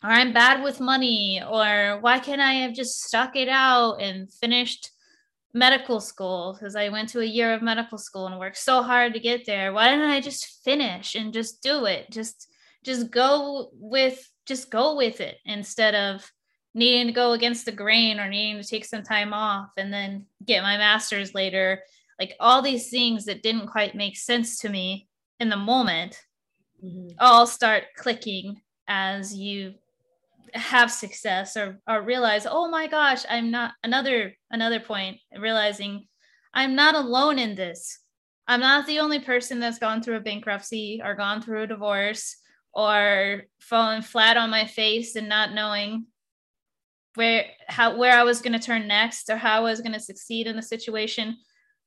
Or 0.04 0.10
i'm 0.10 0.34
bad 0.34 0.64
with 0.64 0.80
money? 0.80 1.42
Or 1.46 2.00
why 2.02 2.20
can't 2.20 2.42
i 2.42 2.54
have 2.54 2.74
just 2.74 3.04
stuck 3.04 3.36
it 3.36 3.50
out 3.50 3.96
and 4.02 4.32
finished 4.32 4.92
medical 5.54 6.00
school 6.00 6.56
because 6.58 6.76
I 6.76 6.90
went 6.90 7.10
to 7.10 7.22
a 7.22 7.26
year 7.26 7.54
of 7.54 7.62
medical 7.62 7.98
school 7.98 8.28
and 8.28 8.40
worked 8.40 8.58
so 8.58 8.84
hard 8.84 9.14
to 9.14 9.20
get 9.20 9.46
there. 9.46 9.74
Why 9.74 9.90
didn't 9.90 10.10
I 10.10 10.22
just 10.22 10.64
finish 10.64 11.16
and 11.16 11.34
just 11.34 11.62
do 11.62 11.86
it? 11.86 12.10
Just 12.12 12.52
just 12.84 13.12
go 13.12 13.70
with 13.74 14.30
just 14.46 14.70
go 14.70 14.96
with 14.96 15.20
it 15.20 15.38
instead 15.46 15.96
of 15.96 16.32
needing 16.74 17.08
to 17.08 17.14
go 17.14 17.34
against 17.34 17.66
the 17.66 17.72
grain 17.72 18.20
or 18.20 18.30
needing 18.30 18.62
to 18.62 18.68
take 18.68 18.86
some 18.86 19.04
time 19.04 19.34
off 19.34 19.70
and 19.78 19.92
then 19.92 20.26
get 20.46 20.62
my 20.62 20.78
master's 20.78 21.34
later. 21.34 21.82
Like 22.20 22.36
all 22.40 22.62
these 22.62 22.90
things 22.90 23.26
that 23.26 23.44
didn't 23.44 23.68
quite 23.68 23.96
make 23.96 24.16
sense 24.16 24.60
to 24.60 24.70
me 24.70 25.08
in 25.40 25.50
the 25.50 25.58
moment 25.58 26.20
mm-hmm. 26.84 27.10
all 27.20 27.48
start 27.48 27.84
clicking 27.96 28.62
as 28.88 29.36
you 29.36 29.74
have 30.54 30.92
success 30.92 31.58
or 31.58 31.80
or 31.88 32.02
realize 32.02 32.46
oh 32.50 32.70
my 32.70 32.88
gosh 32.88 33.24
i'm 33.30 33.52
not 33.52 33.74
another 33.84 34.34
another 34.52 34.80
point 34.80 35.18
realizing 35.38 36.08
i'm 36.54 36.76
not 36.76 36.96
alone 36.96 37.40
in 37.40 37.56
this. 37.56 38.00
I'm 38.48 38.62
not 38.62 38.88
the 38.88 39.00
only 39.00 39.20
person 39.20 39.60
that's 39.60 39.80
gone 39.80 40.02
through 40.02 40.16
a 40.16 40.22
bankruptcy 40.22 41.02
or 41.04 41.16
gone 41.16 41.42
through 41.42 41.64
a 41.64 41.68
divorce 41.68 42.38
or 42.74 43.44
fallen 43.60 44.02
flat 44.02 44.38
on 44.38 44.50
my 44.50 44.66
face 44.66 45.16
and 45.16 45.28
not 45.28 45.54
knowing 45.54 46.06
where 47.16 47.46
how 47.68 47.98
where 47.98 48.14
i 48.14 48.24
was 48.24 48.42
going 48.42 48.54
to 48.54 48.60
turn 48.60 48.88
next 48.88 49.30
or 49.30 49.38
how 49.38 49.58
i 49.58 49.60
was 49.60 49.82
going 49.82 49.94
to 49.94 50.00
succeed 50.00 50.46
in 50.46 50.56
the 50.56 50.62
situation 50.62 51.36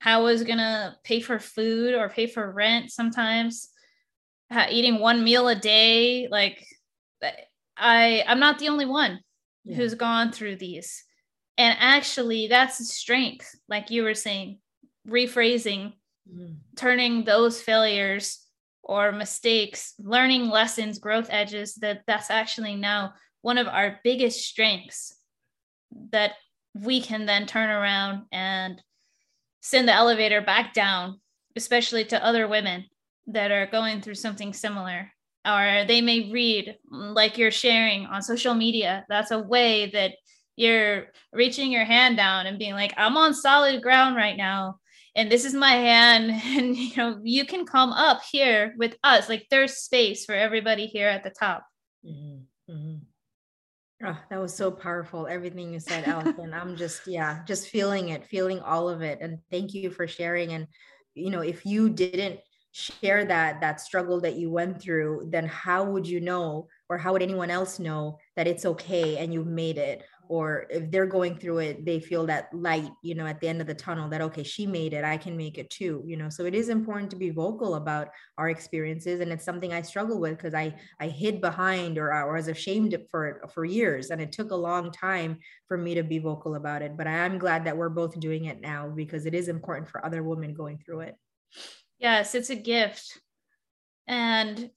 how 0.01 0.21
i 0.21 0.23
was 0.23 0.43
going 0.43 0.59
to 0.59 0.95
pay 1.05 1.21
for 1.21 1.39
food 1.39 1.95
or 1.95 2.09
pay 2.09 2.27
for 2.27 2.51
rent 2.51 2.91
sometimes 2.91 3.69
eating 4.69 4.99
one 4.99 5.23
meal 5.23 5.47
a 5.47 5.55
day 5.55 6.27
like 6.31 6.67
I 7.81 8.22
I'm 8.26 8.39
not 8.39 8.59
the 8.59 8.68
only 8.68 8.87
one 8.87 9.20
yeah. 9.64 9.76
who's 9.76 9.95
gone 9.95 10.31
through 10.31 10.57
these. 10.57 11.03
And 11.59 11.76
actually 11.81 12.47
that's 12.47 12.78
the 12.78 12.85
strength, 12.85 13.51
like 13.68 13.91
you 13.91 14.03
were 14.03 14.14
saying, 14.14 14.59
rephrasing, 15.09 15.95
mm-hmm. 16.33 16.55
turning 16.76 17.24
those 17.24 17.61
failures 17.61 18.47
or 18.83 19.12
mistakes, 19.12 19.95
learning 19.99 20.49
lessons, 20.49 20.99
growth 20.99 21.28
edges, 21.31 21.74
that 21.76 22.03
that's 22.07 22.31
actually 22.31 22.76
now 22.76 23.14
one 23.43 23.59
of 23.59 23.68
our 23.68 24.01
biggest 24.05 24.41
strengths 24.41 25.16
that 26.11 26.33
we 26.74 27.01
can 27.01 27.26
then 27.26 27.47
turn 27.47 27.68
around 27.68 28.22
and 28.33 28.81
send 29.61 29.89
the 29.89 29.95
elevator 29.95 30.41
back 30.41 30.72
down, 30.72 31.20
especially 31.57 32.05
to 32.05 32.24
other 32.24 32.47
women 32.47 32.85
that 33.26 33.51
are 33.51 33.66
going 33.66 34.01
through 34.01 34.14
something 34.14 34.53
similar 34.53 35.11
or 35.47 35.84
they 35.86 36.01
may 36.01 36.30
read 36.30 36.76
like 36.91 37.38
you're 37.38 37.51
sharing 37.51 38.07
on 38.07 38.22
social 38.22 38.55
media. 38.55 39.05
That's 39.09 39.30
a 39.30 39.38
way 39.38 39.91
that 39.91 40.12
you're 40.57 41.07
reaching 41.32 41.72
your 41.72 41.84
hand 41.84 42.16
down 42.16 42.47
and 42.47 42.59
being 42.59 42.74
like 42.74 42.93
i'm 42.99 43.16
on 43.16 43.32
solid 43.32 43.80
ground 43.80 44.14
right 44.14 44.36
now 44.36 44.78
and 45.14 45.30
this 45.30 45.45
is 45.45 45.55
my 45.55 45.72
hand. 45.72 46.30
And 46.61 46.76
you 46.76 46.97
know 46.97 47.20
you 47.22 47.45
can 47.45 47.66
come 47.66 47.93
up 47.93 48.22
here 48.30 48.74
with 48.78 48.97
us. 49.03 49.28
Like 49.28 49.47
there's 49.51 49.76
space 49.76 50.24
for 50.24 50.34
everybody 50.34 50.86
here 50.86 51.09
at 51.09 51.22
the 51.22 51.30
top. 51.30 51.64
Mm-hmm. 52.05 52.72
Mm-hmm. 52.72 54.07
Oh, 54.07 54.18
that 54.30 54.41
was 54.41 54.55
so 54.55 54.70
powerful 54.70 55.26
everything 55.26 55.72
you 55.72 55.80
said 55.80 56.05
Allison. 56.05 56.55
I'm 56.55 56.76
just 56.76 57.07
yeah 57.07 57.43
just 57.47 57.68
feeling 57.68 58.11
it 58.11 58.26
feeling 58.26 58.61
all 58.61 58.88
of 58.88 59.03
it. 59.03 59.18
And 59.20 59.38
thank 59.51 59.74
you 59.74 59.91
for 59.91 60.07
sharing. 60.07 60.53
And 60.53 60.66
you 61.14 61.30
know 61.30 61.41
if 61.41 61.66
you 61.66 61.91
didn't 61.91 62.41
share 62.73 63.25
that 63.25 63.61
that 63.61 63.81
struggle 63.81 64.21
that 64.21 64.37
you 64.37 64.51
went 64.51 64.81
through 64.81 65.27
then 65.29 65.47
how 65.47 65.85
would 65.85 66.07
you 66.07 66.21
know 66.21 66.68
or 66.89 66.97
how 66.97 67.12
would 67.12 67.23
anyone 67.23 67.51
else 67.51 67.79
know 67.79 68.18
that 68.37 68.47
it's 68.47 68.64
okay 68.64 69.18
and 69.18 69.33
you've 69.33 69.47
made 69.47 69.79
it? 69.79 70.03
Or 70.29 70.66
if 70.71 70.93
they're 70.93 71.07
going 71.07 71.37
through 71.39 71.59
it 71.59 71.85
they 71.85 71.99
feel 71.99 72.25
that 72.27 72.55
light 72.55 72.89
you 73.03 73.16
know 73.16 73.27
at 73.27 73.41
the 73.41 73.49
end 73.49 73.61
of 73.61 73.66
the 73.66 73.75
tunnel 73.75 74.09
that 74.11 74.21
okay 74.21 74.45
she 74.45 74.64
made 74.64 74.93
it 74.93 75.03
i 75.03 75.16
can 75.16 75.37
make 75.37 75.59
it 75.59 75.68
too 75.71 76.05
you 76.07 76.16
know? 76.16 76.29
So 76.29 76.45
it 76.45 76.55
is 76.55 76.68
important 76.68 77.11
to 77.11 77.16
be 77.16 77.31
vocal 77.31 77.75
about 77.75 78.11
our 78.39 78.49
experiences 78.49 79.18
and 79.18 79.33
it's 79.33 79.45
something 79.45 79.73
i 79.73 79.83
struggle 79.83 80.21
with 80.21 80.37
because 80.37 80.55
i 80.55 80.73
i 81.01 81.09
hid 81.09 81.41
behind 81.41 81.99
or 81.99 82.12
i 82.12 82.33
was 82.33 82.47
ashamed 82.47 82.97
for 83.11 83.43
for 83.53 83.64
years 83.64 84.11
and 84.11 84.21
it 84.21 84.31
took 84.31 84.53
a 84.53 84.57
long 84.57 84.93
time 84.93 85.39
for 85.66 85.77
me 85.77 85.97
to 85.97 86.05
be 86.05 86.21
vocal 86.21 86.55
about 86.55 86.83
it 86.83 86.97
but 86.97 87.09
i 87.09 87.12
am 87.27 87.37
glad 87.37 87.64
that 87.64 87.77
we're 87.77 87.89
both 87.89 88.18
doing 88.21 88.45
it 88.45 88.61
now 88.61 88.89
because 88.89 89.27
it 89.27 89.35
is 89.35 89.49
important 89.49 89.89
for 89.89 90.07
other 90.07 90.23
women 90.23 90.55
going 90.55 90.79
through 90.79 91.01
it 91.01 91.16
Yes, 92.01 92.34
it's 92.34 92.51
a 92.51 92.57
gift. 92.57 93.20
And 94.09 94.70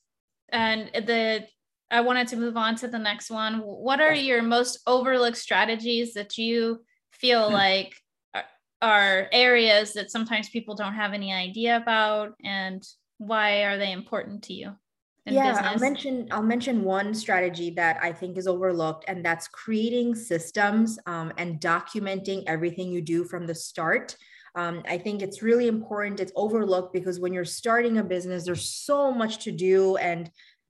and 0.50 0.92
the 0.94 1.48
I 1.90 2.02
wanted 2.02 2.28
to 2.30 2.38
move 2.38 2.58
on 2.58 2.76
to 2.78 2.88
the 2.88 3.00
next 3.00 3.30
one. 3.30 3.60
What 3.60 4.02
are 4.02 4.14
your 4.14 4.42
most 4.42 4.80
overlooked 4.86 5.38
strategies 5.38 6.14
that 6.14 6.38
you 6.38 6.84
feel 7.12 7.48
hmm. 7.48 7.54
like 7.54 7.96
are, 8.34 8.44
are 8.82 9.28
areas 9.32 9.94
that 9.94 10.12
sometimes 10.12 10.50
people 10.50 10.76
don't 10.76 10.94
have 10.94 11.14
any 11.14 11.34
idea 11.34 11.78
about 11.78 12.34
and 12.44 12.84
why 13.18 13.64
are 13.64 13.78
they 13.78 13.92
important 13.92 14.44
to 14.44 14.54
you? 14.54 14.74
yeah 15.26 15.52
business? 15.52 15.68
i'll 15.68 15.80
mention 15.80 16.28
i'll 16.32 16.44
mention 16.44 16.84
one 16.84 17.14
strategy 17.14 17.70
that 17.70 17.98
i 18.02 18.12
think 18.12 18.38
is 18.38 18.46
overlooked 18.46 19.06
and 19.08 19.24
that's 19.24 19.48
creating 19.48 20.14
systems 20.14 21.00
um, 21.06 21.32
and 21.38 21.62
documenting 21.62 22.44
everything 22.46 22.92
you 22.92 23.02
do 23.02 23.24
from 23.24 23.48
the 23.48 23.56
start 23.56 24.18
um, 24.56 24.84
I 24.88 24.98
think 24.98 25.22
it's 25.22 25.42
really 25.42 25.68
important. 25.68 26.20
It's 26.20 26.32
overlooked 26.36 26.94
because 26.94 27.20
when 27.20 27.34
you're 27.34 27.46
starting 27.46 27.98
a 27.98 28.04
business, 28.04 28.46
there's 28.46 28.70
so 28.70 29.12
much 29.12 29.44
to 29.46 29.52
do 29.52 29.98
and 29.98 30.30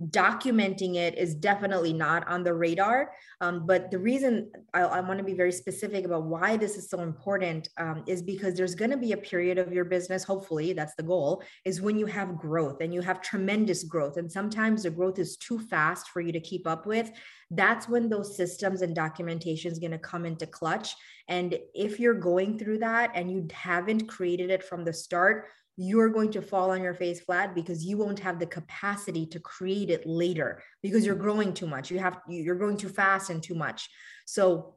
documenting 0.10 0.96
it 0.96 1.18
is 1.18 1.36
definitely 1.36 1.94
not 1.94 2.28
on 2.28 2.44
the 2.44 2.54
radar. 2.54 3.12
Um, 3.42 3.66
but 3.66 3.92
the 3.92 4.00
reason 4.00 4.52
I, 4.74 4.82
I 4.82 5.00
want 5.02 5.18
to 5.18 5.24
be 5.24 5.34
very 5.34 5.52
specific 5.52 6.06
about 6.06 6.24
why 6.24 6.58
this 6.58 6.78
is 6.78 6.90
so 6.90 7.00
important 7.00 7.70
um, 7.78 8.04
is 8.08 8.22
because 8.22 8.56
there's 8.56 8.76
going 8.76 8.92
to 8.92 8.98
be 8.98 9.12
a 9.14 9.18
period 9.18 9.58
of 9.58 9.74
your 9.74 9.86
business, 9.86 10.24
hopefully, 10.24 10.74
that's 10.74 10.96
the 10.96 11.04
goal, 11.04 11.44
is 11.66 11.82
when 11.82 11.98
you 11.98 12.06
have 12.06 12.38
growth 12.38 12.82
and 12.82 12.94
you 12.94 13.02
have 13.02 13.22
tremendous 13.22 13.84
growth. 13.84 14.18
And 14.18 14.32
sometimes 14.32 14.84
the 14.84 14.90
growth 14.90 15.20
is 15.20 15.38
too 15.38 15.60
fast 15.60 16.10
for 16.10 16.22
you 16.22 16.32
to 16.32 16.40
keep 16.40 16.68
up 16.68 16.86
with. 16.86 17.12
That's 17.52 17.88
when 17.88 18.10
those 18.10 18.36
systems 18.36 18.82
and 18.82 18.96
documentation 18.96 19.72
is 19.72 19.80
going 19.80 19.92
to 19.92 19.98
come 20.00 20.26
into 20.26 20.48
clutch. 20.48 20.96
And 21.28 21.58
if 21.74 22.00
you're 22.00 22.14
going 22.14 22.60
through 22.60 22.80
that 22.80 23.12
and 23.16 23.32
you 23.32 23.48
haven't 23.54 24.08
created 24.08 24.50
it 24.50 24.64
from 24.64 24.84
the 24.84 24.94
start, 24.94 25.48
you're 25.76 26.10
going 26.10 26.32
to 26.32 26.42
fall 26.42 26.72
on 26.72 26.84
your 26.84 26.94
face 26.94 27.20
flat 27.20 27.56
because 27.56 27.84
you 27.84 27.98
won't 27.98 28.20
have 28.20 28.40
the 28.40 28.46
capacity 28.46 29.26
to 29.26 29.40
create 29.40 29.90
it 29.90 30.06
later 30.06 30.62
because 30.82 31.06
you're 31.06 31.16
mm-hmm. 31.16 31.24
growing 31.24 31.54
too 31.54 31.68
much. 31.68 31.90
You 31.90 32.00
have 32.00 32.20
you're 32.28 32.56
growing 32.56 32.78
too 32.78 32.90
fast 32.90 33.30
and 33.30 33.42
too 33.42 33.56
much. 33.56 33.90
So 34.26 34.76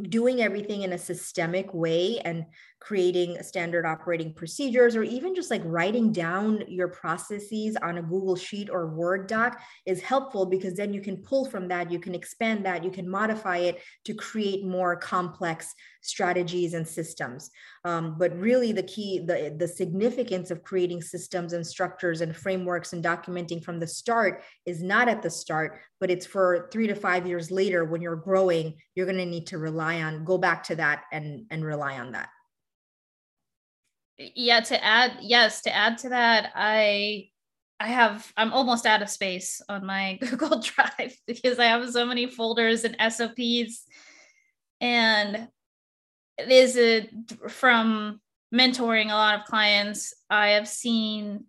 doing 0.00 0.40
everything 0.40 0.82
in 0.82 0.92
a 0.92 0.98
systemic 0.98 1.74
way 1.74 2.20
and 2.20 2.46
creating 2.80 3.36
standard 3.42 3.84
operating 3.84 4.32
procedures 4.32 4.96
or 4.96 5.02
even 5.02 5.34
just 5.34 5.50
like 5.50 5.60
writing 5.64 6.12
down 6.12 6.64
your 6.66 6.88
processes 6.88 7.76
on 7.82 7.98
a 7.98 8.02
Google 8.02 8.36
Sheet 8.36 8.70
or 8.70 8.88
Word 8.88 9.26
doc 9.26 9.60
is 9.84 10.00
helpful 10.00 10.46
because 10.46 10.74
then 10.74 10.94
you 10.94 11.02
can 11.02 11.18
pull 11.18 11.44
from 11.44 11.68
that, 11.68 11.90
you 11.90 12.00
can 12.00 12.14
expand 12.14 12.64
that, 12.64 12.82
you 12.82 12.90
can 12.90 13.08
modify 13.08 13.58
it 13.58 13.82
to 14.06 14.14
create 14.14 14.64
more 14.64 14.96
complex 14.96 15.74
strategies 16.00 16.72
and 16.72 16.88
systems. 16.88 17.50
Um, 17.84 18.16
but 18.18 18.34
really, 18.38 18.72
the 18.72 18.82
key, 18.82 19.18
the, 19.18 19.54
the 19.56 19.68
significance 19.68 20.50
of 20.50 20.62
creating 20.62 21.02
systems 21.02 21.52
and 21.52 21.66
structures 21.66 22.22
and 22.22 22.34
frameworks 22.34 22.94
and 22.94 23.04
documenting 23.04 23.62
from 23.62 23.78
the 23.78 23.86
start 23.86 24.42
is 24.64 24.82
not 24.82 25.08
at 25.08 25.22
the 25.22 25.30
start, 25.30 25.80
but 26.00 26.10
it's 26.10 26.24
for 26.24 26.70
three 26.72 26.86
to 26.86 26.94
five 26.94 27.26
years 27.26 27.50
later 27.50 27.84
when 27.84 28.00
you're 28.00 28.16
growing, 28.16 28.74
you're 28.94 29.06
going 29.06 29.18
to 29.18 29.26
need 29.26 29.46
to 29.48 29.58
rely 29.58 30.00
on, 30.00 30.24
go 30.24 30.38
back 30.38 30.64
to 30.64 30.76
that 30.76 31.04
and, 31.12 31.44
and 31.50 31.62
rely 31.62 31.98
on 31.98 32.12
that 32.12 32.30
yeah 34.34 34.60
to 34.60 34.84
add 34.84 35.12
yes 35.20 35.62
to 35.62 35.74
add 35.74 35.98
to 35.98 36.10
that 36.10 36.52
i 36.54 37.26
i 37.78 37.86
have 37.86 38.30
i'm 38.36 38.52
almost 38.52 38.86
out 38.86 39.02
of 39.02 39.08
space 39.08 39.62
on 39.68 39.86
my 39.86 40.18
google 40.20 40.60
drive 40.60 41.16
because 41.26 41.58
i 41.58 41.64
have 41.64 41.88
so 41.90 42.04
many 42.04 42.26
folders 42.26 42.84
and 42.84 42.96
sops 43.12 43.84
and 44.80 45.48
it 46.38 46.48
is 46.48 46.76
a 46.76 47.08
from 47.48 48.20
mentoring 48.54 49.06
a 49.06 49.14
lot 49.14 49.40
of 49.40 49.46
clients 49.46 50.14
i 50.28 50.48
have 50.48 50.68
seen 50.68 51.44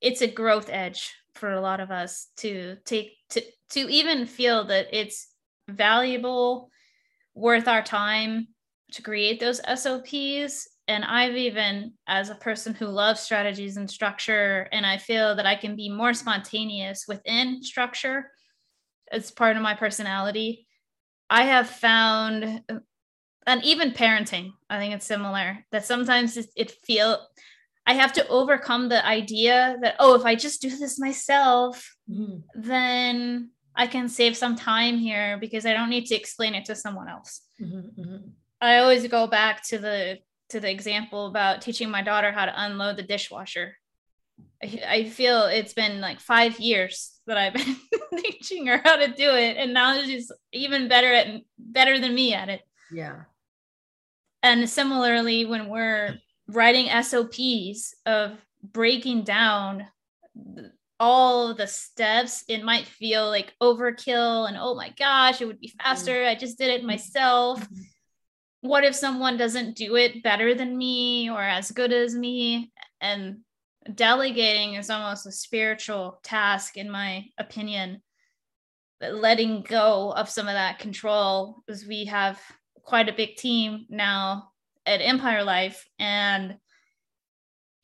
it's 0.00 0.22
a 0.22 0.28
growth 0.28 0.68
edge 0.70 1.12
for 1.34 1.52
a 1.52 1.60
lot 1.60 1.80
of 1.80 1.90
us 1.90 2.28
to 2.36 2.76
take 2.84 3.16
to 3.30 3.42
to 3.70 3.80
even 3.80 4.26
feel 4.26 4.64
that 4.64 4.86
it's 4.92 5.28
valuable 5.68 6.70
worth 7.34 7.68
our 7.68 7.82
time 7.82 8.48
to 8.92 9.02
create 9.02 9.38
those 9.40 9.60
sops 9.76 10.68
and 10.88 11.04
I've 11.04 11.36
even, 11.36 11.92
as 12.06 12.30
a 12.30 12.34
person 12.34 12.74
who 12.74 12.86
loves 12.86 13.20
strategies 13.20 13.76
and 13.76 13.88
structure, 13.88 14.68
and 14.72 14.84
I 14.86 14.96
feel 14.96 15.36
that 15.36 15.46
I 15.46 15.54
can 15.54 15.76
be 15.76 15.90
more 15.90 16.14
spontaneous 16.14 17.04
within 17.06 17.62
structure 17.62 18.30
as 19.12 19.30
part 19.30 19.56
of 19.56 19.62
my 19.62 19.74
personality. 19.74 20.66
I 21.30 21.44
have 21.44 21.68
found, 21.68 22.62
and 23.46 23.64
even 23.64 23.92
parenting, 23.92 24.52
I 24.70 24.78
think 24.78 24.94
it's 24.94 25.06
similar, 25.06 25.64
that 25.70 25.84
sometimes 25.84 26.36
it 26.36 26.72
feel 26.84 27.18
I 27.86 27.94
have 27.94 28.12
to 28.14 28.28
overcome 28.28 28.88
the 28.88 29.04
idea 29.06 29.78
that, 29.82 29.96
oh, 29.98 30.14
if 30.14 30.24
I 30.24 30.34
just 30.34 30.60
do 30.60 30.68
this 30.68 30.98
myself, 30.98 31.96
mm-hmm. 32.10 32.40
then 32.54 33.50
I 33.74 33.86
can 33.86 34.08
save 34.08 34.36
some 34.36 34.56
time 34.56 34.98
here 34.98 35.38
because 35.38 35.64
I 35.64 35.72
don't 35.72 35.88
need 35.88 36.06
to 36.06 36.14
explain 36.14 36.54
it 36.54 36.64
to 36.66 36.74
someone 36.74 37.08
else. 37.08 37.42
Mm-hmm, 37.60 38.00
mm-hmm. 38.00 38.28
I 38.60 38.78
always 38.78 39.06
go 39.06 39.26
back 39.26 39.62
to 39.68 39.78
the 39.78 40.18
to 40.50 40.60
the 40.60 40.70
example 40.70 41.26
about 41.26 41.62
teaching 41.62 41.90
my 41.90 42.02
daughter 42.02 42.32
how 42.32 42.46
to 42.46 42.64
unload 42.64 42.96
the 42.96 43.02
dishwasher. 43.02 43.76
I, 44.62 44.82
I 44.88 45.04
feel 45.04 45.44
it's 45.44 45.74
been 45.74 46.00
like 46.00 46.20
five 46.20 46.58
years 46.58 47.18
that 47.26 47.36
I've 47.36 47.54
been 47.54 47.76
teaching 48.22 48.66
her 48.66 48.80
how 48.82 48.96
to 48.96 49.08
do 49.08 49.30
it, 49.30 49.56
and 49.56 49.74
now 49.74 50.00
she's 50.02 50.32
even 50.52 50.88
better 50.88 51.12
at 51.12 51.26
better 51.58 51.98
than 51.98 52.14
me 52.14 52.34
at 52.34 52.48
it. 52.48 52.62
Yeah. 52.90 53.22
And 54.42 54.68
similarly, 54.68 55.46
when 55.46 55.68
we're 55.68 56.18
writing 56.48 56.88
SOPs 57.02 57.94
of 58.06 58.38
breaking 58.62 59.22
down 59.22 59.86
all 61.00 61.54
the 61.54 61.66
steps, 61.66 62.44
it 62.48 62.64
might 62.64 62.86
feel 62.86 63.28
like 63.28 63.54
overkill 63.62 64.48
and 64.48 64.56
oh 64.58 64.74
my 64.74 64.90
gosh, 64.98 65.40
it 65.40 65.46
would 65.46 65.60
be 65.60 65.74
faster. 65.80 66.12
Mm-hmm. 66.12 66.30
I 66.30 66.34
just 66.34 66.58
did 66.58 66.70
it 66.70 66.84
myself. 66.84 67.66
What 68.60 68.84
if 68.84 68.94
someone 68.94 69.36
doesn't 69.36 69.76
do 69.76 69.96
it 69.96 70.22
better 70.22 70.54
than 70.54 70.76
me 70.76 71.30
or 71.30 71.42
as 71.42 71.70
good 71.70 71.92
as 71.92 72.14
me? 72.14 72.72
And 73.00 73.38
delegating 73.94 74.74
is 74.74 74.90
almost 74.90 75.26
a 75.26 75.32
spiritual 75.32 76.20
task 76.22 76.76
in 76.76 76.90
my 76.90 77.26
opinion. 77.38 78.02
But 79.00 79.14
letting 79.14 79.62
go 79.62 80.12
of 80.12 80.28
some 80.28 80.48
of 80.48 80.54
that 80.54 80.80
control 80.80 81.62
because 81.66 81.86
we 81.86 82.06
have 82.06 82.40
quite 82.82 83.08
a 83.08 83.12
big 83.12 83.36
team 83.36 83.86
now 83.88 84.50
at 84.86 85.00
empire 85.00 85.44
life 85.44 85.86
and 85.98 86.56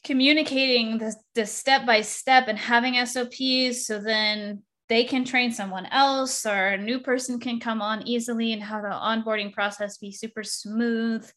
communicating 0.02 0.98
the, 0.98 1.14
the 1.34 1.46
step 1.46 1.86
by 1.86 2.00
step 2.00 2.48
and 2.48 2.58
having 2.58 2.94
sops 3.06 3.86
so 3.86 4.00
then 4.00 4.62
they 4.88 5.04
can 5.04 5.24
train 5.24 5.50
someone 5.50 5.86
else 5.86 6.44
or 6.44 6.68
a 6.68 6.78
new 6.78 7.00
person 7.00 7.40
can 7.40 7.58
come 7.58 7.80
on 7.80 8.06
easily 8.06 8.52
and 8.52 8.62
have 8.62 8.82
the 8.82 8.88
onboarding 8.88 9.52
process 9.52 9.98
be 9.98 10.12
super 10.12 10.42
smooth. 10.42 11.28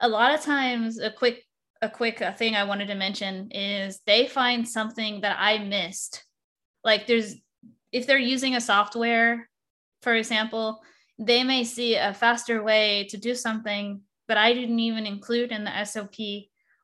A 0.00 0.08
lot 0.08 0.34
of 0.34 0.40
times 0.40 0.98
a 0.98 1.10
quick 1.10 1.44
a 1.82 1.88
quick 1.88 2.22
thing 2.36 2.54
i 2.56 2.64
wanted 2.64 2.88
to 2.88 2.94
mention 2.94 3.50
is 3.52 4.00
they 4.06 4.26
find 4.26 4.68
something 4.68 5.20
that 5.22 5.36
i 5.38 5.58
missed. 5.58 6.24
Like 6.84 7.06
there's 7.06 7.36
if 7.92 8.06
they're 8.06 8.18
using 8.18 8.56
a 8.56 8.60
software 8.60 9.48
for 10.02 10.14
example 10.14 10.80
they 11.18 11.44
may 11.44 11.64
see 11.64 11.96
a 11.96 12.14
faster 12.14 12.62
way 12.62 13.06
to 13.10 13.18
do 13.18 13.34
something 13.34 14.00
that 14.28 14.38
i 14.38 14.52
didn't 14.52 14.78
even 14.78 15.06
include 15.06 15.52
in 15.52 15.64
the 15.64 15.84
sop 15.84 16.14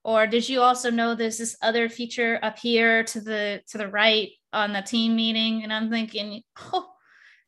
or 0.06 0.28
did 0.28 0.48
you 0.48 0.62
also 0.62 0.88
know 0.88 1.16
there's 1.16 1.38
this 1.38 1.56
other 1.62 1.88
feature 1.88 2.38
up 2.40 2.60
here 2.60 3.02
to 3.02 3.20
the 3.20 3.60
to 3.66 3.76
the 3.76 3.88
right 3.88 4.30
on 4.52 4.72
the 4.72 4.80
team 4.80 5.16
meeting 5.16 5.64
and 5.64 5.72
I'm 5.72 5.90
thinking, 5.90 6.44
oh, 6.72 6.88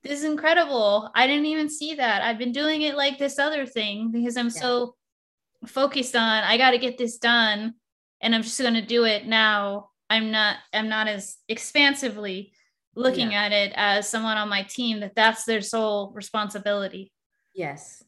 this 0.02 0.18
is 0.18 0.24
incredible. 0.24 1.08
I 1.14 1.28
didn't 1.28 1.46
even 1.46 1.70
see 1.70 1.94
that. 1.94 2.22
I've 2.22 2.36
been 2.36 2.50
doing 2.50 2.82
it 2.82 2.96
like 2.96 3.16
this 3.16 3.38
other 3.38 3.64
thing 3.64 4.10
because 4.10 4.36
I'm 4.36 4.46
yeah. 4.46 4.60
so 4.60 4.96
focused 5.66 6.16
on 6.16 6.42
I 6.42 6.58
got 6.58 6.72
to 6.72 6.78
get 6.78 6.98
this 6.98 7.18
done 7.18 7.74
and 8.20 8.34
I'm 8.34 8.42
just 8.42 8.60
going 8.60 8.74
to 8.74 8.82
do 8.82 9.04
it 9.04 9.24
now. 9.24 9.90
I'm 10.10 10.32
not 10.32 10.56
I'm 10.74 10.88
not 10.88 11.06
as 11.06 11.36
expansively 11.48 12.52
looking 12.96 13.30
yeah. 13.30 13.44
at 13.44 13.52
it 13.52 13.72
as 13.76 14.08
someone 14.08 14.36
on 14.36 14.48
my 14.48 14.62
team 14.62 14.98
that 15.00 15.14
that's 15.14 15.44
their 15.44 15.60
sole 15.60 16.10
responsibility. 16.12 17.12
Yes. 17.54 18.02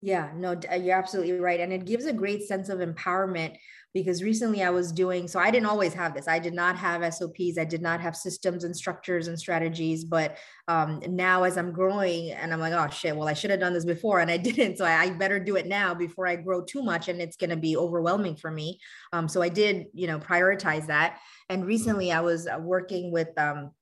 Yeah, 0.00 0.30
no, 0.36 0.58
you're 0.78 0.96
absolutely 0.96 1.40
right. 1.40 1.58
And 1.58 1.72
it 1.72 1.84
gives 1.84 2.06
a 2.06 2.12
great 2.12 2.42
sense 2.44 2.68
of 2.68 2.78
empowerment 2.78 3.56
because 3.92 4.22
recently 4.22 4.62
I 4.62 4.70
was 4.70 4.92
doing, 4.92 5.26
so 5.26 5.40
I 5.40 5.50
didn't 5.50 5.68
always 5.68 5.92
have 5.94 6.14
this. 6.14 6.28
I 6.28 6.38
did 6.38 6.54
not 6.54 6.76
have 6.76 7.02
SOPs, 7.12 7.58
I 7.58 7.64
did 7.64 7.82
not 7.82 8.00
have 8.00 8.14
systems 8.14 8.62
and 8.62 8.76
structures 8.76 9.26
and 9.26 9.36
strategies. 9.36 10.04
But 10.04 10.38
um, 10.68 11.02
now 11.08 11.42
as 11.42 11.58
I'm 11.58 11.72
growing 11.72 12.30
and 12.30 12.52
I'm 12.52 12.60
like, 12.60 12.74
oh 12.74 12.88
shit, 12.90 13.16
well, 13.16 13.26
I 13.26 13.32
should 13.32 13.50
have 13.50 13.58
done 13.58 13.72
this 13.72 13.84
before 13.84 14.20
and 14.20 14.30
I 14.30 14.36
didn't. 14.48 14.78
So 14.78 14.84
I, 14.84 15.02
I 15.02 15.10
better 15.10 15.40
do 15.40 15.56
it 15.56 15.66
now 15.66 15.94
before 15.94 16.28
I 16.28 16.36
grow 16.36 16.62
too 16.62 16.82
much 16.82 17.08
and 17.08 17.20
it's 17.20 17.36
going 17.36 17.50
to 17.50 17.56
be 17.56 17.76
overwhelming 17.76 18.36
for 18.36 18.52
me. 18.52 18.78
Um, 19.12 19.28
so 19.28 19.42
I 19.42 19.48
did, 19.48 19.86
you 19.94 20.06
know, 20.06 20.20
prioritize 20.20 20.86
that. 20.86 21.18
And 21.48 21.66
recently 21.66 22.12
I 22.12 22.20
was 22.20 22.46
uh, 22.46 22.58
working 22.60 23.10
with, 23.10 23.36
um, 23.36 23.72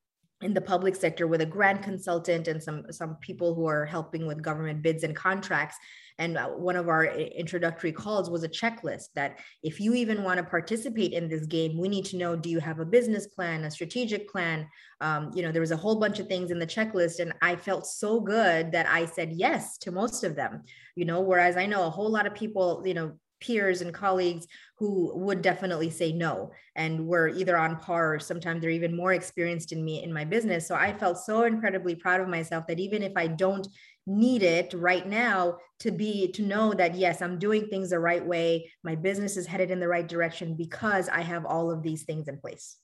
in 0.43 0.53
the 0.53 0.61
public 0.61 0.95
sector 0.95 1.27
with 1.27 1.41
a 1.41 1.47
grant 1.47 1.83
consultant 1.83 2.47
and 2.47 2.63
some 2.63 2.85
some 2.91 3.17
people 3.23 3.55
who 3.55 3.67
are 3.67 3.87
helping 3.87 4.27
with 4.27 4.43
government 4.43 4.83
bids 4.83 5.03
and 5.03 5.17
contracts 5.17 5.79
and 6.19 6.39
uh, 6.39 6.49
one 6.49 6.77
of 6.77 6.89
our 6.89 7.05
introductory 7.07 7.93
calls 7.93 8.31
was 8.31 8.43
a 8.43 8.49
checklist 8.49 9.09
that 9.15 9.39
if 9.63 9.81
you 9.81 9.95
even 9.95 10.23
want 10.23 10.39
to 10.39 10.45
participate 10.45 11.13
in 11.13 11.29
this 11.29 11.47
game, 11.47 11.79
we 11.79 11.89
need 11.89 12.05
to 12.07 12.17
know 12.17 12.35
do 12.35 12.49
you 12.49 12.59
have 12.59 12.81
a 12.81 12.85
business 12.85 13.27
plan, 13.27 13.65
a 13.65 13.71
strategic 13.71 14.31
plan? 14.31 14.67
Um, 15.01 15.31
you 15.35 15.43
know, 15.43 15.53
there 15.53 15.61
was 15.61 15.73
a 15.73 15.77
whole 15.77 16.01
bunch 16.01 16.19
of 16.19 16.27
things 16.27 16.51
in 16.51 16.59
the 16.59 16.67
checklist, 16.67 17.21
and 17.21 17.35
I 17.43 17.57
felt 17.57 17.87
so 17.87 18.21
good 18.21 18.73
that 18.73 18.87
I 18.87 19.05
said 19.05 19.33
yes 19.33 19.77
to 19.79 19.93
most 19.93 20.25
of 20.25 20.37
them. 20.37 20.63
You 20.95 21.05
know, 21.05 21.21
whereas 21.21 21.57
I 21.57 21.67
know 21.67 21.87
a 21.87 21.91
whole 21.91 22.11
lot 22.11 22.27
of 22.27 22.35
people, 22.35 22.83
you 22.87 22.95
know, 22.95 23.13
peers 23.41 23.81
and 23.81 23.93
colleagues 23.93 24.47
who 24.79 25.13
would 25.17 25.43
definitely 25.43 25.91
say 25.91 26.13
no 26.13 26.51
and 26.75 27.07
were 27.07 27.29
either 27.29 27.57
on 27.57 27.77
par 27.77 28.15
or 28.15 28.19
sometimes 28.19 28.61
they're 28.61 28.71
even 28.71 28.97
more 28.97 29.13
experienced 29.13 29.73
in 29.73 29.85
me 29.85 30.03
in 30.03 30.13
my 30.13 30.25
business. 30.25 30.67
So 30.67 30.75
i 30.75 30.93
felt 30.93 31.19
so 31.19 31.45
incredibly 31.45 31.95
proud 31.95 32.21
of 32.21 32.29
myself 32.29 32.67
that 32.67 32.81
even 32.81 33.03
if 33.03 33.13
i 33.17 33.27
don't 33.27 33.67
need 34.07 34.43
it 34.43 34.73
right 34.75 35.07
now 35.07 35.57
to 35.81 35.91
be 35.91 36.31
to 36.33 36.43
know 36.43 36.73
that 36.73 36.95
yes 36.95 37.21
i'm 37.21 37.39
doing 37.39 37.67
things 37.67 37.91
the 37.91 37.99
right 37.99 38.25
way 38.25 38.71
my 38.85 38.95
business 38.95 39.37
is 39.37 39.47
headed 39.47 39.71
in 39.71 39.81
the 39.81 39.89
right 39.89 40.07
direction 40.07 40.55
because 40.55 41.09
i 41.09 41.21
have 41.21 41.45
all 41.45 41.71
of 41.71 41.83
these 41.83 42.05
things 42.05 42.29
in 42.29 42.39
place. 42.39 42.77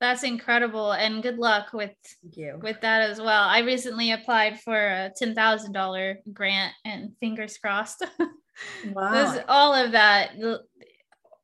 That's 0.00 0.24
incredible 0.24 0.90
and 0.90 1.22
good 1.22 1.38
luck 1.38 1.72
with 1.72 1.94
with 2.60 2.80
that 2.80 3.08
as 3.08 3.20
well. 3.20 3.44
I 3.44 3.60
recently 3.60 4.10
applied 4.10 4.58
for 4.60 4.74
a 4.74 5.12
$10000 5.22 6.16
grant 6.32 6.74
and 6.84 7.12
fingers 7.20 7.56
crossed 7.56 8.04
wow. 8.92 9.42
all 9.48 9.74
of 9.74 9.92
that 9.92 10.32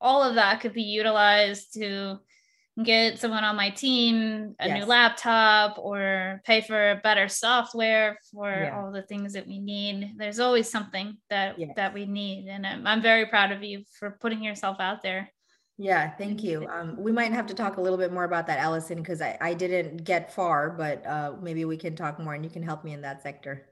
all 0.00 0.22
of 0.22 0.34
that 0.36 0.60
could 0.60 0.72
be 0.72 0.82
utilized 0.82 1.74
to 1.74 2.18
get 2.84 3.18
someone 3.18 3.42
on 3.42 3.56
my 3.56 3.70
team 3.70 4.54
a 4.60 4.68
yes. 4.68 4.78
new 4.78 4.86
laptop 4.86 5.78
or 5.78 6.40
pay 6.44 6.60
for 6.60 7.00
better 7.02 7.28
software 7.28 8.18
for 8.32 8.48
yeah. 8.48 8.78
all 8.78 8.92
the 8.92 9.02
things 9.02 9.32
that 9.32 9.46
we 9.46 9.58
need 9.58 10.12
there's 10.16 10.38
always 10.38 10.70
something 10.70 11.16
that 11.28 11.58
yes. 11.58 11.72
that 11.74 11.92
we 11.92 12.06
need 12.06 12.46
and 12.46 12.64
I'm, 12.64 12.86
I'm 12.86 13.02
very 13.02 13.26
proud 13.26 13.50
of 13.50 13.64
you 13.64 13.82
for 13.98 14.16
putting 14.20 14.44
yourself 14.44 14.76
out 14.78 15.02
there 15.02 15.28
yeah, 15.80 16.10
thank 16.10 16.42
you. 16.42 16.66
Um, 16.68 16.96
we 16.98 17.12
might 17.12 17.32
have 17.32 17.46
to 17.46 17.54
talk 17.54 17.76
a 17.76 17.80
little 17.80 17.96
bit 17.96 18.12
more 18.12 18.24
about 18.24 18.48
that, 18.48 18.58
Allison, 18.58 18.98
because 18.98 19.22
I, 19.22 19.38
I 19.40 19.54
didn't 19.54 19.98
get 19.98 20.34
far, 20.34 20.70
but 20.70 21.06
uh, 21.06 21.34
maybe 21.40 21.64
we 21.64 21.76
can 21.76 21.94
talk 21.94 22.18
more 22.18 22.34
and 22.34 22.42
you 22.44 22.50
can 22.50 22.64
help 22.64 22.82
me 22.82 22.94
in 22.94 23.02
that 23.02 23.22
sector. 23.22 23.64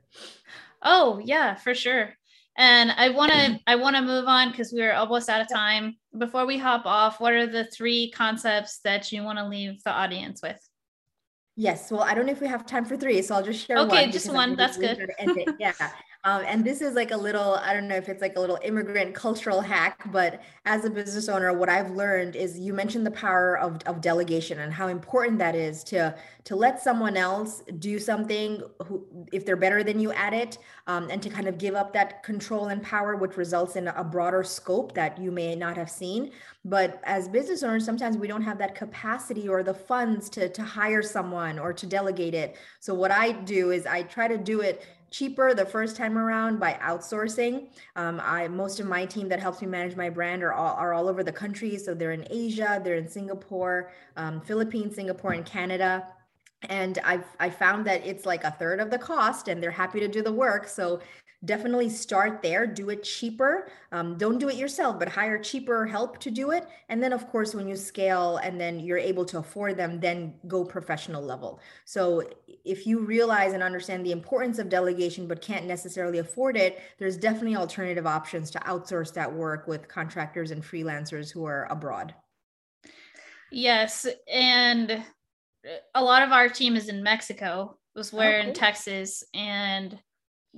Oh, 0.83 1.21
yeah, 1.25 1.57
for 1.57 1.75
sure. 1.75 2.11
And 2.59 2.91
I 2.93 3.11
want 3.11 3.33
to 3.33 3.61
I 3.67 3.77
want 3.77 3.97
to 3.97 4.03
move 4.03 4.27
on 4.27 4.51
because 4.51 4.73
we're 4.73 4.95
almost 4.95 5.29
out 5.29 5.41
of 5.41 5.49
time. 5.49 5.97
Before 6.17 6.47
we 6.47 6.57
hop 6.57 6.87
off, 6.87 7.21
what 7.21 7.35
are 7.35 7.47
the 7.47 7.67
three 7.67 8.11
concepts 8.11 8.81
that 8.85 9.13
you 9.13 9.23
want 9.23 9.39
to 9.39 9.47
leave 9.47 9.83
the 9.85 9.91
audience 9.91 10.41
with? 10.43 10.59
Yes. 11.57 11.91
Well, 11.91 12.03
I 12.03 12.15
don't 12.15 12.27
know 12.27 12.33
if 12.33 12.41
we 12.41 12.47
have 12.47 12.67
time 12.67 12.85
for 12.85 12.97
three, 12.97 13.21
so 13.23 13.35
I'll 13.35 13.43
just 13.43 13.67
share 13.67 13.79
okay, 13.79 14.03
one. 14.03 14.13
just 14.13 14.33
one. 14.33 14.57
That's 14.57 14.77
good. 14.77 15.11
yeah. 15.59 15.73
Um, 16.27 16.43
and 16.45 16.65
this 16.65 16.81
is 16.81 16.95
like 16.95 17.13
a 17.13 17.17
little, 17.17 17.55
I 17.55 17.73
don't 17.73 17.87
know 17.87 17.95
if 17.95 18.09
it's 18.09 18.21
like 18.21 18.35
a 18.35 18.41
little 18.41 18.59
immigrant 18.65 19.15
cultural 19.15 19.61
hack, 19.61 20.03
but 20.11 20.43
as 20.65 20.85
a 20.85 20.91
business 20.91 21.29
owner, 21.29 21.53
what 21.53 21.69
I've 21.69 21.93
learned 21.93 22.35
is 22.35 22.59
you 22.59 22.75
mentioned 22.75 23.07
the 23.07 23.13
power 23.13 23.57
of, 23.57 23.79
of 23.87 24.01
delegation 24.01 24.59
and 24.59 24.73
how 24.73 24.89
important 24.89 25.39
that 25.39 25.55
is 25.55 25.85
to, 25.85 26.17
to 26.43 26.57
let 26.57 26.83
someone 26.83 27.17
else 27.17 27.63
do 27.79 28.01
something 28.01 28.61
who, 28.87 29.07
if 29.33 29.47
they're 29.47 29.55
better 29.55 29.85
than 29.85 30.01
you 30.01 30.11
at 30.11 30.35
it, 30.35 30.59
um, 30.89 31.09
and 31.11 31.23
to 31.23 31.31
kind 31.31 31.47
of 31.47 31.59
give 31.59 31.77
up 31.77 31.93
that 31.93 32.25
control 32.25 32.67
and 32.67 32.83
power, 32.83 33.15
which 33.15 33.37
results 33.37 33.77
in 33.77 33.87
a 33.87 34.03
broader 34.03 34.43
scope 34.43 34.95
that 34.95 35.17
you 35.19 35.31
may 35.31 35.55
not 35.55 35.77
have 35.77 35.89
seen. 35.89 36.33
But 36.65 37.01
as 37.05 37.29
business 37.29 37.63
owners, 37.63 37.85
sometimes 37.85 38.17
we 38.17 38.27
don't 38.27 38.43
have 38.43 38.59
that 38.59 38.75
capacity 38.75 39.49
or 39.49 39.63
the 39.63 39.75
funds 39.75 40.29
to, 40.31 40.49
to 40.49 40.63
hire 40.65 41.03
someone 41.03 41.61
or 41.61 41.73
to 41.73 41.87
delegate 41.87 42.35
it. 42.35 42.57
So 42.81 42.95
what 42.95 43.13
I 43.13 43.31
do 43.31 43.71
is 43.71 43.87
I 43.87 44.03
try 44.03 44.27
to 44.27 44.37
do 44.37 44.61
it 44.61 44.85
cheaper 45.11 45.55
the 45.55 45.65
first 45.65 45.97
time 45.97 46.19
around 46.19 46.59
by 46.59 46.75
outsourcing. 46.83 47.69
Um, 47.95 48.21
I 48.23 48.49
most 48.49 48.81
of 48.81 48.87
my 48.87 49.07
team 49.07 49.29
that 49.29 49.41
helps 49.41 49.61
me 49.61 49.69
manage 49.69 49.97
my 49.97 50.11
brand 50.11 50.43
are 50.43 50.53
all 50.53 50.75
are 50.77 50.93
all 50.93 51.09
over 51.09 51.23
the 51.23 51.33
country. 51.33 51.79
So 51.79 51.95
they're 51.95 52.13
in 52.13 52.27
Asia, 52.31 52.81
they're 52.83 52.97
in 52.97 53.09
Singapore, 53.09 53.93
um, 54.17 54.41
Philippines, 54.41 54.95
Singapore, 54.95 55.33
and 55.33 55.45
Canada. 55.45 56.07
And 56.69 56.99
I've 57.05 57.27
I 57.39 57.51
found 57.51 57.87
that 57.87 58.05
it's 58.07 58.27
like 58.27 58.45
a 58.45 58.51
third 58.51 58.81
of 58.81 58.91
the 58.91 58.99
cost, 58.99 59.49
and 59.49 59.63
they're 59.63 59.71
happy 59.71 60.01
to 60.01 60.09
do 60.09 60.23
the 60.23 60.33
work. 60.33 60.69
So 60.69 61.01
definitely 61.45 61.89
start 61.89 62.43
there 62.43 62.67
do 62.67 62.91
it 62.91 63.03
cheaper. 63.03 63.69
Um, 63.93 64.17
don't 64.17 64.39
do 64.39 64.49
it 64.49 64.57
yourself 64.57 64.99
but 64.99 65.09
hire 65.09 65.39
cheaper 65.39 65.87
help 65.87 66.19
to 66.21 66.31
do 66.31 66.51
it. 66.51 66.67
And 66.89 67.03
then 67.03 67.13
of 67.13 67.29
course 67.29 67.55
when 67.55 67.69
you 67.69 67.77
scale 67.77 68.39
and 68.39 68.61
then 68.61 68.81
you're 68.81 68.99
able 68.99 69.25
to 69.27 69.39
afford 69.39 69.77
them 69.77 70.01
then 70.01 70.35
go 70.49 70.65
professional 70.65 71.23
level. 71.23 71.61
So 71.85 72.23
if 72.65 72.87
you 72.87 73.01
realize 73.01 73.53
and 73.53 73.63
understand 73.63 74.05
the 74.05 74.13
importance 74.13 74.59
of 74.59 74.69
delegation 74.69 75.27
but 75.27 75.43
can't 75.43 75.67
necessarily 75.67 76.19
afford 76.19 76.57
it 76.57 76.81
there's 76.99 77.17
definitely 77.17 77.57
alternative 77.57 78.07
options 78.07 78.51
to 78.53 78.59
outsource 78.61 79.13
that 79.15 79.33
work 79.33 79.69
with 79.69 79.89
contractors 79.89 80.51
and 80.51 80.63
freelancers 80.63 81.31
who 81.31 81.45
are 81.45 81.67
abroad. 81.71 82.15
Yes 83.53 84.07
and 84.33 85.05
a 85.95 86.03
lot 86.03 86.23
of 86.23 86.33
our 86.33 86.49
team 86.49 86.77
is 86.77 86.89
in 86.89 87.03
mexico 87.03 87.77
was 87.95 88.13
where 88.13 88.39
oh, 88.39 88.43
cool. 88.43 88.49
in 88.49 88.55
texas 88.55 89.25
and 89.35 89.99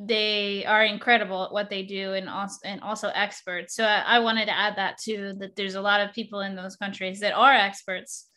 they 0.01 0.65
are 0.65 0.85
incredible 0.85 1.43
at 1.43 1.53
what 1.53 1.69
they 1.69 1.83
do 1.83 2.13
and 2.13 2.29
also 2.29 2.59
and 2.65 2.81
also 2.83 3.09
experts. 3.15 3.75
So 3.75 3.85
I, 3.85 4.03
I, 4.07 4.19
wanted 4.21 4.47
to 4.47 4.57
add 4.57 4.77
that 4.77 4.97
too 4.99 5.35
that 5.41 5.57
there's 5.57 5.75
a 5.75 5.81
lot 5.81 6.01
of 6.01 6.15
people 6.15 6.41
in 6.41 6.55
those 6.55 6.77
countries 6.77 7.19
that 7.21 7.33
are 7.33 7.53
experts 7.53 8.29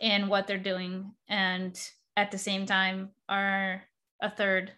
in 0.00 0.28
what 0.28 0.46
they're 0.46 0.56
doing 0.56 1.10
and 1.28 1.78
at 2.16 2.30
the 2.30 2.38
same 2.38 2.64
time 2.64 3.10
are 3.28 3.82
a 4.22 4.30
third 4.30 4.72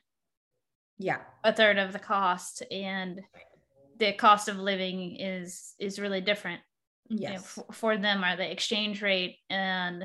yeah. 0.98 1.18
a 1.44 1.52
third 1.52 1.78
of 1.78 1.92
the 1.92 1.98
cost 1.98 2.62
and 2.70 3.20
the 3.98 4.14
cost 4.14 4.48
of 4.48 4.56
living 4.56 5.16
is 5.20 5.74
is 5.78 5.98
really 5.98 6.22
different. 6.22 6.62
Yes 7.10 7.20
you 7.20 7.28
know, 7.28 7.66
f- 7.68 7.76
for 7.76 7.98
them 7.98 8.24
are 8.24 8.36
the 8.36 8.50
exchange 8.50 9.02
rate 9.02 9.36
and 9.50 10.04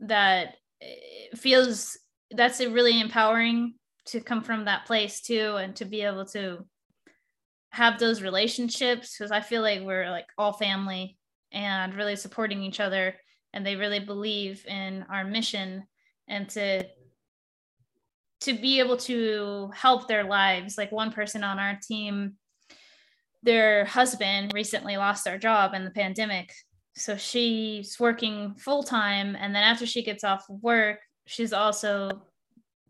that 0.00 0.54
eh, 0.80 1.36
feels 1.36 1.98
that's 2.30 2.60
a 2.60 2.70
really 2.70 2.98
empowering 2.98 3.74
to 4.06 4.20
come 4.20 4.42
from 4.42 4.64
that 4.64 4.86
place 4.86 5.20
too 5.20 5.56
and 5.56 5.76
to 5.76 5.84
be 5.84 6.02
able 6.02 6.24
to 6.24 6.64
have 7.70 7.98
those 7.98 8.22
relationships 8.22 9.16
because 9.16 9.30
I 9.30 9.40
feel 9.40 9.62
like 9.62 9.82
we're 9.82 10.10
like 10.10 10.26
all 10.36 10.52
family 10.52 11.16
and 11.52 11.94
really 11.94 12.16
supporting 12.16 12.62
each 12.62 12.80
other 12.80 13.14
and 13.52 13.64
they 13.64 13.76
really 13.76 14.00
believe 14.00 14.64
in 14.66 15.04
our 15.10 15.24
mission 15.24 15.84
and 16.28 16.48
to 16.50 16.84
to 18.40 18.54
be 18.54 18.80
able 18.80 18.96
to 18.96 19.70
help 19.74 20.08
their 20.08 20.24
lives. 20.24 20.78
Like 20.78 20.90
one 20.90 21.12
person 21.12 21.44
on 21.44 21.58
our 21.58 21.78
team 21.86 22.34
their 23.42 23.86
husband 23.86 24.52
recently 24.54 24.98
lost 24.98 25.24
their 25.24 25.38
job 25.38 25.72
in 25.72 25.84
the 25.84 25.90
pandemic. 25.90 26.52
So 26.96 27.16
she's 27.16 27.98
working 27.98 28.54
full 28.56 28.82
time 28.82 29.36
and 29.38 29.54
then 29.54 29.62
after 29.62 29.86
she 29.86 30.02
gets 30.02 30.24
off 30.24 30.44
work 30.48 30.98
she's 31.26 31.52
also 31.52 32.22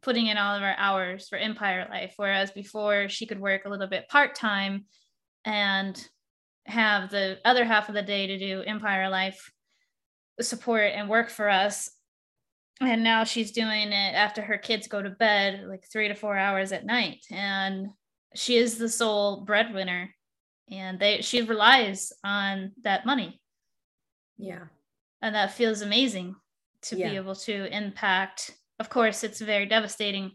putting 0.03 0.27
in 0.27 0.39
all 0.39 0.57
of 0.57 0.63
our 0.63 0.75
hours 0.77 1.29
for 1.29 1.37
Empire 1.37 1.87
Life. 1.91 2.15
Whereas 2.17 2.51
before 2.51 3.09
she 3.09 3.27
could 3.27 3.41
work 3.41 3.65
a 3.65 3.69
little 3.69 3.87
bit 3.87 4.09
part 4.09 4.35
time 4.35 4.87
and 5.45 6.03
have 6.67 7.11
the 7.11 7.39
other 7.45 7.65
half 7.65 7.89
of 7.89 7.95
the 7.95 8.03
day 8.03 8.27
to 8.27 8.39
do 8.39 8.63
Empire 8.63 9.09
Life 9.09 9.51
support 10.41 10.93
and 10.95 11.09
work 11.09 11.31
for 11.31 11.49
us. 11.49 11.91
And 12.81 13.05
now 13.05 13.25
she's 13.25 13.53
doing 13.53 13.93
it 13.93 14.15
after 14.15 14.41
her 14.41 14.57
kids 14.57 14.89
go 14.89 15.03
to 15.03 15.11
bed, 15.11 15.67
like 15.69 15.85
three 15.93 16.09
to 16.09 16.15
four 16.15 16.37
hours 16.37 16.73
at 16.73 16.87
night. 16.87 17.19
And 17.31 17.89
she 18.35 18.57
is 18.57 18.79
the 18.79 18.89
sole 18.89 19.43
breadwinner 19.43 20.11
and 20.71 20.99
they 20.99 21.21
she 21.21 21.43
relies 21.43 22.13
on 22.25 22.73
that 22.83 23.05
money. 23.05 23.41
Yeah. 24.39 24.65
And 25.21 25.35
that 25.35 25.53
feels 25.53 25.83
amazing 25.83 26.37
to 26.83 26.97
yeah. 26.97 27.11
be 27.11 27.17
able 27.17 27.35
to 27.35 27.67
impact 27.77 28.53
of 28.81 28.89
course, 28.89 29.23
it's 29.23 29.41
very 29.41 29.67
devastating. 29.67 30.33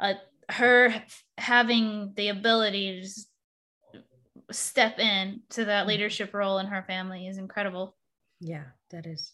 Uh, 0.00 0.14
her 0.50 0.92
having 1.38 2.12
the 2.16 2.28
ability 2.28 3.02
to 3.92 4.02
step 4.50 4.98
in 4.98 5.40
to 5.50 5.64
that 5.64 5.80
mm-hmm. 5.80 5.90
leadership 5.90 6.34
role 6.34 6.58
in 6.58 6.66
her 6.66 6.82
family 6.82 7.28
is 7.28 7.38
incredible. 7.38 7.96
Yeah, 8.40 8.64
that 8.90 9.06
is. 9.06 9.32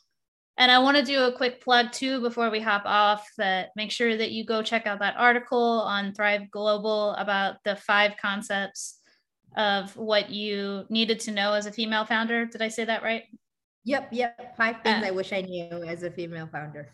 And 0.59 0.70
I 0.70 0.80
want 0.80 0.98
to 0.98 1.03
do 1.03 1.24
a 1.24 1.32
quick 1.32 1.64
plug 1.64 1.92
too 1.92 2.20
before 2.20 2.50
we 2.50 2.61
hop 2.61 2.82
off 2.84 3.26
that 3.38 3.70
make 3.74 3.90
sure 3.90 4.14
that 4.18 4.32
you 4.32 4.44
go 4.44 4.62
check 4.62 4.86
out 4.86 4.98
that 4.98 5.16
article 5.16 5.80
on 5.80 6.12
Thrive 6.12 6.50
Global 6.50 7.14
about 7.14 7.57
the 7.64 7.74
five 7.74 8.12
concepts 8.20 9.00
of 9.57 9.96
what 9.96 10.30
you 10.30 10.84
needed 10.90 11.20
to 11.20 11.30
know 11.30 11.55
as 11.55 11.64
a 11.64 11.72
female 11.72 12.05
founder. 12.05 12.44
Did 12.44 12.61
I 12.61 12.68
say 12.68 12.84
that 12.84 13.03
right? 13.03 13.24
Yep, 13.84 14.11
yep. 14.12 14.57
Five 14.59 14.82
things 14.82 15.03
uh, 15.03 15.07
I 15.07 15.11
wish 15.11 15.32
I 15.32 15.40
knew 15.40 15.82
as 15.84 16.03
a 16.03 16.11
female 16.11 16.48
founder 16.53 16.90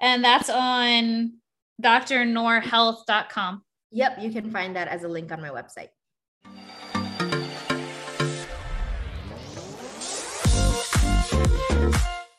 and 0.00 0.24
that's 0.24 0.50
on 0.50 1.34
drnoorhealth.com. 1.82 3.62
Yep, 3.90 4.18
you 4.20 4.30
can 4.30 4.50
find 4.50 4.76
that 4.76 4.88
as 4.88 5.04
a 5.04 5.08
link 5.08 5.32
on 5.32 5.40
my 5.40 5.48
website. 5.48 5.88